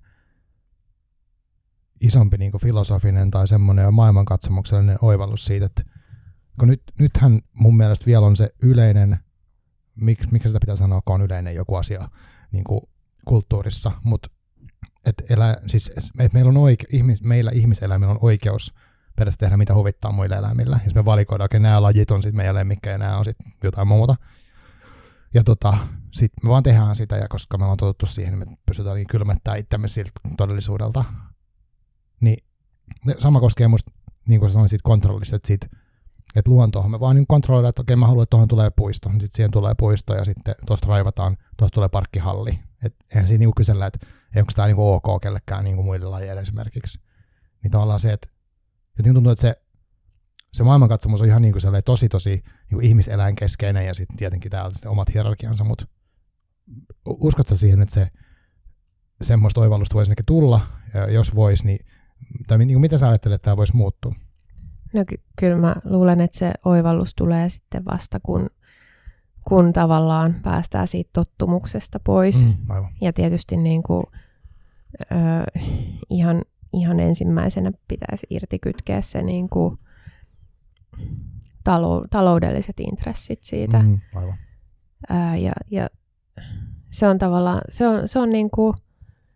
isompi 2.01 2.39
niin 2.39 2.53
filosofinen 2.63 3.31
tai 3.31 3.49
semmoinen 3.49 3.95
maailmankatsomuksellinen 3.95 4.99
oivallus 5.03 5.45
siitä, 5.45 5.67
että 5.67 5.83
kun 6.59 6.69
nyt, 6.69 6.83
nythän 6.99 7.41
mun 7.53 7.77
mielestä 7.77 8.07
vielä 8.07 8.27
on 8.27 8.37
se 8.37 8.55
yleinen, 8.63 9.19
miksi, 9.95 10.29
miksi 10.33 10.49
sitä 10.49 10.61
pitää 10.61 10.77
sanoa, 10.77 11.03
kun 11.05 11.15
on 11.15 11.23
yleinen 11.23 11.55
joku 11.55 11.75
asia 11.75 12.09
niin 12.53 12.65
kuin 12.65 12.81
kulttuurissa, 13.25 13.93
mutta 14.03 14.31
et 15.07 15.23
elä, 15.29 15.57
siis, 15.67 15.93
et 16.19 16.33
meillä, 16.33 16.49
on 16.49 16.57
oike, 16.57 16.87
ihmis, 16.93 17.23
meillä 17.23 17.51
ihmiseläimillä 17.55 18.11
on 18.11 18.19
oikeus 18.23 18.75
periaatteessa 19.17 19.39
tehdä 19.39 19.57
mitä 19.57 19.75
huvittaa 19.75 20.13
muille 20.13 20.37
eläimille. 20.37 20.81
Jos 20.85 20.95
me 20.95 21.05
valikoidaan, 21.05 21.45
että 21.45 21.59
nämä 21.59 21.83
lajit 21.83 22.11
on 22.11 22.23
sitten 22.23 22.37
meidän 22.37 22.55
lemmikkejä 22.55 22.95
ja 22.95 22.99
nämä 22.99 23.19
on 23.19 23.25
sitten 23.25 23.53
jotain 23.65 23.89
muuta. 23.89 24.17
Ja 25.35 25.45
tota, 25.45 25.79
sitten 26.13 26.45
me 26.45 26.49
vaan 26.49 26.63
tehdään 26.63 26.97
sitä, 26.97 27.17
ja 27.17 27.29
koska 27.29 27.59
me 27.59 27.65
ollaan 27.65 27.77
totuttu 27.77 28.07
siihen, 28.07 28.39
niin 28.39 28.49
me 28.51 28.57
pystytään 28.67 28.97
niin 28.97 29.07
kylmettää 29.07 29.57
itsemme 29.57 29.89
siltä 29.89 30.13
todellisuudelta. 30.37 31.05
Niin 32.21 32.45
sama 33.19 33.41
koskee 33.41 33.69
musta, 33.69 33.93
niin 34.29 34.41
kuin 34.41 34.51
sanoin 34.51 34.69
siitä 34.69 34.83
kontrollista, 34.85 35.37
että 35.37 35.47
siitä 35.47 35.67
että 36.35 36.51
luontoon 36.51 36.91
me 36.91 37.01
vaan 37.01 37.17
niin 37.17 37.27
kontrolloidaan, 37.27 37.69
että 37.69 37.83
okei 37.83 37.97
mä 37.97 38.07
haluan, 38.07 38.23
että 38.23 38.31
tuohon 38.31 38.49
tulee 38.49 38.71
puisto, 38.77 39.09
niin 39.09 39.21
sitten 39.21 39.37
siihen 39.37 39.51
tulee 39.51 39.75
puisto 39.79 40.15
ja 40.15 40.25
sitten 40.25 40.55
tuosta 40.67 40.87
raivataan, 40.87 41.37
tuosta 41.57 41.75
tulee 41.75 41.89
parkkihalli. 41.89 42.59
Et 42.85 42.97
eihän 43.11 43.29
siinä 43.29 43.39
niinku 43.39 43.55
kysellä, 43.57 43.87
että 43.87 44.07
onko 44.37 44.53
tämä 44.57 44.67
niinku 44.67 44.93
ok 44.93 45.21
kellekään 45.23 45.65
niinku 45.65 45.83
muille 45.83 46.07
lajeille 46.07 46.43
esimerkiksi. 46.43 47.01
Niin 47.63 47.71
tavallaan 47.71 48.01
se, 48.01 48.13
että 48.13 48.29
jotenkin 48.99 49.15
tuntuu, 49.15 49.33
että 49.33 49.43
se, 49.43 49.63
se 50.53 50.63
maailmankatsomus 50.63 51.21
on 51.21 51.27
ihan 51.27 51.43
niinku 51.43 51.59
tosi 51.85 52.09
tosi 52.09 52.43
niinku 52.71 52.87
ihmiseläinkeskeinen 52.87 53.87
ja 53.87 53.95
sitten 53.95 54.17
tietenkin 54.17 54.51
täällä 54.51 54.71
sitten 54.71 54.91
omat 54.91 55.15
hierarkiansa, 55.15 55.65
mutta 55.65 55.87
uskotko 57.07 57.57
siihen, 57.57 57.83
että 57.83 57.95
se 57.95 58.11
semmoista 59.23 59.61
oivallusta 59.61 59.95
voisi 59.95 60.15
tulla, 60.27 60.61
ja 60.95 61.11
jos 61.11 61.35
voisi, 61.35 61.67
niin, 61.67 61.87
tai 62.47 62.59
niin 62.59 62.81
mitä 62.81 62.99
sä 62.99 63.09
ajattelet, 63.09 63.35
että 63.35 63.45
tämä 63.45 63.57
voisi 63.57 63.77
muuttua? 63.77 64.15
No 64.95 65.05
ky- 65.07 65.21
kyllä 65.39 65.57
mä 65.57 65.77
luulen, 65.85 66.21
että 66.21 66.39
se 66.39 66.53
oivallus 66.65 67.15
tulee 67.15 67.49
sitten 67.49 67.85
vasta, 67.85 68.21
kun, 68.23 68.51
kun 69.49 69.73
tavallaan 69.73 70.35
päästään 70.43 70.89
siitä 70.89 71.11
tottumuksesta 71.13 72.01
pois. 72.05 72.47
Mm, 72.47 72.55
aivan. 72.69 72.91
Ja 73.01 73.13
tietysti 73.13 73.57
niin 73.57 73.83
kuin, 73.83 74.05
ö, 75.01 75.61
ihan, 76.11 76.43
ihan 76.73 77.01
ensimmäisenä 77.01 77.73
pitäisi 77.89 78.27
irti 78.31 78.59
kytkeä 78.59 79.03
se 79.03 79.23
niin 79.23 79.49
kuin, 79.49 79.79
talou- 81.65 82.07
taloudelliset 82.11 82.81
intressit 82.81 83.43
siitä. 83.43 83.79
Mm, 83.79 84.01
aivan. 84.15 84.37
Ää, 85.09 85.37
ja, 85.37 85.53
ja 85.71 85.89
se 86.91 87.09
on 87.09 87.19
tavallaan, 87.19 87.61
se 87.69 87.89
on, 87.89 88.09
se 88.09 88.19
on 88.19 88.31
niin 88.31 88.51
kuin, 88.51 88.75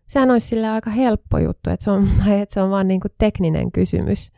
sehän 0.07 0.31
olisi 0.31 0.47
sille 0.47 0.69
aika 0.69 0.91
helppo 0.91 1.39
juttu, 1.39 1.71
että 1.71 1.85
se 1.85 1.91
on, 1.91 2.09
että 2.43 2.55
se 2.55 2.63
on 2.63 2.71
vaan 2.71 2.89
niin 2.89 3.01
kuin 3.01 3.13
tekninen 3.19 3.73
kysymys, 3.73 4.33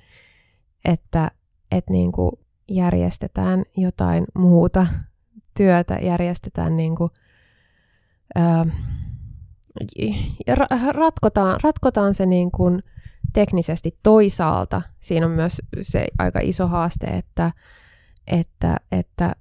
että, 0.84 1.30
että 1.72 1.92
niin 1.92 2.12
kuin 2.12 2.32
järjestetään 2.68 3.64
jotain 3.76 4.24
muuta 4.34 4.86
työtä, 5.56 5.94
järjestetään 5.94 6.76
niin 6.76 6.96
kuin, 6.96 7.10
ra- 10.50 10.92
ratkotaan, 10.92 11.60
ratkotaan 11.62 12.14
se 12.14 12.26
niin 12.26 12.50
kuin 12.50 12.82
teknisesti 13.32 13.98
toisaalta. 14.02 14.82
Siinä 15.00 15.26
on 15.26 15.32
myös 15.32 15.62
se 15.80 16.06
aika 16.18 16.40
iso 16.42 16.66
haaste, 16.66 17.06
että, 17.06 17.52
että, 18.26 18.76
että 18.92 19.32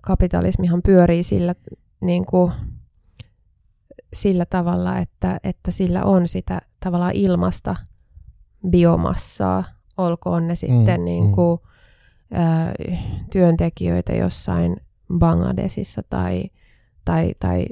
kapitalismihan 0.00 0.82
pyörii 0.82 1.22
sillä, 1.22 1.54
niin 2.00 2.26
kuin, 2.26 2.52
sillä 4.12 4.46
tavalla, 4.46 4.98
että, 4.98 5.40
että 5.44 5.70
sillä 5.70 6.04
on 6.04 6.28
sitä 6.28 6.60
tavallaan 6.80 7.14
ilmasta 7.14 7.76
biomassaa, 8.70 9.64
olkoon 9.96 10.48
ne 10.48 10.54
sitten 10.54 11.00
Mm, 11.00 11.04
niin 11.04 11.32
kuin, 11.32 11.60
ä, 12.34 12.74
työntekijöitä 13.32 14.12
jossain 14.12 14.76
Bangladesissa 15.18 16.02
tai, 16.10 16.50
tai, 17.04 17.34
tai 17.40 17.66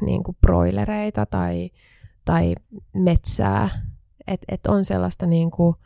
niin 0.00 0.22
kuin 0.22 0.36
broilereita 0.40 1.26
tai, 1.26 1.70
tai 2.24 2.54
metsää. 2.92 3.70
Et, 4.26 4.40
et 4.48 4.66
on 4.66 4.84
sellaista 4.84 5.26
niin 5.26 5.50
kuin, 5.50 5.76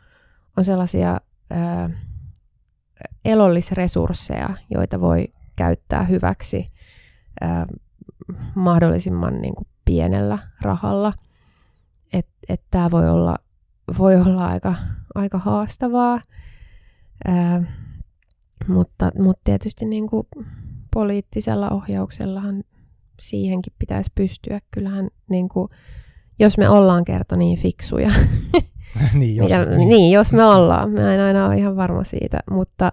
on 0.57 0.65
sellaisia 0.65 1.21
ää, 1.49 1.89
elollisresursseja, 3.25 4.49
joita 4.69 5.01
voi 5.01 5.27
käyttää 5.55 6.03
hyväksi 6.03 6.71
ää, 7.41 7.67
mahdollisimman 8.55 9.41
niin 9.41 9.55
kuin 9.55 9.67
pienellä 9.85 10.37
rahalla. 10.61 11.13
Että 12.13 12.33
et 12.49 12.61
tämä 12.71 12.91
voi 12.91 13.09
olla, 13.09 13.35
voi 13.97 14.15
olla 14.15 14.47
aika, 14.47 14.75
aika 15.15 15.37
haastavaa, 15.37 16.21
ää, 17.27 17.63
mutta, 18.67 19.11
mutta 19.19 19.41
tietysti 19.43 19.85
niin 19.85 20.09
kuin 20.09 20.27
poliittisella 20.93 21.69
ohjauksellahan 21.69 22.63
siihenkin 23.21 23.73
pitäisi 23.79 24.11
pystyä. 24.15 24.59
Kyllähän 24.71 25.07
niin 25.29 25.49
kuin, 25.49 25.69
jos 26.39 26.57
me 26.57 26.69
ollaan 26.69 27.05
kerta 27.05 27.35
niin 27.35 27.59
fiksuja, 27.59 28.11
niin, 29.19 29.35
jos, 29.35 29.51
ja, 29.51 29.65
niin. 29.65 29.89
niin, 29.89 30.11
jos 30.11 30.33
me 30.33 30.43
ollaan. 30.45 30.91
Mä 30.91 31.13
en 31.13 31.21
aina 31.21 31.45
ole 31.45 31.57
ihan 31.57 31.75
varma 31.75 32.03
siitä, 32.03 32.39
mutta, 32.51 32.91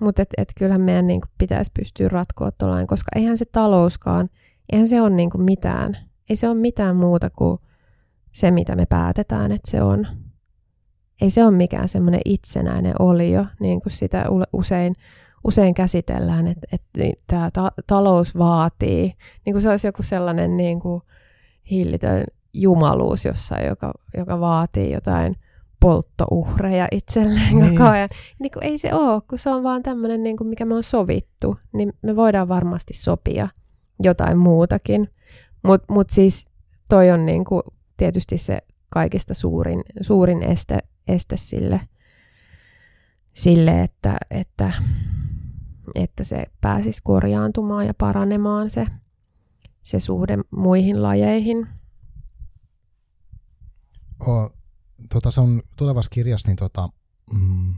mutta 0.00 0.22
et, 0.22 0.28
et 0.38 0.48
kyllähän 0.58 0.80
meidän 0.80 1.06
niin 1.06 1.20
kuin 1.20 1.30
pitäisi 1.38 1.70
pystyä 1.74 2.08
ratkoa 2.08 2.50
tuollain, 2.50 2.86
koska 2.86 3.08
eihän 3.16 3.38
se 3.38 3.44
talouskaan, 3.44 4.30
eihän 4.72 4.88
se 4.88 5.02
ole 5.02 5.10
niin 5.10 5.30
kuin 5.30 5.42
mitään. 5.42 5.96
Ei 6.30 6.36
se 6.36 6.48
ole 6.48 6.58
mitään 6.58 6.96
muuta 6.96 7.30
kuin 7.30 7.60
se, 8.36 8.50
mitä 8.50 8.76
me 8.76 8.86
päätetään, 8.86 9.52
että 9.52 9.70
se 9.70 9.82
on. 9.82 10.06
Ei 11.20 11.30
se 11.30 11.44
ole 11.44 11.56
mikään 11.56 11.88
semmoinen 11.88 12.20
itsenäinen 12.24 12.94
olio, 12.98 13.46
niin 13.60 13.80
kuin 13.80 13.92
sitä 13.92 14.24
usein, 14.52 14.94
usein 15.44 15.74
käsitellään, 15.74 16.46
että, 16.46 16.66
että 16.72 17.20
tämä 17.26 17.50
ta- 17.50 17.72
talous 17.86 18.38
vaatii, 18.38 19.14
niin 19.46 19.54
kuin 19.54 19.62
se 19.62 19.70
olisi 19.70 19.86
joku 19.86 20.02
sellainen 20.02 20.56
niin 20.56 20.80
kuin 20.80 21.02
hillitön 21.70 22.24
jumaluus 22.54 23.24
jossain, 23.24 23.66
joka, 23.66 23.92
joka 24.16 24.40
vaatii 24.40 24.92
jotain 24.92 25.36
polttouhreja 25.80 26.88
itselleen 26.92 27.56
niin. 27.56 27.70
koko 27.70 27.90
ajan. 27.90 28.08
Niin 28.38 28.52
kuin 28.52 28.64
ei 28.64 28.78
se 28.78 28.94
ole, 28.94 29.22
kun 29.28 29.38
se 29.38 29.50
on 29.50 29.62
vaan 29.62 29.82
tämmöinen, 29.82 30.22
niin 30.22 30.36
kuin 30.36 30.48
mikä 30.48 30.64
me 30.64 30.74
on 30.74 30.82
sovittu, 30.82 31.56
niin 31.72 31.92
me 32.02 32.16
voidaan 32.16 32.48
varmasti 32.48 32.94
sopia 32.94 33.48
jotain 34.02 34.38
muutakin. 34.38 35.10
Mutta 35.62 35.92
mut 35.92 36.10
siis 36.10 36.48
toi 36.88 37.10
on 37.10 37.26
niin 37.26 37.44
kuin 37.44 37.62
tietysti 37.96 38.38
se 38.38 38.58
kaikista 38.88 39.34
suurin, 39.34 39.82
suurin 40.00 40.42
este, 40.42 40.78
este 41.08 41.36
sille, 41.36 41.80
sille 43.32 43.82
että, 43.82 44.16
että, 44.30 44.72
että 45.94 46.24
se 46.24 46.46
pääsisi 46.60 47.00
korjaantumaan 47.04 47.86
ja 47.86 47.94
paranemaan 47.94 48.70
se, 48.70 48.86
se 49.82 50.00
suhde 50.00 50.38
muihin 50.50 51.02
lajeihin. 51.02 51.66
O, 54.20 54.50
tota, 55.08 55.30
se 55.30 55.40
on 55.40 55.62
tulevassa 55.76 56.10
kirjassa, 56.10 56.48
niin 56.48 56.56
tota, 56.56 56.88
mm, 57.32 57.74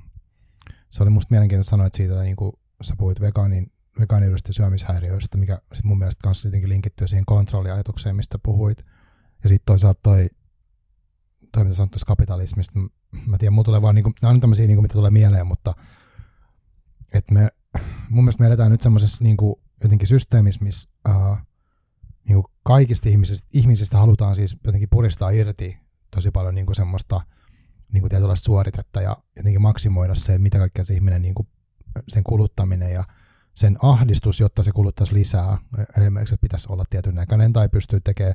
se 0.90 1.02
oli 1.02 1.10
musta 1.10 1.30
mielenkiintoista 1.30 1.70
sanoa, 1.70 1.86
että 1.86 1.96
siitä, 1.96 2.12
että 2.12 2.24
niin 2.24 2.36
kuin 2.36 2.52
sä 2.82 2.94
puhuit 2.98 3.20
vegaanin, 3.20 3.72
vegaaniudesta 4.00 4.52
syömishäiriöistä, 4.52 5.38
mikä 5.38 5.60
mun 5.84 5.98
mielestä 5.98 6.20
kanssa 6.22 6.48
jotenkin 6.48 6.68
linkittyy 6.68 7.08
siihen 7.08 7.26
kontrolliajatukseen, 7.26 8.16
mistä 8.16 8.38
puhuit. 8.42 8.84
Ja 9.42 9.48
sitten 9.48 9.66
toisaalta 9.66 10.00
toi, 10.02 10.28
toi 11.52 11.64
mitä 11.64 11.76
sanoit 11.76 12.04
kapitalismista, 12.06 12.78
mä 13.26 13.38
tiedän, 13.38 13.52
mulla 13.52 13.64
tulee 13.64 13.82
vaan, 13.82 13.94
niinku, 13.94 14.12
nämä 14.22 14.30
on 14.30 14.40
tämmöisiä, 14.40 14.66
niinku, 14.66 14.82
mitä 14.82 14.92
tulee 14.92 15.10
mieleen, 15.10 15.46
mutta 15.46 15.74
että 17.12 17.34
me, 17.34 17.48
mun 18.08 18.24
mielestä 18.24 18.42
me 18.42 18.46
eletään 18.46 18.70
nyt 18.70 18.80
semmoisessa 18.80 19.24
niinku, 19.24 19.62
jotenkin 19.82 20.08
systeemissä, 20.08 20.64
missä 20.64 20.88
uh, 21.08 21.36
niinku 22.28 22.50
kaikista 22.62 23.08
ihmisistä, 23.08 23.48
ihmisistä 23.52 23.98
halutaan 23.98 24.36
siis 24.36 24.56
jotenkin 24.64 24.88
puristaa 24.90 25.30
irti 25.30 25.78
tosi 26.10 26.30
paljon 26.30 26.54
niin 26.54 26.66
kuin 26.66 26.76
semmoista 26.76 27.20
niin 27.92 28.00
kuin 28.00 28.10
tietynlaista 28.10 28.44
suoritetta 28.44 29.00
ja 29.00 29.16
jotenkin 29.36 29.62
maksimoida 29.62 30.14
se, 30.14 30.38
mitä 30.38 30.58
kaikkea 30.58 30.84
se 30.84 30.94
ihminen, 30.94 31.22
niin 31.22 31.34
kuin 31.34 31.48
sen 32.08 32.24
kuluttaminen 32.24 32.92
ja 32.92 33.04
sen 33.54 33.78
ahdistus, 33.82 34.40
jotta 34.40 34.62
se 34.62 34.72
kuluttaisi 34.72 35.14
lisää. 35.14 35.58
Esimerkiksi 35.98 36.34
että 36.34 36.42
pitäisi 36.42 36.66
olla 36.70 36.84
tietyn 36.90 37.14
näköinen 37.14 37.52
tai 37.52 37.68
pystyy 37.68 38.00
tekemään 38.00 38.34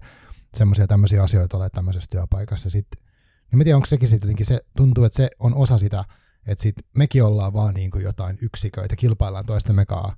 semmoisia 0.55 0.87
tämmöisiä 0.87 1.23
asioita 1.23 1.57
olla 1.57 1.69
tämmöisessä 1.69 2.09
työpaikassa. 2.09 2.69
Sitten, 2.69 3.03
niin 3.51 3.57
mä 3.57 3.63
tiedän, 3.63 3.77
onko 3.77 3.85
sekin 3.85 4.09
sitten 4.09 4.27
jotenkin, 4.27 4.45
se 4.45 4.59
tuntuu, 4.77 5.03
että 5.03 5.17
se 5.17 5.29
on 5.39 5.55
osa 5.55 5.77
sitä, 5.77 6.03
että 6.47 6.61
sit 6.61 6.75
mekin 6.97 7.23
ollaan 7.23 7.53
vaan 7.53 7.73
niin 7.73 7.91
kuin 7.91 8.03
jotain 8.03 8.37
yksiköitä, 8.41 8.95
kilpaillaan 8.95 9.45
toista 9.45 9.73
mekaa 9.73 10.15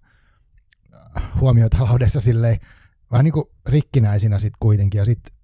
huomiotaloudessa 1.39 2.21
silleen, 2.21 2.59
vähän 3.11 3.23
niin 3.23 3.33
kuin 3.33 3.45
rikkinäisinä 3.65 4.39
sitten 4.39 4.57
kuitenkin, 4.59 4.99
ja 4.99 5.05
sitten 5.05 5.35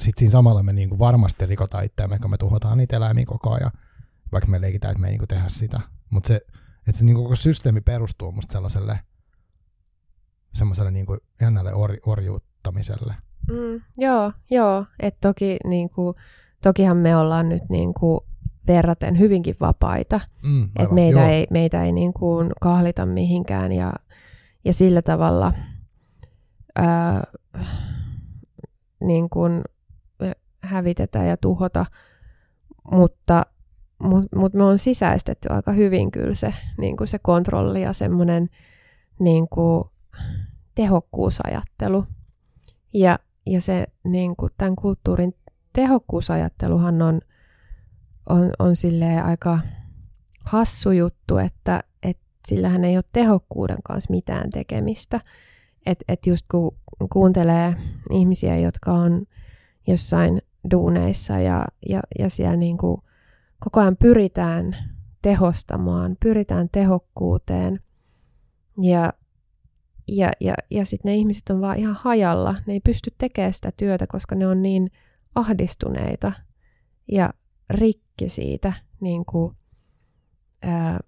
sitten 0.00 0.18
siinä 0.18 0.32
samalla 0.32 0.62
me 0.62 0.72
niinku 0.72 0.98
varmasti 0.98 1.46
rikotaan 1.46 1.84
itseämme, 1.84 2.18
kun 2.18 2.30
me 2.30 2.38
tuhotaan 2.38 2.78
niitä 2.78 2.96
eläimiä 2.96 3.26
koko 3.26 3.52
ajan, 3.52 3.70
vaikka 4.32 4.50
me 4.50 4.60
leikitään, 4.60 4.92
että 4.92 5.00
me 5.00 5.06
ei 5.06 5.12
niinku 5.12 5.26
tehdä 5.26 5.48
sitä. 5.48 5.80
Mutta 6.10 6.28
se, 6.28 6.40
että 6.86 6.98
se 6.98 7.04
niinku 7.04 7.22
koko 7.22 7.34
systeemi 7.34 7.80
perustuu 7.80 8.32
musta 8.32 8.52
sellaiselle 8.52 9.00
semmoiselle 10.54 10.90
niinku 10.90 11.18
jännälle 11.40 11.74
or, 11.74 11.96
orjuuttamiselle. 12.06 13.14
Mm, 13.50 13.80
joo, 13.98 14.32
joo. 14.50 14.84
Et 15.00 15.16
toki, 15.20 15.56
niinku, 15.64 16.14
tokihan 16.62 16.96
me 16.96 17.16
ollaan 17.16 17.48
nyt 17.48 17.62
niinku 17.68 18.26
verraten 18.66 19.18
hyvinkin 19.18 19.56
vapaita. 19.60 20.20
Mm, 20.42 20.68
et 20.78 20.90
meitä 20.90 21.28
ei, 21.28 21.46
meitä 21.50 21.84
ei 21.84 21.92
niinku 21.92 22.44
kahlita 22.60 23.06
mihinkään 23.06 23.72
ja, 23.72 23.92
ja 24.64 24.72
sillä 24.72 25.02
tavalla 25.02 25.52
ää, 26.76 27.24
niin 29.00 29.30
kuin 29.30 29.62
hävitetä 30.60 31.24
ja 31.24 31.36
tuhota, 31.36 31.86
mutta 32.90 33.46
mut, 33.98 34.24
mut 34.34 34.54
me 34.54 34.64
on 34.64 34.78
sisäistetty 34.78 35.48
aika 35.52 35.72
hyvin 35.72 36.10
kyllä 36.10 36.34
se, 36.34 36.54
niin 36.78 36.96
kuin 36.96 37.08
se 37.08 37.18
kontrolli 37.18 37.82
ja 37.82 37.92
semmoinen 37.92 38.48
niin 39.18 39.48
kuin 39.48 39.84
tehokkuusajattelu. 40.74 42.04
Ja, 42.94 43.18
ja 43.52 43.60
se 43.60 43.86
niin 44.04 44.36
kuin 44.36 44.52
tämän 44.58 44.76
kulttuurin 44.76 45.34
tehokkuusajatteluhan 45.72 47.02
on, 47.02 47.20
on, 48.28 48.50
on 48.58 48.76
silleen 48.76 49.24
aika 49.24 49.58
hassu 50.44 50.90
juttu, 50.90 51.38
että, 51.38 51.82
että 52.02 52.22
sillähän 52.48 52.84
ei 52.84 52.96
ole 52.96 53.04
tehokkuuden 53.12 53.78
kanssa 53.84 54.10
mitään 54.10 54.50
tekemistä. 54.50 55.20
Että 55.86 56.04
et 56.08 56.26
just 56.26 56.46
kun 56.50 56.76
kuuntelee 57.12 57.76
ihmisiä, 58.10 58.56
jotka 58.56 58.92
on 58.92 59.26
jossain 59.86 60.42
duuneissa 60.70 61.38
ja, 61.38 61.64
ja, 61.88 62.00
ja 62.18 62.30
siellä 62.30 62.56
niin 62.56 62.78
kuin 62.78 63.02
koko 63.58 63.80
ajan 63.80 63.96
pyritään 63.96 64.76
tehostamaan, 65.22 66.16
pyritään 66.20 66.68
tehokkuuteen. 66.72 67.80
Ja, 68.82 69.12
ja, 70.08 70.30
ja, 70.40 70.54
ja 70.70 70.84
sitten 70.84 71.08
ne 71.08 71.16
ihmiset 71.16 71.50
on 71.50 71.60
vaan 71.60 71.78
ihan 71.78 71.94
hajalla. 72.00 72.54
Ne 72.66 72.72
ei 72.72 72.80
pysty 72.80 73.10
tekemään 73.18 73.52
sitä 73.52 73.72
työtä, 73.76 74.06
koska 74.06 74.34
ne 74.34 74.46
on 74.46 74.62
niin 74.62 74.90
ahdistuneita 75.34 76.32
ja 77.12 77.30
rikki 77.70 78.28
siitä 78.28 78.72
niin 79.00 79.24
kuin 79.24 79.56
ää, 80.62 81.00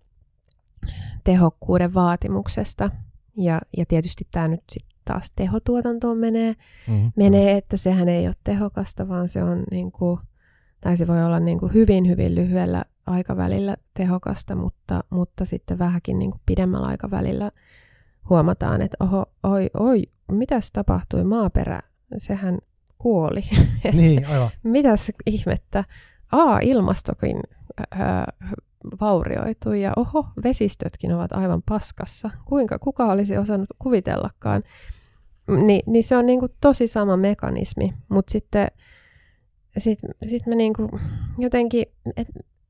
tehokkuuden 1.25 1.95
vaatimuksesta. 1.95 2.91
Ja, 3.37 3.61
ja 3.77 3.87
tietysti 3.87 4.29
tämä 4.31 4.49
nyt 4.49 4.63
sitten 4.73 4.91
taas 5.05 5.33
tehotuotantoon 5.37 6.19
menee, 6.19 6.57
mm, 6.89 7.13
menee, 7.17 7.57
että 7.57 7.77
sehän 7.77 8.09
ei 8.09 8.27
ole 8.27 8.37
tehokasta, 8.45 9.09
vaan 9.09 9.29
se 9.29 9.43
on 9.43 9.65
niin 9.71 9.93
kuin, 9.93 10.21
tai 10.81 10.97
se 10.97 11.07
voi 11.07 11.25
olla 11.25 11.41
niin 11.41 11.59
kuin 11.59 11.75
hyvin, 11.75 12.09
hyvin 12.09 12.35
lyhyellä 12.35 12.85
aikavälillä 13.07 13.77
tehokasta, 13.95 14.55
mutta, 14.55 15.05
mutta 15.11 15.45
sitten 15.45 15.79
vähänkin 15.79 16.19
niin 16.19 16.31
kuin 16.31 16.41
pidemmällä 16.47 16.87
aikavälillä 16.87 17.51
huomataan, 18.29 18.83
että 18.83 18.97
oho, 19.01 19.27
oi, 19.43 19.71
oi, 19.79 20.03
mitäs 20.33 20.71
tapahtui, 20.73 21.25
maaperä, 21.25 21.81
sehän 22.19 22.59
kuoli. 22.99 23.43
niin, 23.93 24.27
aivan. 24.27 24.51
Mitäs 24.63 25.13
ihmettä? 25.27 25.85
A, 26.33 26.59
ilmastokin 26.59 27.41
ää, 27.91 28.33
vaurioitui 29.01 29.83
ja 29.83 29.93
oho, 29.97 30.27
vesistötkin 30.45 31.13
ovat 31.13 31.33
aivan 31.33 31.63
paskassa. 31.69 32.31
Kuinka, 32.45 32.79
kuka 32.79 33.07
olisi 33.07 33.39
osannut 33.39 33.69
kuvitellakaan? 33.79 34.63
Ni, 35.67 35.83
niin 35.87 36.05
se 36.05 36.17
on 36.17 36.27
niin 36.27 36.41
kuin 36.41 36.53
tosi 36.61 36.87
sama 36.87 37.17
mekanismi, 37.17 37.95
mutta 38.09 38.33
sitten 38.33 38.69
sit, 39.79 39.99
sit 40.27 40.47
mä 40.47 40.55
niin 40.55 40.73
kuin 40.73 40.89
jotenkin, 41.39 41.87
et, 42.17 42.29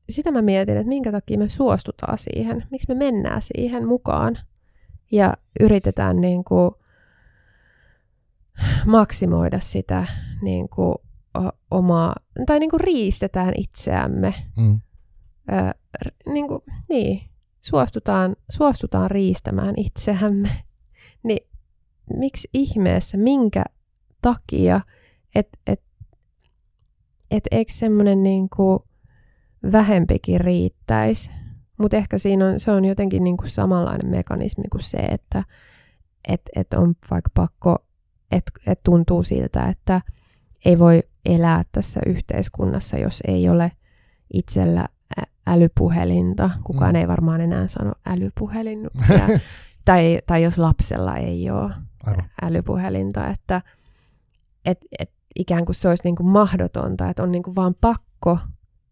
sitä 0.09 0.31
mä 0.31 0.41
mietin, 0.41 0.77
että 0.77 0.89
minkä 0.89 1.11
takia 1.11 1.37
me 1.37 1.49
suostutaan 1.49 2.17
siihen, 2.17 2.67
miksi 2.71 2.87
me 2.87 2.95
mennään 2.95 3.41
siihen 3.41 3.87
mukaan 3.87 4.37
ja 5.11 5.33
yritetään 5.59 6.21
niin 6.21 6.43
kuin 6.43 6.71
maksimoida 8.85 9.59
sitä 9.59 10.05
niin 10.41 10.69
kuin 10.69 10.95
omaa, 11.71 12.15
tai 12.45 12.59
niin 12.59 12.69
kuin 12.69 12.81
riistetään 12.81 13.53
itseämme. 13.57 14.33
Mm. 14.57 14.81
Ö, 15.51 15.73
niin, 16.33 16.47
kuin, 16.47 16.61
niin, 16.89 17.21
suostutaan, 17.61 18.35
suostutaan 18.49 19.11
riistämään 19.11 19.73
itseämme. 19.77 20.49
Niin 21.23 21.47
miksi 22.17 22.49
ihmeessä, 22.53 23.17
minkä 23.17 23.63
takia, 24.21 24.81
että 25.35 25.57
et, 25.67 25.81
et 27.31 27.43
eikö 27.51 27.71
semmoinen 27.73 28.23
niin 28.23 28.49
kuin 28.55 28.79
vähempikin 29.71 30.41
riittäisi. 30.41 31.29
Mutta 31.81 31.97
ehkä 31.97 32.17
siinä 32.17 32.47
on, 32.47 32.59
se 32.59 32.71
on 32.71 32.85
jotenkin 32.85 33.23
niin 33.23 33.37
kuin 33.37 33.49
samanlainen 33.49 34.07
mekanismi 34.11 34.63
kuin 34.71 34.83
se, 34.83 34.97
että 34.97 35.43
et, 36.27 36.41
et 36.55 36.73
on 36.73 36.95
vaikka 37.11 37.29
pakko, 37.33 37.77
että 38.31 38.51
et 38.67 38.79
tuntuu 38.83 39.23
siltä, 39.23 39.67
että 39.67 40.01
ei 40.65 40.79
voi 40.79 41.03
elää 41.25 41.65
tässä 41.71 41.99
yhteiskunnassa, 42.05 42.97
jos 42.97 43.23
ei 43.27 43.49
ole 43.49 43.71
itsellä 44.33 44.87
älypuhelinta. 45.47 46.49
Kukaan 46.63 46.93
mm. 46.93 46.95
ei 46.95 47.07
varmaan 47.07 47.41
enää 47.41 47.67
sano 47.67 47.93
älypuhelin. 48.05 48.89
Ja, 49.09 49.39
tai, 49.85 50.19
tai 50.27 50.43
jos 50.43 50.57
lapsella 50.57 51.17
ei 51.17 51.49
ole 51.49 51.71
Aivan. 52.03 52.29
älypuhelinta, 52.41 53.27
että 53.27 53.61
et, 54.65 54.79
et 54.99 55.11
ikään 55.35 55.65
kuin 55.65 55.75
se 55.75 55.89
olisi 55.89 56.03
niin 56.03 56.15
kuin 56.15 56.27
mahdotonta, 56.27 57.09
että 57.09 57.23
on 57.23 57.31
niin 57.31 57.43
kuin 57.43 57.55
vaan 57.55 57.75
pakko, 57.81 58.37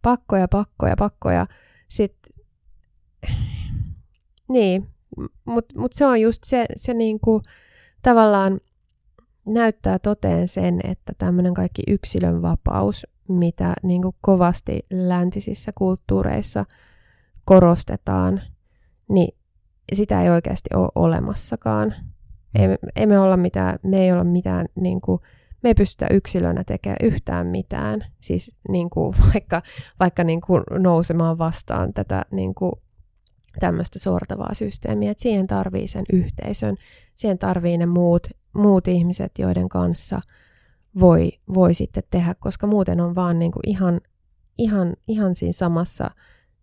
pakko 0.01 0.37
ja 0.37 0.47
pakko 0.47 0.87
ja 0.87 0.95
pakko 0.95 1.31
ja 1.31 1.47
sit, 1.89 2.15
niin, 4.49 4.87
mutta 5.45 5.79
mut 5.79 5.93
se 5.93 6.05
on 6.05 6.21
just 6.21 6.43
se, 6.43 6.65
se 6.75 6.93
niin 6.93 7.19
kuin 7.19 7.43
tavallaan 8.01 8.59
näyttää 9.45 9.99
toteen 9.99 10.47
sen, 10.47 10.79
että 10.83 11.13
tämmöinen 11.17 11.53
kaikki 11.53 11.81
yksilön 11.87 12.41
vapaus, 12.41 13.07
mitä 13.27 13.73
niin 13.83 14.01
kuin 14.01 14.15
kovasti 14.21 14.85
läntisissä 14.91 15.71
kulttuureissa 15.75 16.65
korostetaan, 17.45 18.41
niin 19.09 19.37
sitä 19.93 20.21
ei 20.21 20.29
oikeasti 20.29 20.69
ole 20.75 20.89
olemassakaan. 20.95 21.95
Ei, 22.55 22.67
ei 22.95 23.07
me, 23.07 23.19
olla 23.19 23.37
mitään, 23.37 23.79
me 23.83 24.03
ei 24.03 24.11
olla 24.11 24.23
mitään, 24.23 24.65
niin 24.75 25.01
kuin, 25.01 25.21
me 25.63 25.69
ei 25.69 25.73
pystytä 25.73 26.07
yksilönä 26.11 26.63
tekemään 26.63 26.97
yhtään 27.03 27.47
mitään, 27.47 28.05
siis 28.19 28.55
niin 28.69 28.89
kuin, 28.89 29.15
vaikka, 29.33 29.61
vaikka 29.99 30.23
niin 30.23 30.41
kuin 30.41 30.63
nousemaan 30.71 31.37
vastaan 31.37 31.93
tätä 31.93 32.25
niin 32.31 32.55
kuin, 32.55 32.71
tämmöistä 33.59 33.99
sortavaa 33.99 34.53
systeemiä, 34.53 35.11
että 35.11 35.21
siihen 35.21 35.47
tarvii 35.47 35.87
sen 35.87 36.05
yhteisön, 36.13 36.75
siihen 37.15 37.37
tarvii 37.37 37.77
ne 37.77 37.85
muut, 37.85 38.27
muut 38.53 38.87
ihmiset, 38.87 39.31
joiden 39.39 39.69
kanssa 39.69 40.21
voi, 40.99 41.31
voi 41.53 41.73
sitten 41.73 42.03
tehdä, 42.11 42.35
koska 42.39 42.67
muuten 42.67 43.01
on 43.01 43.15
vaan 43.15 43.39
niin 43.39 43.51
kuin 43.51 43.69
ihan, 43.69 44.01
ihan, 44.57 44.93
ihan 45.07 45.35
siinä 45.35 45.53
samassa 45.53 46.11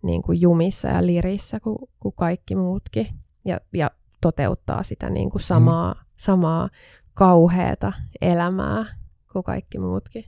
niin 0.03 0.23
kuin 0.23 0.41
jumissa 0.41 0.89
ja 0.89 1.07
lirissä 1.07 1.61
kuin, 1.61 1.79
kuin 2.01 2.15
kaikki 2.17 2.55
muutkin. 2.55 3.07
Ja, 3.45 3.61
ja 3.73 3.91
toteuttaa 4.21 4.83
sitä 4.83 5.11
niin 5.11 5.31
kuin 5.31 5.43
samaa, 5.43 5.95
mm. 5.95 6.01
samaa 6.17 6.71
kauheata 7.15 7.93
elämää 8.21 8.97
kuin 9.33 9.45
kaikki 9.45 9.79
muutkin. 9.79 10.25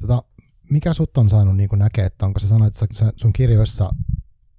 Tota, 0.00 0.22
mikä 0.70 0.94
sut 0.94 1.18
on 1.18 1.30
saanut 1.30 1.56
niin 1.56 1.68
näkeä, 1.72 2.06
että 2.06 2.26
onko 2.26 2.40
sä 2.40 2.48
sanoit, 2.48 2.82
että 2.82 3.12
sun 3.16 3.32
kirjoissa 3.32 3.94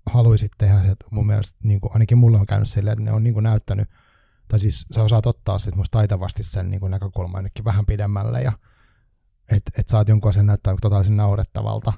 haluaisit 0.05 0.51
tehdä, 0.57 0.77
että 0.91 1.05
mun 1.11 1.27
mielestä 1.27 1.57
niin 1.63 1.81
kuin, 1.81 1.93
ainakin 1.93 2.17
mulle 2.17 2.37
on 2.37 2.45
käynyt 2.45 2.69
silleen, 2.69 2.93
että 2.93 3.03
ne 3.03 3.11
on 3.11 3.23
niin 3.23 3.33
kuin 3.33 3.43
näyttänyt, 3.43 3.89
tai 4.47 4.59
siis 4.59 4.85
sä 4.95 5.03
osaat 5.03 5.25
ottaa 5.25 5.59
sit 5.59 5.75
musta 5.75 5.97
taitavasti 5.97 6.43
sen 6.43 6.69
niin 6.69 6.79
kuin 6.79 6.91
näkökulman 6.91 7.35
ainakin 7.35 7.65
vähän 7.65 7.85
pidemmälle, 7.85 8.41
ja 8.41 8.51
että 9.51 9.71
et 9.77 9.89
saat 9.89 10.07
jonkun 10.07 10.29
asian 10.29 10.45
näyttää 10.45 10.75
totaalisen 10.81 11.17
naurettavalta, 11.17 11.93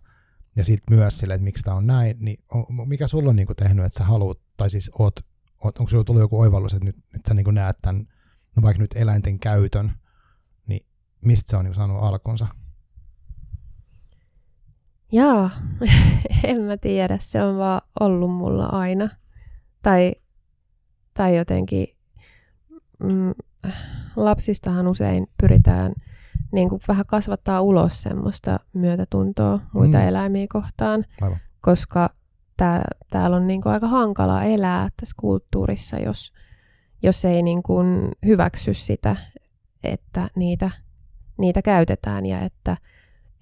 ja 0.55 0.63
sitten 0.63 0.97
myös 0.97 1.17
silleen, 1.17 1.35
että 1.35 1.43
miksi 1.43 1.63
tämä 1.63 1.77
on 1.77 1.87
näin, 1.87 2.17
niin 2.19 2.43
on, 2.53 2.87
mikä 2.87 3.07
sulla 3.07 3.29
on 3.29 3.35
niin 3.35 3.47
kuin 3.47 3.57
tehnyt, 3.57 3.85
että 3.85 3.97
sä 3.97 4.03
haluat, 4.03 4.37
tai 4.57 4.69
siis 4.69 4.91
oot 4.99 5.19
onko 5.65 5.87
sinulla 5.87 6.03
tullut 6.03 6.21
joku 6.21 6.39
oivallus, 6.39 6.73
että 6.73 6.85
nyt, 6.85 6.95
nyt 7.13 7.21
sä 7.27 7.33
niin 7.33 7.53
näet 7.53 7.77
tämän, 7.81 8.07
no 8.55 8.61
vaikka 8.61 8.81
nyt 8.81 8.95
eläinten 8.95 9.39
käytön, 9.39 9.91
niin 10.67 10.85
mistä 11.25 11.49
se 11.49 11.57
on 11.57 11.65
niin 11.65 11.75
saanut 11.75 12.03
alkunsa? 12.03 12.47
Jaa, 15.11 15.49
en 16.43 16.61
mä 16.61 16.77
tiedä, 16.77 17.17
se 17.21 17.43
on 17.43 17.57
vaan 17.57 17.81
ollut 17.99 18.31
mulla 18.31 18.65
aina. 18.65 19.09
Tai, 19.81 20.15
tai 21.13 21.37
jotenkin 21.37 21.87
mm, 23.03 23.33
lapsistahan 24.15 24.87
usein 24.87 25.27
pyritään 25.41 25.93
niin 26.51 26.69
kuin 26.69 26.81
vähän 26.87 27.05
kasvattaa 27.05 27.61
ulos 27.61 28.01
semmoista 28.01 28.59
myötätuntoa 28.73 29.59
muita 29.73 29.97
mm. 29.97 30.07
eläimiä 30.07 30.45
kohtaan, 30.49 31.05
Aivan. 31.21 31.39
koska 31.61 32.09
tää, 32.57 32.83
täällä 33.09 33.37
on 33.37 33.47
niin 33.47 33.61
kuin 33.61 33.73
aika 33.73 33.87
hankala 33.87 34.43
elää 34.43 34.89
tässä 34.99 35.15
kulttuurissa, 35.19 35.97
jos, 35.97 36.33
jos 37.03 37.25
ei 37.25 37.43
niin 37.43 37.63
kuin 37.63 38.11
hyväksy 38.25 38.73
sitä, 38.73 39.15
että 39.83 40.29
niitä, 40.35 40.71
niitä 41.37 41.61
käytetään 41.61 42.25
ja 42.25 42.41
että, 42.41 42.77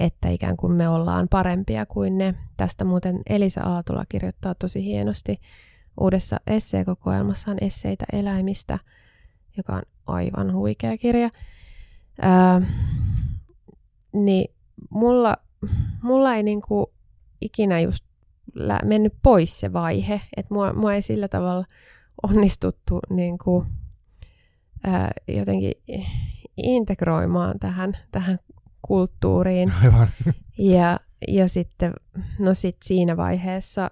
että 0.04 0.30
ikään 0.30 0.58
kuin 0.58 0.74
me 0.74 0.90
ollaan 0.90 1.28
parempia 1.28 1.86
kuin 1.86 2.18
ne. 2.18 2.36
Tästä 2.58 2.84
muuten 2.84 3.22
Elisa 3.30 3.62
Aatola 3.62 4.06
kirjoittaa 4.10 4.56
tosi 4.56 4.84
hienosti 4.84 5.40
uudessa 6.00 6.38
esseekokoelmassaan 6.48 7.58
esseitä 7.62 8.06
eläimistä, 8.14 8.80
joka 9.58 9.74
on 9.74 9.82
aivan 10.08 10.54
huikea 10.54 10.98
kirja. 10.98 11.30
Ää, 12.22 12.62
niin 14.14 14.54
mulla, 14.90 15.38
mulla 16.02 16.36
ei 16.36 16.44
niinku 16.44 16.94
ikinä 17.42 17.80
just 17.80 18.06
mennyt 18.84 19.14
pois 19.22 19.60
se 19.60 19.74
vaihe, 19.74 20.22
että 20.38 20.54
mua, 20.54 20.74
mua 20.74 20.94
ei 20.94 21.02
sillä 21.02 21.28
tavalla 21.28 21.66
onnistuttu 22.24 23.00
niin 23.10 23.38
kuin, 23.38 23.68
ää, 24.84 25.12
jotenkin 25.28 25.74
integroimaan 26.58 27.60
tähän, 27.60 27.98
tähän 28.12 28.40
kulttuuriin. 28.88 29.74
Aivan. 29.84 30.08
Ja, 30.58 31.00
ja 31.28 31.48
sitten 31.48 31.94
no 32.40 32.54
sit 32.54 32.78
siinä 32.84 33.18
vaiheessa, 33.18 33.92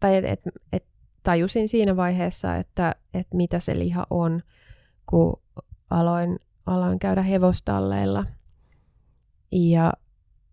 tai 0.00 0.16
et, 0.16 0.24
et, 0.24 0.40
et 0.72 0.84
tajusin 1.22 1.68
siinä 1.68 1.96
vaiheessa, 1.96 2.56
että 2.56 2.94
et 3.14 3.26
mitä 3.34 3.60
se 3.60 3.78
liha 3.78 4.06
on, 4.10 4.42
kun 5.06 5.40
aloin, 5.90 6.38
aloin 6.66 6.98
käydä 6.98 7.22
hevostalleilla. 7.22 8.26
Ja 9.52 9.92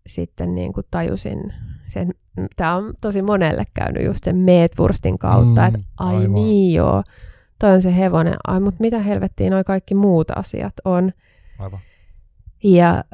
sitten 0.06 0.54
niin 0.54 0.72
kuin 0.72 0.86
tajusin 0.90 1.52
sen, 1.86 2.14
tämä 2.56 2.74
on 2.74 2.94
tosi 3.00 3.22
monelle 3.22 3.66
käynyt 3.74 4.04
just 4.04 4.24
sen 4.24 4.36
meetwurstin 4.36 5.18
kautta, 5.18 5.60
mm, 5.60 5.66
että 5.66 5.78
ai 5.98 6.16
aivan. 6.16 6.34
niin 6.34 6.74
joo, 6.74 7.02
toi 7.58 7.72
on 7.72 7.82
se 7.82 7.96
hevonen, 7.96 8.36
ai 8.46 8.60
mutta 8.60 8.80
mitä 8.80 8.98
helvettiä 8.98 9.50
noi 9.50 9.64
kaikki 9.64 9.94
muut 9.94 10.30
asiat 10.30 10.74
on. 10.84 11.12
Aivan. 11.58 11.80
Ja, 12.64 13.04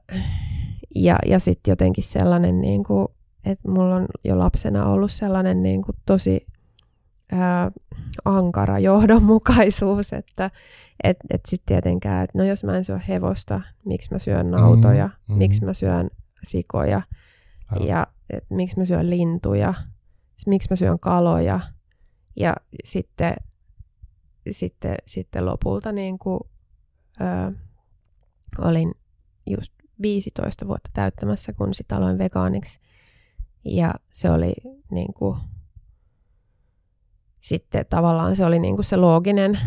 ja, 0.95 1.16
ja 1.26 1.38
sitten 1.38 1.72
jotenkin 1.72 2.05
sellainen, 2.05 2.61
niin 2.61 2.84
kuin, 2.84 3.09
että 3.45 3.68
mulla 3.68 3.97
on 3.97 4.07
jo 4.24 4.38
lapsena 4.38 4.86
ollut 4.86 5.12
sellainen 5.12 5.62
niin 5.62 5.82
kuin 5.82 5.97
tosi 6.07 6.47
ää, 7.32 7.70
ankara 8.24 8.78
johdonmukaisuus, 8.78 10.12
että 10.12 10.51
et, 11.05 11.16
et 11.30 11.40
sitten 11.49 11.66
tietenkään, 11.66 12.24
että 12.24 12.38
no 12.38 12.45
jos 12.45 12.64
mä 12.64 12.76
en 12.76 12.84
syö 12.84 12.99
hevosta, 12.99 13.61
miksi 13.84 14.09
mä 14.12 14.18
syön 14.18 14.51
nautoja, 14.51 15.07
mm, 15.07 15.34
mm. 15.34 15.38
miksi 15.38 15.64
mä 15.64 15.74
syön 15.74 16.11
sikoja, 16.42 17.03
Aivan. 17.70 17.88
ja 17.88 18.07
että 18.30 18.55
miksi 18.55 18.78
mä 18.78 18.84
syön 18.84 19.11
lintuja. 19.11 19.74
miksi 20.47 20.68
mä 20.70 20.76
syön 20.76 20.99
kaloja. 20.99 21.61
Ja 22.36 22.55
sitten, 22.84 23.34
sitten, 24.51 24.97
sitten 25.07 25.47
lopulta 25.47 25.92
niin 25.92 26.18
kuin, 26.18 26.40
ö, 27.20 27.53
olin 28.59 28.95
just 29.47 29.72
15 30.05 30.66
vuotta 30.68 30.90
täyttämässä, 30.92 31.52
kun 31.52 31.74
sit 31.74 31.92
aloin 31.92 32.18
vegaaniksi. 32.18 32.80
Ja 33.64 33.94
se 34.12 34.30
oli 34.30 34.55
niin 34.90 35.14
kuin, 35.14 35.38
sitten 37.40 37.86
tavallaan 37.90 38.36
se 38.36 38.44
oli 38.44 38.59
niin 38.59 38.74
kuin 38.74 38.84
se 38.84 38.96
looginen 38.96 39.59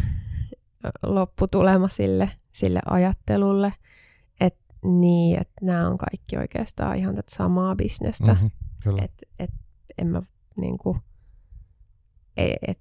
lopputulema 1.03 1.88
sille, 1.88 2.31
sille 2.51 2.79
ajattelulle, 2.85 3.73
että 4.39 4.63
niin, 4.83 5.41
että 5.41 5.65
nämä 5.65 5.88
on 5.88 5.97
kaikki 5.97 6.38
oikeastaan 6.38 6.97
ihan 6.97 7.15
tätä 7.15 7.35
samaa 7.35 7.75
bisnestä. 7.75 8.33
Mm-hmm, 8.33 8.97
että 9.03 9.27
et, 9.39 9.51
en 9.97 10.07
mä 10.07 10.21
niin 10.57 10.77
kuin, 10.77 10.99
ei, 12.38 12.55
et, 12.67 12.79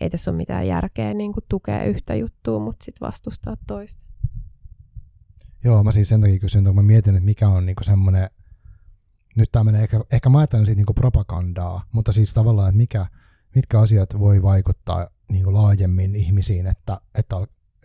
ei 0.00 0.10
tässä 0.10 0.30
ole 0.30 0.36
mitään 0.36 0.66
järkeä 0.66 1.14
niin 1.14 1.32
kuin 1.32 1.44
tukea 1.48 1.84
yhtä 1.84 2.14
juttua, 2.14 2.58
mutta 2.58 2.84
sitten 2.84 3.06
vastustaa 3.06 3.56
toista. 3.66 4.11
Joo, 5.64 5.84
mä 5.84 5.92
siis 5.92 6.08
sen 6.08 6.20
takia 6.20 6.38
kysyn, 6.38 6.66
että 6.66 6.72
mä 6.72 6.82
mietin, 6.82 7.14
että 7.14 7.24
mikä 7.24 7.48
on 7.48 7.66
niinku 7.66 7.84
semmoinen, 7.84 8.30
nyt 9.36 9.52
tämä 9.52 9.64
menee 9.64 9.82
ehkä, 9.82 10.00
ehkä 10.12 10.28
mä 10.28 10.38
ajattelen 10.38 10.66
siitä 10.66 10.78
niinku 10.78 10.94
propagandaa, 10.94 11.84
mutta 11.92 12.12
siis 12.12 12.34
tavallaan, 12.34 12.68
että 12.68 12.76
mikä, 12.76 13.06
mitkä 13.54 13.80
asiat 13.80 14.18
voi 14.18 14.42
vaikuttaa 14.42 15.08
niinku 15.28 15.52
laajemmin 15.54 16.16
ihmisiin, 16.16 16.66
että, 16.66 17.00
että, 17.14 17.36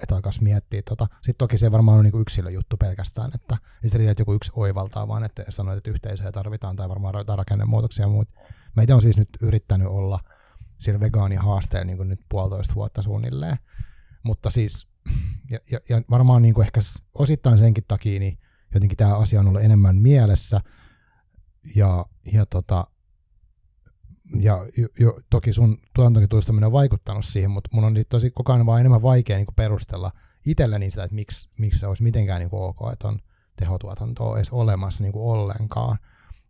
että 0.04 0.16
alkaisi 0.16 0.44
miettiä 0.44 0.82
tota. 0.82 1.08
Sitten 1.16 1.38
toki 1.38 1.58
se 1.58 1.72
varmaan 1.72 1.98
on 1.98 2.04
niinku 2.04 2.20
yksilöjuttu 2.20 2.78
pelkästään, 2.78 3.32
että 3.36 3.58
ei 3.84 3.90
se 3.90 3.98
riitä, 3.98 4.12
että 4.12 4.22
joku 4.22 4.34
yksi 4.34 4.52
oivaltaa, 4.56 5.08
vaan 5.08 5.24
että 5.24 5.46
sanoit, 5.50 5.78
että 5.78 5.90
yhteisöjä 5.90 6.32
tarvitaan 6.32 6.76
tai 6.76 6.90
varmaan 6.90 7.18
jotain 7.18 7.38
rakennemuutoksia 7.38 8.06
ja 8.06 8.10
muut. 8.10 8.30
Meitä 8.76 8.96
on 8.96 9.02
siis 9.02 9.18
nyt 9.18 9.30
yrittänyt 9.42 9.88
olla 9.88 10.20
sillä 10.78 11.00
vegaanihaasteella 11.00 11.86
niin 11.86 12.10
nyt 12.10 12.22
puolitoista 12.30 12.76
vuotta 12.76 13.02
suunnilleen, 13.02 13.58
mutta 14.24 14.50
siis 14.50 14.88
ja, 15.50 15.60
ja, 15.72 15.80
ja 15.90 16.02
varmaan 16.10 16.42
niin 16.42 16.54
kuin 16.54 16.66
ehkä 16.66 16.82
osittain 17.14 17.60
senkin 17.60 17.84
takia 17.88 18.20
niin 18.20 18.38
jotenkin 18.74 18.98
tämä 18.98 19.18
asia 19.18 19.40
on 19.40 19.48
ollut 19.48 19.62
enemmän 19.62 19.96
mielessä 19.96 20.62
ja, 21.76 22.06
ja, 22.34 22.46
tota, 22.46 22.88
ja 24.40 24.66
jo, 24.78 24.88
jo, 25.00 25.20
toki 25.30 25.54
sun 25.54 25.78
tuotantokituistaminen 25.96 26.68
on 26.68 26.72
vaikuttanut 26.72 27.26
siihen, 27.26 27.52
mutta 27.52 27.70
mun 27.74 27.84
on 27.84 27.96
tosi 28.10 28.32
koko 28.32 28.54
ajan 28.54 28.66
vaan 28.66 28.80
enemmän 28.80 29.02
vaikea 29.02 29.38
niin 29.38 29.46
kuin 29.46 29.56
perustella 29.56 30.12
itselleni 30.46 30.90
sitä, 30.90 31.04
että 31.04 31.16
miksi, 31.16 31.50
miksi 31.58 31.80
se 31.80 31.88
olisi 31.88 32.04
mitenkään 32.04 32.40
niin 32.40 32.50
kuin 32.50 32.64
ok, 32.64 32.78
että 32.94 33.08
on 33.08 33.20
tehotuotantoa 33.56 34.38
edes 34.38 34.50
olemassa 34.50 35.04
niin 35.04 35.14
kuin 35.14 35.24
ollenkaan. 35.24 35.98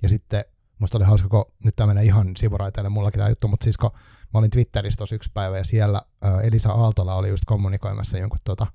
Ja 0.01 0.09
sitten 0.09 0.45
musta 0.79 0.97
oli 0.97 1.05
hauska, 1.05 1.29
kun 1.29 1.45
nyt 1.63 1.75
tämä 1.75 1.87
menee 1.87 2.03
ihan 2.03 2.31
sivuraiteille 2.37 2.89
mullakin 2.89 3.19
tämä 3.19 3.29
juttu, 3.29 3.47
mutta 3.47 3.63
siis 3.63 3.77
kun 3.77 3.91
mä 4.34 4.39
olin 4.39 4.49
Twitterissä 4.49 4.97
tuossa 4.97 5.15
yksi 5.15 5.32
päivä 5.34 5.57
ja 5.57 5.63
siellä 5.63 6.01
Elisa 6.43 6.71
Aaltola 6.71 7.15
oli 7.15 7.30
just 7.30 7.43
kommunikoimassa 7.45 8.17
jonkun 8.17 8.39
tuota, 8.43 8.67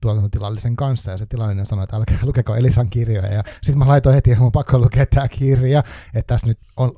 tuotantotilallisen 0.00 0.76
kanssa, 0.76 1.10
ja 1.10 1.18
se 1.18 1.26
tilallinen 1.26 1.66
sanoi, 1.66 1.84
että 1.84 1.96
älkää 1.96 2.18
lukeko 2.22 2.56
Elisan 2.56 2.90
kirjoja, 2.90 3.32
ja 3.32 3.44
sitten 3.62 3.78
mä 3.78 3.88
laitoin 3.88 4.14
heti, 4.14 4.30
että 4.30 4.42
mun 4.42 4.52
pakko 4.52 4.78
lukea 4.78 5.06
tämä 5.06 5.28
kirja, 5.28 5.84
että 6.14 6.34
tässä 6.34 6.46
nyt 6.46 6.58
on, 6.76 6.92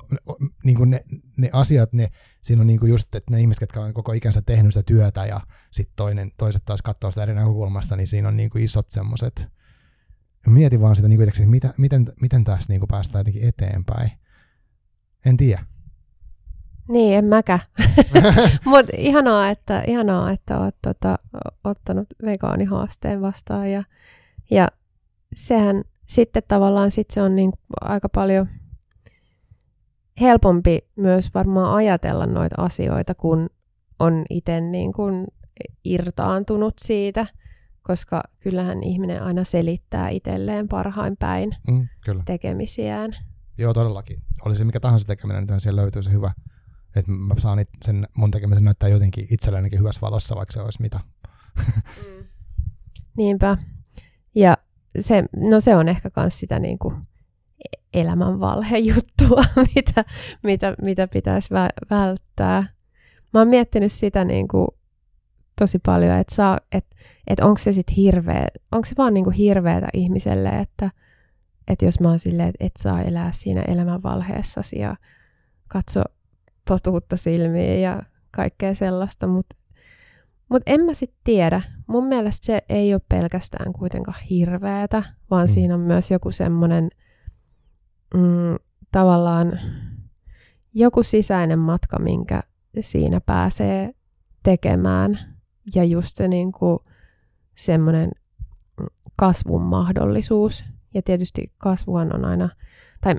niin 0.63 0.77
kuin 0.77 0.89
ne, 0.89 1.03
ne, 1.37 1.49
asiat, 1.53 1.93
ne, 1.93 2.11
siinä 2.41 2.61
on 2.61 2.67
niin 2.67 2.79
kuin 2.79 2.89
just, 2.89 3.15
että 3.15 3.31
ne 3.31 3.41
ihmiset, 3.41 3.61
jotka 3.61 3.81
on 3.81 3.93
koko 3.93 4.13
ikänsä 4.13 4.41
tehnyt 4.41 4.73
sitä 4.73 4.83
työtä, 4.83 5.25
ja 5.25 5.41
sitten 5.71 5.93
toinen, 5.95 6.31
toiset 6.37 6.65
taas 6.65 6.81
katsoo 6.81 7.11
sitä 7.11 7.23
eri 7.23 7.33
näkökulmasta, 7.33 7.95
niin 7.95 8.07
siinä 8.07 8.27
on 8.27 8.37
niin 8.37 8.49
kuin 8.49 8.63
isot 8.63 8.89
semmoiset, 8.89 9.47
mietin 10.47 10.81
vaan 10.81 10.95
sitä, 10.95 11.07
niin 11.07 11.17
kuin, 11.17 11.29
että 11.29 11.45
miten, 11.45 11.73
miten, 11.77 12.13
miten 12.21 12.43
tässä 12.43 12.73
niin 12.73 12.79
kuin 12.79 12.87
päästään 12.87 13.19
jotenkin 13.19 13.43
eteenpäin. 13.43 14.11
En 15.25 15.37
tiedä. 15.37 15.65
Niin, 16.87 17.17
en 17.17 17.25
mäkä. 17.25 17.59
Mutta 18.65 18.91
ihanaa, 18.97 19.49
että, 19.49 19.83
ihanaa, 19.87 20.31
että 20.31 20.59
oot 20.59 20.75
tota, 20.81 21.19
ottanut 21.63 22.07
vegaanihaasteen 22.25 23.21
vastaan. 23.21 23.71
Ja, 23.71 23.83
ja 24.51 24.67
sehän 25.35 25.83
sitten 26.05 26.43
tavallaan 26.47 26.91
sit 26.91 27.11
se 27.11 27.21
on 27.21 27.35
niin 27.35 27.51
aika 27.81 28.09
paljon 28.09 28.47
helpompi 30.21 30.79
myös 30.95 31.33
varmaan 31.33 31.75
ajatella 31.75 32.25
noita 32.25 32.55
asioita, 32.57 33.15
kun 33.15 33.49
on 33.99 34.25
itse 34.29 34.61
niin 34.61 34.93
kuin 34.93 35.27
irtaantunut 35.83 36.73
siitä, 36.79 37.25
koska 37.81 38.23
kyllähän 38.39 38.83
ihminen 38.83 39.23
aina 39.23 39.43
selittää 39.43 40.09
itselleen 40.09 40.67
parhain 40.67 41.17
päin 41.17 41.55
mm, 41.67 41.87
kyllä. 42.05 42.23
tekemisiään. 42.25 43.15
Joo, 43.57 43.73
todellakin. 43.73 44.21
Oli 44.45 44.55
se 44.55 44.65
mikä 44.65 44.79
tahansa 44.79 45.07
tekeminen, 45.07 45.45
niin 45.45 45.59
siellä 45.59 45.81
löytyy 45.81 46.03
se 46.03 46.11
hyvä, 46.11 46.31
että 46.95 47.11
mä 47.11 47.33
saan 47.37 47.65
sen 47.81 48.07
mun 48.13 48.31
tekemisen 48.31 48.63
näyttää 48.63 48.89
jotenkin 48.89 49.27
itsellenikin 49.31 49.79
hyvässä 49.79 50.01
valossa, 50.01 50.35
vaikka 50.35 50.53
se 50.53 50.61
olisi 50.61 50.81
mitä. 50.81 50.99
Mm. 51.57 52.25
Niinpä. 53.17 53.57
Ja 54.35 54.57
se, 54.99 55.23
no 55.35 55.61
se 55.61 55.75
on 55.75 55.87
ehkä 55.87 56.09
myös 56.15 56.39
sitä 56.39 56.59
niin 56.59 56.79
kuin 56.79 56.95
elämän 57.93 58.39
valhejuttua, 58.39 59.43
mitä, 59.75 60.05
mitä, 60.43 60.75
mitä 60.81 61.07
pitäisi 61.07 61.49
vä- 61.49 61.87
välttää. 61.89 62.61
Mä 63.33 63.39
oon 63.39 63.47
miettinyt 63.47 63.91
sitä 63.91 64.25
niin 64.25 64.47
kuin 64.47 64.67
tosi 65.59 65.79
paljon, 65.85 66.17
että, 66.17 66.35
saa, 66.35 66.59
että, 66.71 66.95
että 67.27 67.45
onko 67.45 67.57
se 67.57 67.71
sitten 67.71 67.95
hirveä, 67.95 68.47
onko 68.71 68.85
se 68.85 68.95
vaan 68.97 69.13
niin 69.13 69.23
kuin 69.23 69.35
hirveätä 69.35 69.87
ihmiselle, 69.93 70.49
että, 70.49 70.91
että 71.67 71.85
jos 71.85 71.99
mä 71.99 72.09
oon 72.09 72.19
silleen, 72.19 72.49
että 72.49 72.65
et 72.65 72.73
saa 72.79 73.01
elää 73.01 73.31
siinä 73.31 73.61
elämän 73.61 74.03
valheessasi 74.03 74.79
ja 74.79 74.95
katso 75.67 76.01
totuutta 76.67 77.17
silmiin 77.17 77.81
ja 77.81 78.03
kaikkea 78.31 78.75
sellaista, 78.75 79.27
mutta 79.27 79.55
mut 80.49 80.61
en 80.65 80.81
mä 80.81 80.93
sitten 80.93 81.21
tiedä. 81.23 81.61
Mun 81.87 82.05
mielestä 82.05 82.45
se 82.45 82.61
ei 82.69 82.93
ole 82.93 83.01
pelkästään 83.09 83.73
kuitenkaan 83.73 84.21
hirveätä, 84.29 85.03
vaan 85.31 85.47
mm. 85.47 85.53
siinä 85.53 85.73
on 85.73 85.79
myös 85.79 86.11
joku 86.11 86.31
semmoinen 86.31 86.89
mm, 88.13 88.55
tavallaan 88.91 89.59
joku 90.73 91.03
sisäinen 91.03 91.59
matka, 91.59 91.99
minkä 91.99 92.43
siinä 92.79 93.21
pääsee 93.21 93.91
tekemään. 94.43 95.19
Ja 95.75 95.83
just 95.83 96.15
se 96.15 96.27
niin 96.27 96.51
kuin 96.51 96.79
semmoinen 97.57 98.11
kasvun 99.15 99.61
mahdollisuus. 99.61 100.63
Ja 100.93 101.01
tietysti 101.01 101.51
kasvuhan 101.57 102.15
on 102.15 102.25
aina 102.25 102.49
tai 103.01 103.15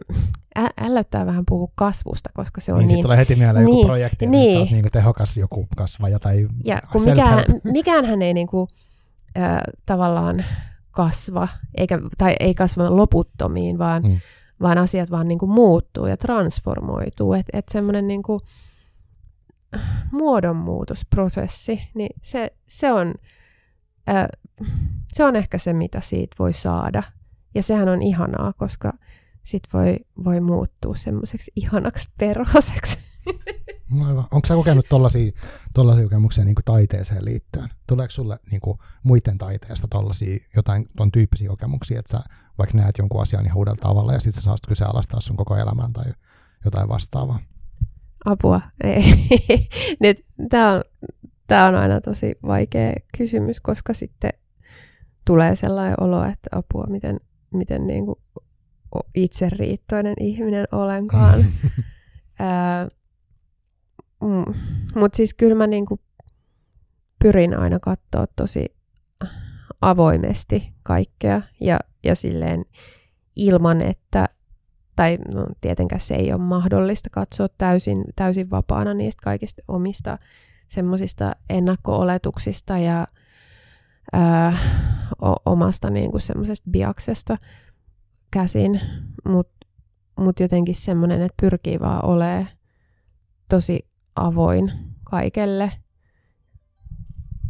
ällöttää 0.80 1.26
vähän 1.26 1.44
puhua 1.48 1.68
kasvusta, 1.74 2.30
koska 2.34 2.60
se 2.60 2.72
on 2.72 2.78
niin... 2.78 2.88
niin 2.88 3.02
tulee 3.02 3.16
heti 3.16 3.36
mieleen 3.36 3.64
niin, 3.64 3.76
joku 3.76 3.86
projekti, 3.86 4.26
niin, 4.26 4.62
että 4.62 4.74
niin 4.74 4.84
tehokas 4.92 5.36
joku 5.36 5.66
kasvaja 5.76 6.18
tai 6.18 6.48
Ja 6.64 6.82
kun 6.92 7.04
mikään, 7.04 7.44
mikään 7.72 8.04
hän 8.04 8.22
ei 8.22 8.34
niin 8.34 8.46
kuin, 8.46 8.68
äh, 9.38 9.60
tavallaan 9.86 10.44
kasva, 10.90 11.48
eikä, 11.76 11.98
tai 12.18 12.36
ei 12.40 12.54
kasva 12.54 12.96
loputtomiin, 12.96 13.78
vaan, 13.78 14.02
mm. 14.02 14.20
vaan 14.60 14.78
asiat 14.78 15.10
vaan 15.10 15.28
niin 15.28 15.38
kuin 15.38 15.50
muuttuu 15.50 16.06
ja 16.06 16.16
transformoituu. 16.16 17.32
Että 17.32 17.58
et 17.58 17.68
semmoinen 17.68 18.06
niin 18.06 18.22
kuin, 18.22 18.40
muodonmuutosprosessi, 20.12 21.88
niin 21.94 22.16
se, 22.22 22.52
se, 22.68 22.92
on, 22.92 23.14
äh, 24.08 24.26
se 25.12 25.24
on 25.24 25.36
ehkä 25.36 25.58
se, 25.58 25.72
mitä 25.72 26.00
siitä 26.00 26.36
voi 26.38 26.52
saada. 26.52 27.02
Ja 27.54 27.62
sehän 27.62 27.88
on 27.88 28.02
ihanaa, 28.02 28.52
koska 28.52 28.92
sit 29.44 29.62
voi, 29.72 29.96
voi 30.24 30.40
muuttua 30.40 30.96
semmoiseksi 30.96 31.52
ihanaksi 31.56 32.08
perhoseksi. 32.18 32.98
No 33.90 34.06
aivan. 34.08 34.24
Onko 34.30 34.46
sä 34.46 34.54
kokenut 34.54 34.86
tollaisia, 34.88 35.32
tollaisia 35.74 36.04
kokemuksia 36.04 36.44
niin 36.44 36.54
taiteeseen 36.64 37.24
liittyen? 37.24 37.68
Tuleeko 37.86 38.10
sulle 38.10 38.38
niin 38.50 38.60
kuin, 38.60 38.78
muiden 39.02 39.38
taiteesta 39.38 39.88
tollaisia 39.88 40.38
jotain 40.56 40.88
ton 40.96 41.12
tyyppisiä 41.12 41.48
kokemuksia, 41.48 41.98
että 41.98 42.10
sä 42.10 42.24
vaikka 42.58 42.78
näet 42.78 42.98
jonkun 42.98 43.22
asian 43.22 43.46
ihan 43.46 43.58
uudella 43.58 43.80
tavalla 43.80 44.12
ja 44.12 44.20
sitten 44.20 44.42
sä 44.42 44.44
saat 44.44 44.58
kyseenalaistaa 44.68 45.20
sun 45.20 45.36
koko 45.36 45.56
elämän 45.56 45.92
tai 45.92 46.12
jotain 46.64 46.88
vastaavaa? 46.88 47.38
Apua. 48.24 48.60
Nyt, 50.00 50.24
tämä 50.50 50.72
on, 50.72 50.84
tää 51.46 51.68
on 51.68 51.74
aina 51.74 52.00
tosi 52.00 52.34
vaikea 52.46 52.92
kysymys, 53.18 53.60
koska 53.60 53.94
sitten 53.94 54.32
tulee 55.24 55.56
sellainen 55.56 56.02
olo, 56.02 56.24
että 56.24 56.48
apua, 56.52 56.86
miten, 56.86 57.20
miten 57.54 57.86
niin 57.86 58.06
kuin 58.06 58.18
itseriittoinen 59.14 60.14
ihminen 60.20 60.66
olenkaan. 60.72 61.44
mm, 64.22 64.54
Mutta 64.94 65.16
siis 65.16 65.34
kyllä 65.34 65.54
mä 65.54 65.66
niinku 65.66 66.00
pyrin 67.22 67.58
aina 67.58 67.78
katsoa 67.80 68.26
tosi 68.36 68.76
avoimesti 69.80 70.72
kaikkea 70.82 71.42
ja, 71.60 71.78
ja 72.04 72.14
silleen 72.14 72.64
ilman, 73.36 73.82
että 73.82 74.28
tai 74.96 75.18
no, 75.34 75.46
tietenkään 75.60 76.00
se 76.00 76.14
ei 76.14 76.32
ole 76.32 76.40
mahdollista 76.40 77.10
katsoa 77.10 77.48
täysin, 77.58 78.04
täysin 78.16 78.50
vapaana 78.50 78.94
niistä 78.94 79.20
kaikista 79.24 79.62
omista 79.68 80.18
semmoisista 80.68 81.32
ennakko-oletuksista 81.50 82.78
ja 82.78 83.06
ää, 84.12 84.58
o- 85.22 85.50
omasta 85.50 85.90
niinku 85.90 86.18
semmoisesta 86.18 86.70
biaksesta, 86.70 87.38
käsin, 88.32 88.80
mutta 89.24 89.66
mut 90.18 90.40
jotenkin 90.40 90.74
semmoinen, 90.74 91.22
että 91.22 91.42
pyrkii 91.42 91.80
vaan 91.80 92.04
olemaan 92.04 92.48
tosi 93.48 93.86
avoin 94.16 94.72
kaikelle. 95.04 95.72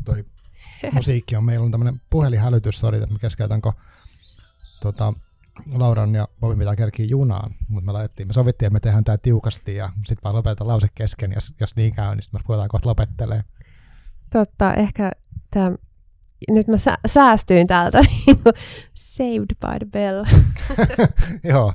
Toi 0.05 0.24
musiikki 0.93 1.37
on, 1.37 1.45
meillä 1.45 1.64
on 1.64 1.70
tämmöinen 1.70 2.01
puhelinhälytys, 2.11 2.78
sori, 2.78 2.99
että 2.99 3.12
me 3.12 3.18
keskeytänkö 3.18 3.72
tota, 4.80 5.14
Lauran 5.74 6.14
ja 6.14 6.28
Bobin 6.41 6.59
pitää 6.59 6.76
kerkiä 6.76 7.07
junaan, 7.07 7.55
mutta 7.68 7.87
me 7.87 7.93
laitettiin, 7.93 8.28
me 8.28 8.33
sovittiin, 8.33 8.66
että 8.66 8.74
me 8.74 8.80
tehdään 8.80 9.05
tämä 9.05 9.18
tiukasti 9.18 9.74
ja 9.74 9.93
sitten 9.97 10.22
vaan 10.24 10.37
lopetetaan 10.37 10.68
lause 10.68 10.89
kesken, 10.95 11.33
jos, 11.33 11.55
jos 11.61 11.76
niin 11.76 11.95
käy, 11.95 12.14
niin 12.14 12.22
sitten 12.22 12.41
me 12.41 12.45
puhutaan 12.47 12.68
kohta 12.68 12.89
lopettelee. 12.89 13.45
Totta, 14.33 14.74
ehkä 14.74 15.12
tämä, 15.51 15.76
nyt 16.51 16.68
mä 16.68 16.78
sä, 16.78 16.99
säästyin 17.07 17.66
täältä, 17.66 17.99
niinku 18.26 18.51
saved 18.95 19.57
by 19.61 19.78
the 19.78 19.86
bell. 19.93 20.24
Joo. 21.53 21.74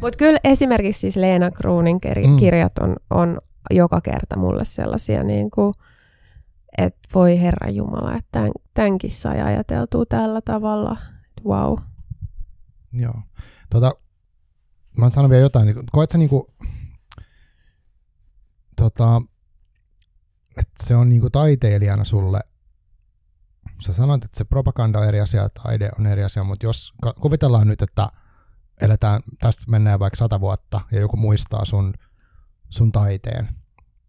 Mutta 0.00 0.16
kyllä 0.16 0.38
esimerkiksi 0.44 1.00
siis 1.00 1.16
Leena 1.16 1.50
Kruunin 1.50 2.00
mm. 2.26 2.36
kirjat 2.36 2.78
on, 2.78 2.96
on 3.10 3.38
joka 3.70 4.00
kerta 4.00 4.38
mulle 4.38 4.64
sellaisia, 4.64 5.22
niin 5.22 5.50
kuin, 5.50 5.74
että 6.78 7.08
voi 7.14 7.40
Herra 7.40 7.70
Jumala, 7.70 8.16
että 8.16 8.28
tämän, 8.32 8.50
tämänkin 8.74 9.10
sai 9.10 9.40
ajateltua 9.40 10.04
tällä 10.06 10.40
tavalla. 10.40 10.96
Wow. 11.44 11.78
Joo. 12.92 13.22
Tota, 13.70 13.94
mä 14.96 15.04
oon 15.04 15.12
sanonut 15.12 15.30
vielä 15.30 15.42
jotain. 15.42 15.66
Niin, 15.66 15.86
koet 15.92 16.10
sä 16.10 16.18
niinku, 16.18 16.54
tota, 18.76 19.22
että 20.56 20.86
se 20.86 20.96
on 20.96 21.08
niinku 21.08 21.30
taiteilijana 21.30 22.04
sulle, 22.04 22.40
sä 23.80 23.92
sanoit, 23.92 24.24
että 24.24 24.38
se 24.38 24.44
propaganda 24.44 24.98
on 24.98 25.08
eri 25.08 25.20
asia 25.20 25.42
ja 25.42 25.48
taide 25.48 25.90
on 25.98 26.06
eri 26.06 26.24
asia, 26.24 26.44
mutta 26.44 26.66
jos 26.66 26.94
kuvitellaan 27.20 27.68
nyt, 27.68 27.82
että 27.82 28.08
eletään, 28.80 29.20
tästä 29.40 29.62
mennään 29.68 29.98
vaikka 29.98 30.16
sata 30.16 30.40
vuotta 30.40 30.80
ja 30.92 31.00
joku 31.00 31.16
muistaa 31.16 31.64
sun, 31.64 31.94
sun 32.68 32.92
taiteen 32.92 33.48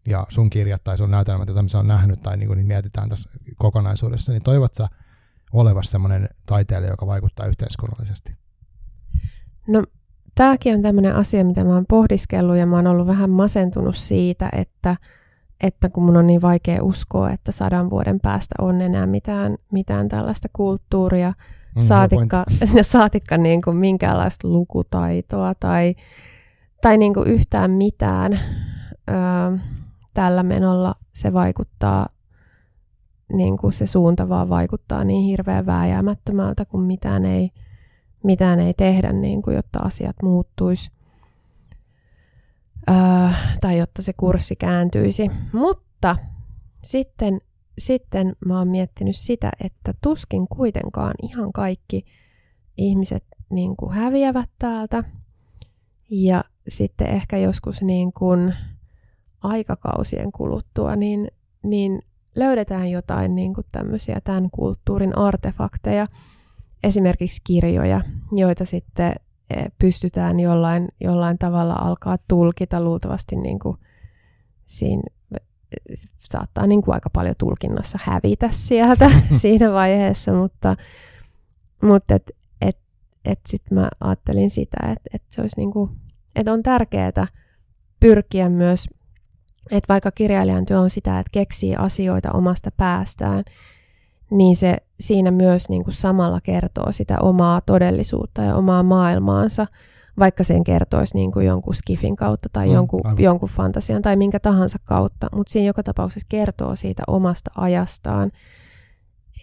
ja 0.07 0.25
sun 0.29 0.49
kirjat 0.49 0.83
tai 0.83 0.97
sun 0.97 1.11
näytelmät, 1.11 1.47
joita 1.47 1.63
se 1.67 1.77
on 1.77 1.87
nähnyt 1.87 2.21
tai 2.21 2.37
niin 2.37 2.47
kuin 2.47 2.65
mietitään 2.65 3.09
tässä 3.09 3.29
kokonaisuudessa, 3.57 4.31
niin 4.31 4.43
toivot 4.43 4.73
sä 4.73 4.87
olevasi 5.53 5.89
sellainen 5.89 6.29
taiteilija, 6.45 6.91
joka 6.91 7.07
vaikuttaa 7.07 7.45
yhteiskunnallisesti? 7.45 8.37
No 9.67 9.83
tämäkin 10.35 10.75
on 10.75 10.81
tämmöinen 10.81 11.15
asia, 11.15 11.45
mitä 11.45 11.63
mä 11.63 11.73
oon 11.73 11.85
pohdiskellut 11.89 12.57
ja 12.57 12.65
mä 12.65 12.75
oon 12.75 12.87
ollut 12.87 13.07
vähän 13.07 13.29
masentunut 13.29 13.95
siitä, 13.95 14.49
että, 14.51 14.95
että 15.61 15.89
kun 15.89 16.03
mun 16.03 16.17
on 16.17 16.27
niin 16.27 16.41
vaikea 16.41 16.83
uskoa, 16.83 17.31
että 17.31 17.51
sadan 17.51 17.89
vuoden 17.89 18.19
päästä 18.19 18.55
on 18.59 18.81
enää 18.81 19.05
mitään, 19.05 19.57
mitään 19.71 20.07
tällaista 20.09 20.47
kulttuuria, 20.53 21.33
mm, 21.75 21.81
saatikka, 21.81 22.45
saatikka 22.81 23.37
niin 23.37 23.61
kuin 23.61 23.77
minkäänlaista 23.77 24.47
lukutaitoa 24.47 25.55
tai, 25.59 25.95
tai 26.81 26.97
niin 26.97 27.13
kuin 27.13 27.27
yhtään 27.27 27.71
mitään. 27.71 28.39
Öö, 29.09 29.57
tällä 30.13 30.43
menolla 30.43 30.95
se 31.13 31.33
vaikuttaa, 31.33 32.07
niin 33.33 33.57
kuin 33.57 33.73
se 33.73 33.87
suunta 33.87 34.29
vaan 34.29 34.49
vaikuttaa 34.49 35.03
niin 35.03 35.23
hirveän 35.23 35.65
vääjäämättömältä, 35.65 36.65
kun 36.65 36.83
mitään 36.83 37.25
ei, 37.25 37.51
mitään 38.23 38.59
ei 38.59 38.73
tehdä, 38.73 39.13
niin 39.13 39.41
kuin, 39.41 39.55
jotta 39.55 39.79
asiat 39.79 40.15
muuttuisi 40.23 40.91
öö, 42.89 42.95
tai 43.61 43.77
jotta 43.77 44.01
se 44.01 44.13
kurssi 44.13 44.55
kääntyisi. 44.55 45.29
Mutta 45.53 46.15
sitten, 46.83 47.41
sitten 47.77 48.35
mä 48.45 48.57
oon 48.57 48.67
miettinyt 48.67 49.15
sitä, 49.15 49.51
että 49.63 49.93
tuskin 50.01 50.47
kuitenkaan 50.47 51.13
ihan 51.23 51.53
kaikki 51.53 52.05
ihmiset 52.77 53.23
niin 53.49 53.75
kuin 53.75 53.93
häviävät 53.93 54.49
täältä. 54.59 55.03
Ja 56.09 56.43
sitten 56.67 57.07
ehkä 57.07 57.37
joskus 57.37 57.81
niin 57.81 58.13
kuin 58.13 58.53
aikakausien 59.41 60.31
kuluttua, 60.31 60.95
niin, 60.95 61.27
niin 61.63 62.01
löydetään 62.35 62.91
jotain 62.91 63.35
niin 63.35 63.53
kuin 63.53 63.65
tämmöisiä 63.71 64.21
tämän 64.23 64.49
kulttuurin 64.51 65.17
artefakteja, 65.17 66.07
esimerkiksi 66.83 67.41
kirjoja, 67.43 68.01
joita 68.31 68.65
sitten 68.65 69.15
pystytään 69.79 70.39
jollain, 70.39 70.87
jollain 70.99 71.37
tavalla 71.37 71.73
alkaa 71.73 72.17
tulkita 72.27 72.81
luultavasti 72.81 73.35
niin 73.35 73.59
kuin 73.59 73.77
siinä 74.65 75.03
saattaa 76.19 76.67
niin 76.67 76.81
kuin 76.81 76.93
aika 76.93 77.09
paljon 77.09 77.35
tulkinnassa 77.37 77.99
hävitä 78.01 78.49
sieltä 78.51 79.11
siinä 79.41 79.71
vaiheessa, 79.71 80.33
mutta, 80.33 80.75
mutta 81.81 82.15
et, 82.15 82.31
et, 82.61 82.77
et 83.25 83.39
sitten 83.47 83.77
mä 83.77 83.89
ajattelin 83.99 84.49
sitä, 84.49 84.77
että 84.83 85.09
et 85.13 85.23
se 85.29 85.41
olisi 85.41 85.59
niin 85.59 85.71
kuin, 85.71 85.91
et 86.35 86.47
on 86.47 86.63
tärkeää 86.63 87.27
pyrkiä 87.99 88.49
myös, 88.49 88.89
että 89.71 89.93
vaikka 89.93 90.11
kirjailijan 90.11 90.65
työ 90.65 90.79
on 90.79 90.89
sitä, 90.89 91.19
että 91.19 91.29
keksii 91.31 91.75
asioita 91.75 92.31
omasta 92.31 92.71
päästään, 92.71 93.43
niin 94.31 94.55
se 94.55 94.77
siinä 94.99 95.31
myös 95.31 95.69
niin 95.69 95.83
kuin 95.83 95.93
samalla 95.93 96.41
kertoo 96.41 96.91
sitä 96.91 97.17
omaa 97.21 97.61
todellisuutta 97.61 98.41
ja 98.41 98.55
omaa 98.55 98.83
maailmaansa, 98.83 99.67
vaikka 100.19 100.43
sen 100.43 100.63
kertoisi 100.63 101.15
niin 101.15 101.31
kuin 101.31 101.45
jonkun 101.45 101.75
skifin 101.75 102.15
kautta 102.15 102.49
tai 102.53 102.67
mm, 102.67 102.73
jonkun, 102.73 103.01
jonkun 103.17 103.49
fantasian 103.49 104.01
tai 104.01 104.15
minkä 104.15 104.39
tahansa 104.39 104.77
kautta, 104.83 105.27
mutta 105.35 105.51
siinä 105.51 105.67
joka 105.67 105.83
tapauksessa 105.83 106.27
kertoo 106.29 106.75
siitä 106.75 107.03
omasta 107.07 107.51
ajastaan. 107.55 108.31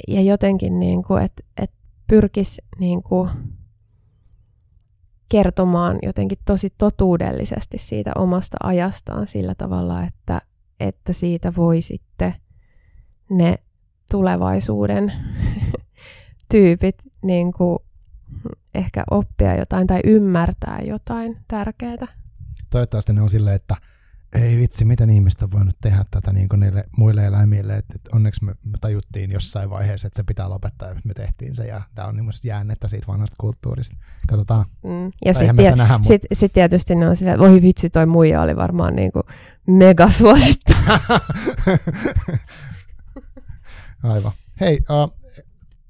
Ja 0.09 0.20
jotenkin, 0.20 0.80
niin 0.80 1.03
kuin, 1.03 1.22
että 1.22 1.43
et 1.57 1.70
pyrkisi 2.07 2.62
niin 2.78 3.03
kuin 3.03 3.30
kertomaan 5.28 5.99
jotenkin 6.03 6.39
tosi 6.45 6.72
totuudellisesti 6.78 7.78
siitä 7.78 8.12
omasta 8.16 8.57
ajastaan 8.62 9.26
sillä 9.26 9.55
tavalla, 9.55 10.05
että, 10.05 10.41
että 10.80 11.12
siitä 11.12 11.53
voi 11.57 11.82
sitten 11.82 12.35
ne 13.30 13.59
tulevaisuuden 14.11 15.13
tyypit 16.53 16.97
niin 17.23 17.53
kuin 17.53 17.79
ehkä 18.75 19.05
oppia 19.11 19.59
jotain 19.59 19.87
tai 19.87 20.01
ymmärtää 20.05 20.81
jotain 20.87 21.37
tärkeää. 21.49 22.07
Toivottavasti 22.71 23.13
ne 23.13 23.23
on 23.23 23.31
silleen, 23.31 23.57
että 23.57 23.77
ei 24.35 24.57
vitsi, 24.57 24.85
miten 24.85 25.11
ihmiset 25.11 25.43
on 25.43 25.53
voinut 25.53 25.77
tehdä 25.81 26.05
tätä 26.11 26.33
niin 26.33 26.49
kuin 26.49 26.61
niille 26.61 26.85
muille 26.97 27.27
eläimille. 27.27 27.77
Et, 27.77 27.85
et 27.95 28.01
onneksi 28.13 28.45
me, 28.45 28.55
tajuttiin 28.81 29.31
jossain 29.31 29.71
vaiheessa, 29.71 30.07
että 30.07 30.17
se 30.17 30.25
pitää 30.25 30.49
lopettaa, 30.49 30.89
ja 30.89 30.95
me 31.05 31.15
tehtiin 31.15 31.57
se. 31.57 31.67
Ja 31.67 31.83
tämä 31.95 32.09
on 32.09 32.17
niin 32.17 32.31
jäännettä 32.45 32.89
siitä 32.89 33.07
vanhasta 33.07 33.37
kulttuurista. 33.41 33.97
Katsotaan. 34.29 34.65
Mm. 34.83 35.11
Ja 35.25 35.35
sitten 35.35 35.57
tie- 35.57 35.75
sit, 36.03 36.23
sit 36.33 36.53
tietysti 36.53 36.95
ne 36.95 37.09
on 37.09 37.17
silleen, 37.17 37.35
että 37.35 37.49
voi 37.49 37.63
vitsi, 37.63 37.91
toi 37.91 38.07
muija 38.07 38.43
oli 38.43 38.57
varmaan 38.57 38.97
niin 38.97 39.13
kuin 39.13 39.25
mega 39.67 40.11
suosittu. 40.11 40.73
Aivan. 44.05 44.33
Hei, 44.61 44.79
uh, 44.91 45.15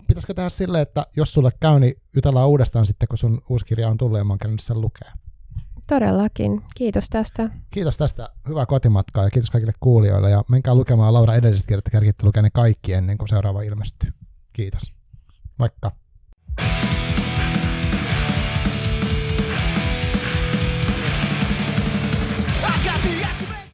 pitäisikö 0.06 0.34
tehdä 0.34 0.48
silleen, 0.48 0.82
että 0.82 1.06
jos 1.16 1.32
sulle 1.32 1.50
käy, 1.60 1.80
niin 1.80 1.94
jutellaan 2.16 2.48
uudestaan 2.48 2.86
sitten, 2.86 3.08
kun 3.08 3.18
sun 3.18 3.42
uusi 3.48 3.66
kirja 3.66 3.88
on 3.88 3.96
tullut 3.96 4.18
ja 4.18 4.24
mä 4.24 4.32
oon 4.32 4.58
sen 4.60 4.80
lukea. 4.80 5.12
Todellakin. 5.86 6.62
Kiitos 6.74 7.08
tästä. 7.10 7.50
Kiitos 7.70 7.96
tästä. 7.96 8.28
Hyvää 8.48 8.66
kotimatkaa 8.66 9.24
ja 9.24 9.30
kiitos 9.30 9.50
kaikille 9.50 9.72
kuulijoille. 9.80 10.30
Ja 10.30 10.44
menkää 10.48 10.74
lukemaan 10.74 11.14
Laura 11.14 11.34
edelliset 11.34 11.66
kirjat, 11.66 11.84
kärkitte 11.92 12.26
lukea 12.26 12.42
ne 12.42 12.50
kaikki 12.50 12.92
ennen 12.92 13.18
kuin 13.18 13.28
seuraava 13.28 13.62
ilmestyy. 13.62 14.10
Kiitos. 14.52 14.92
Moikka. 15.58 15.92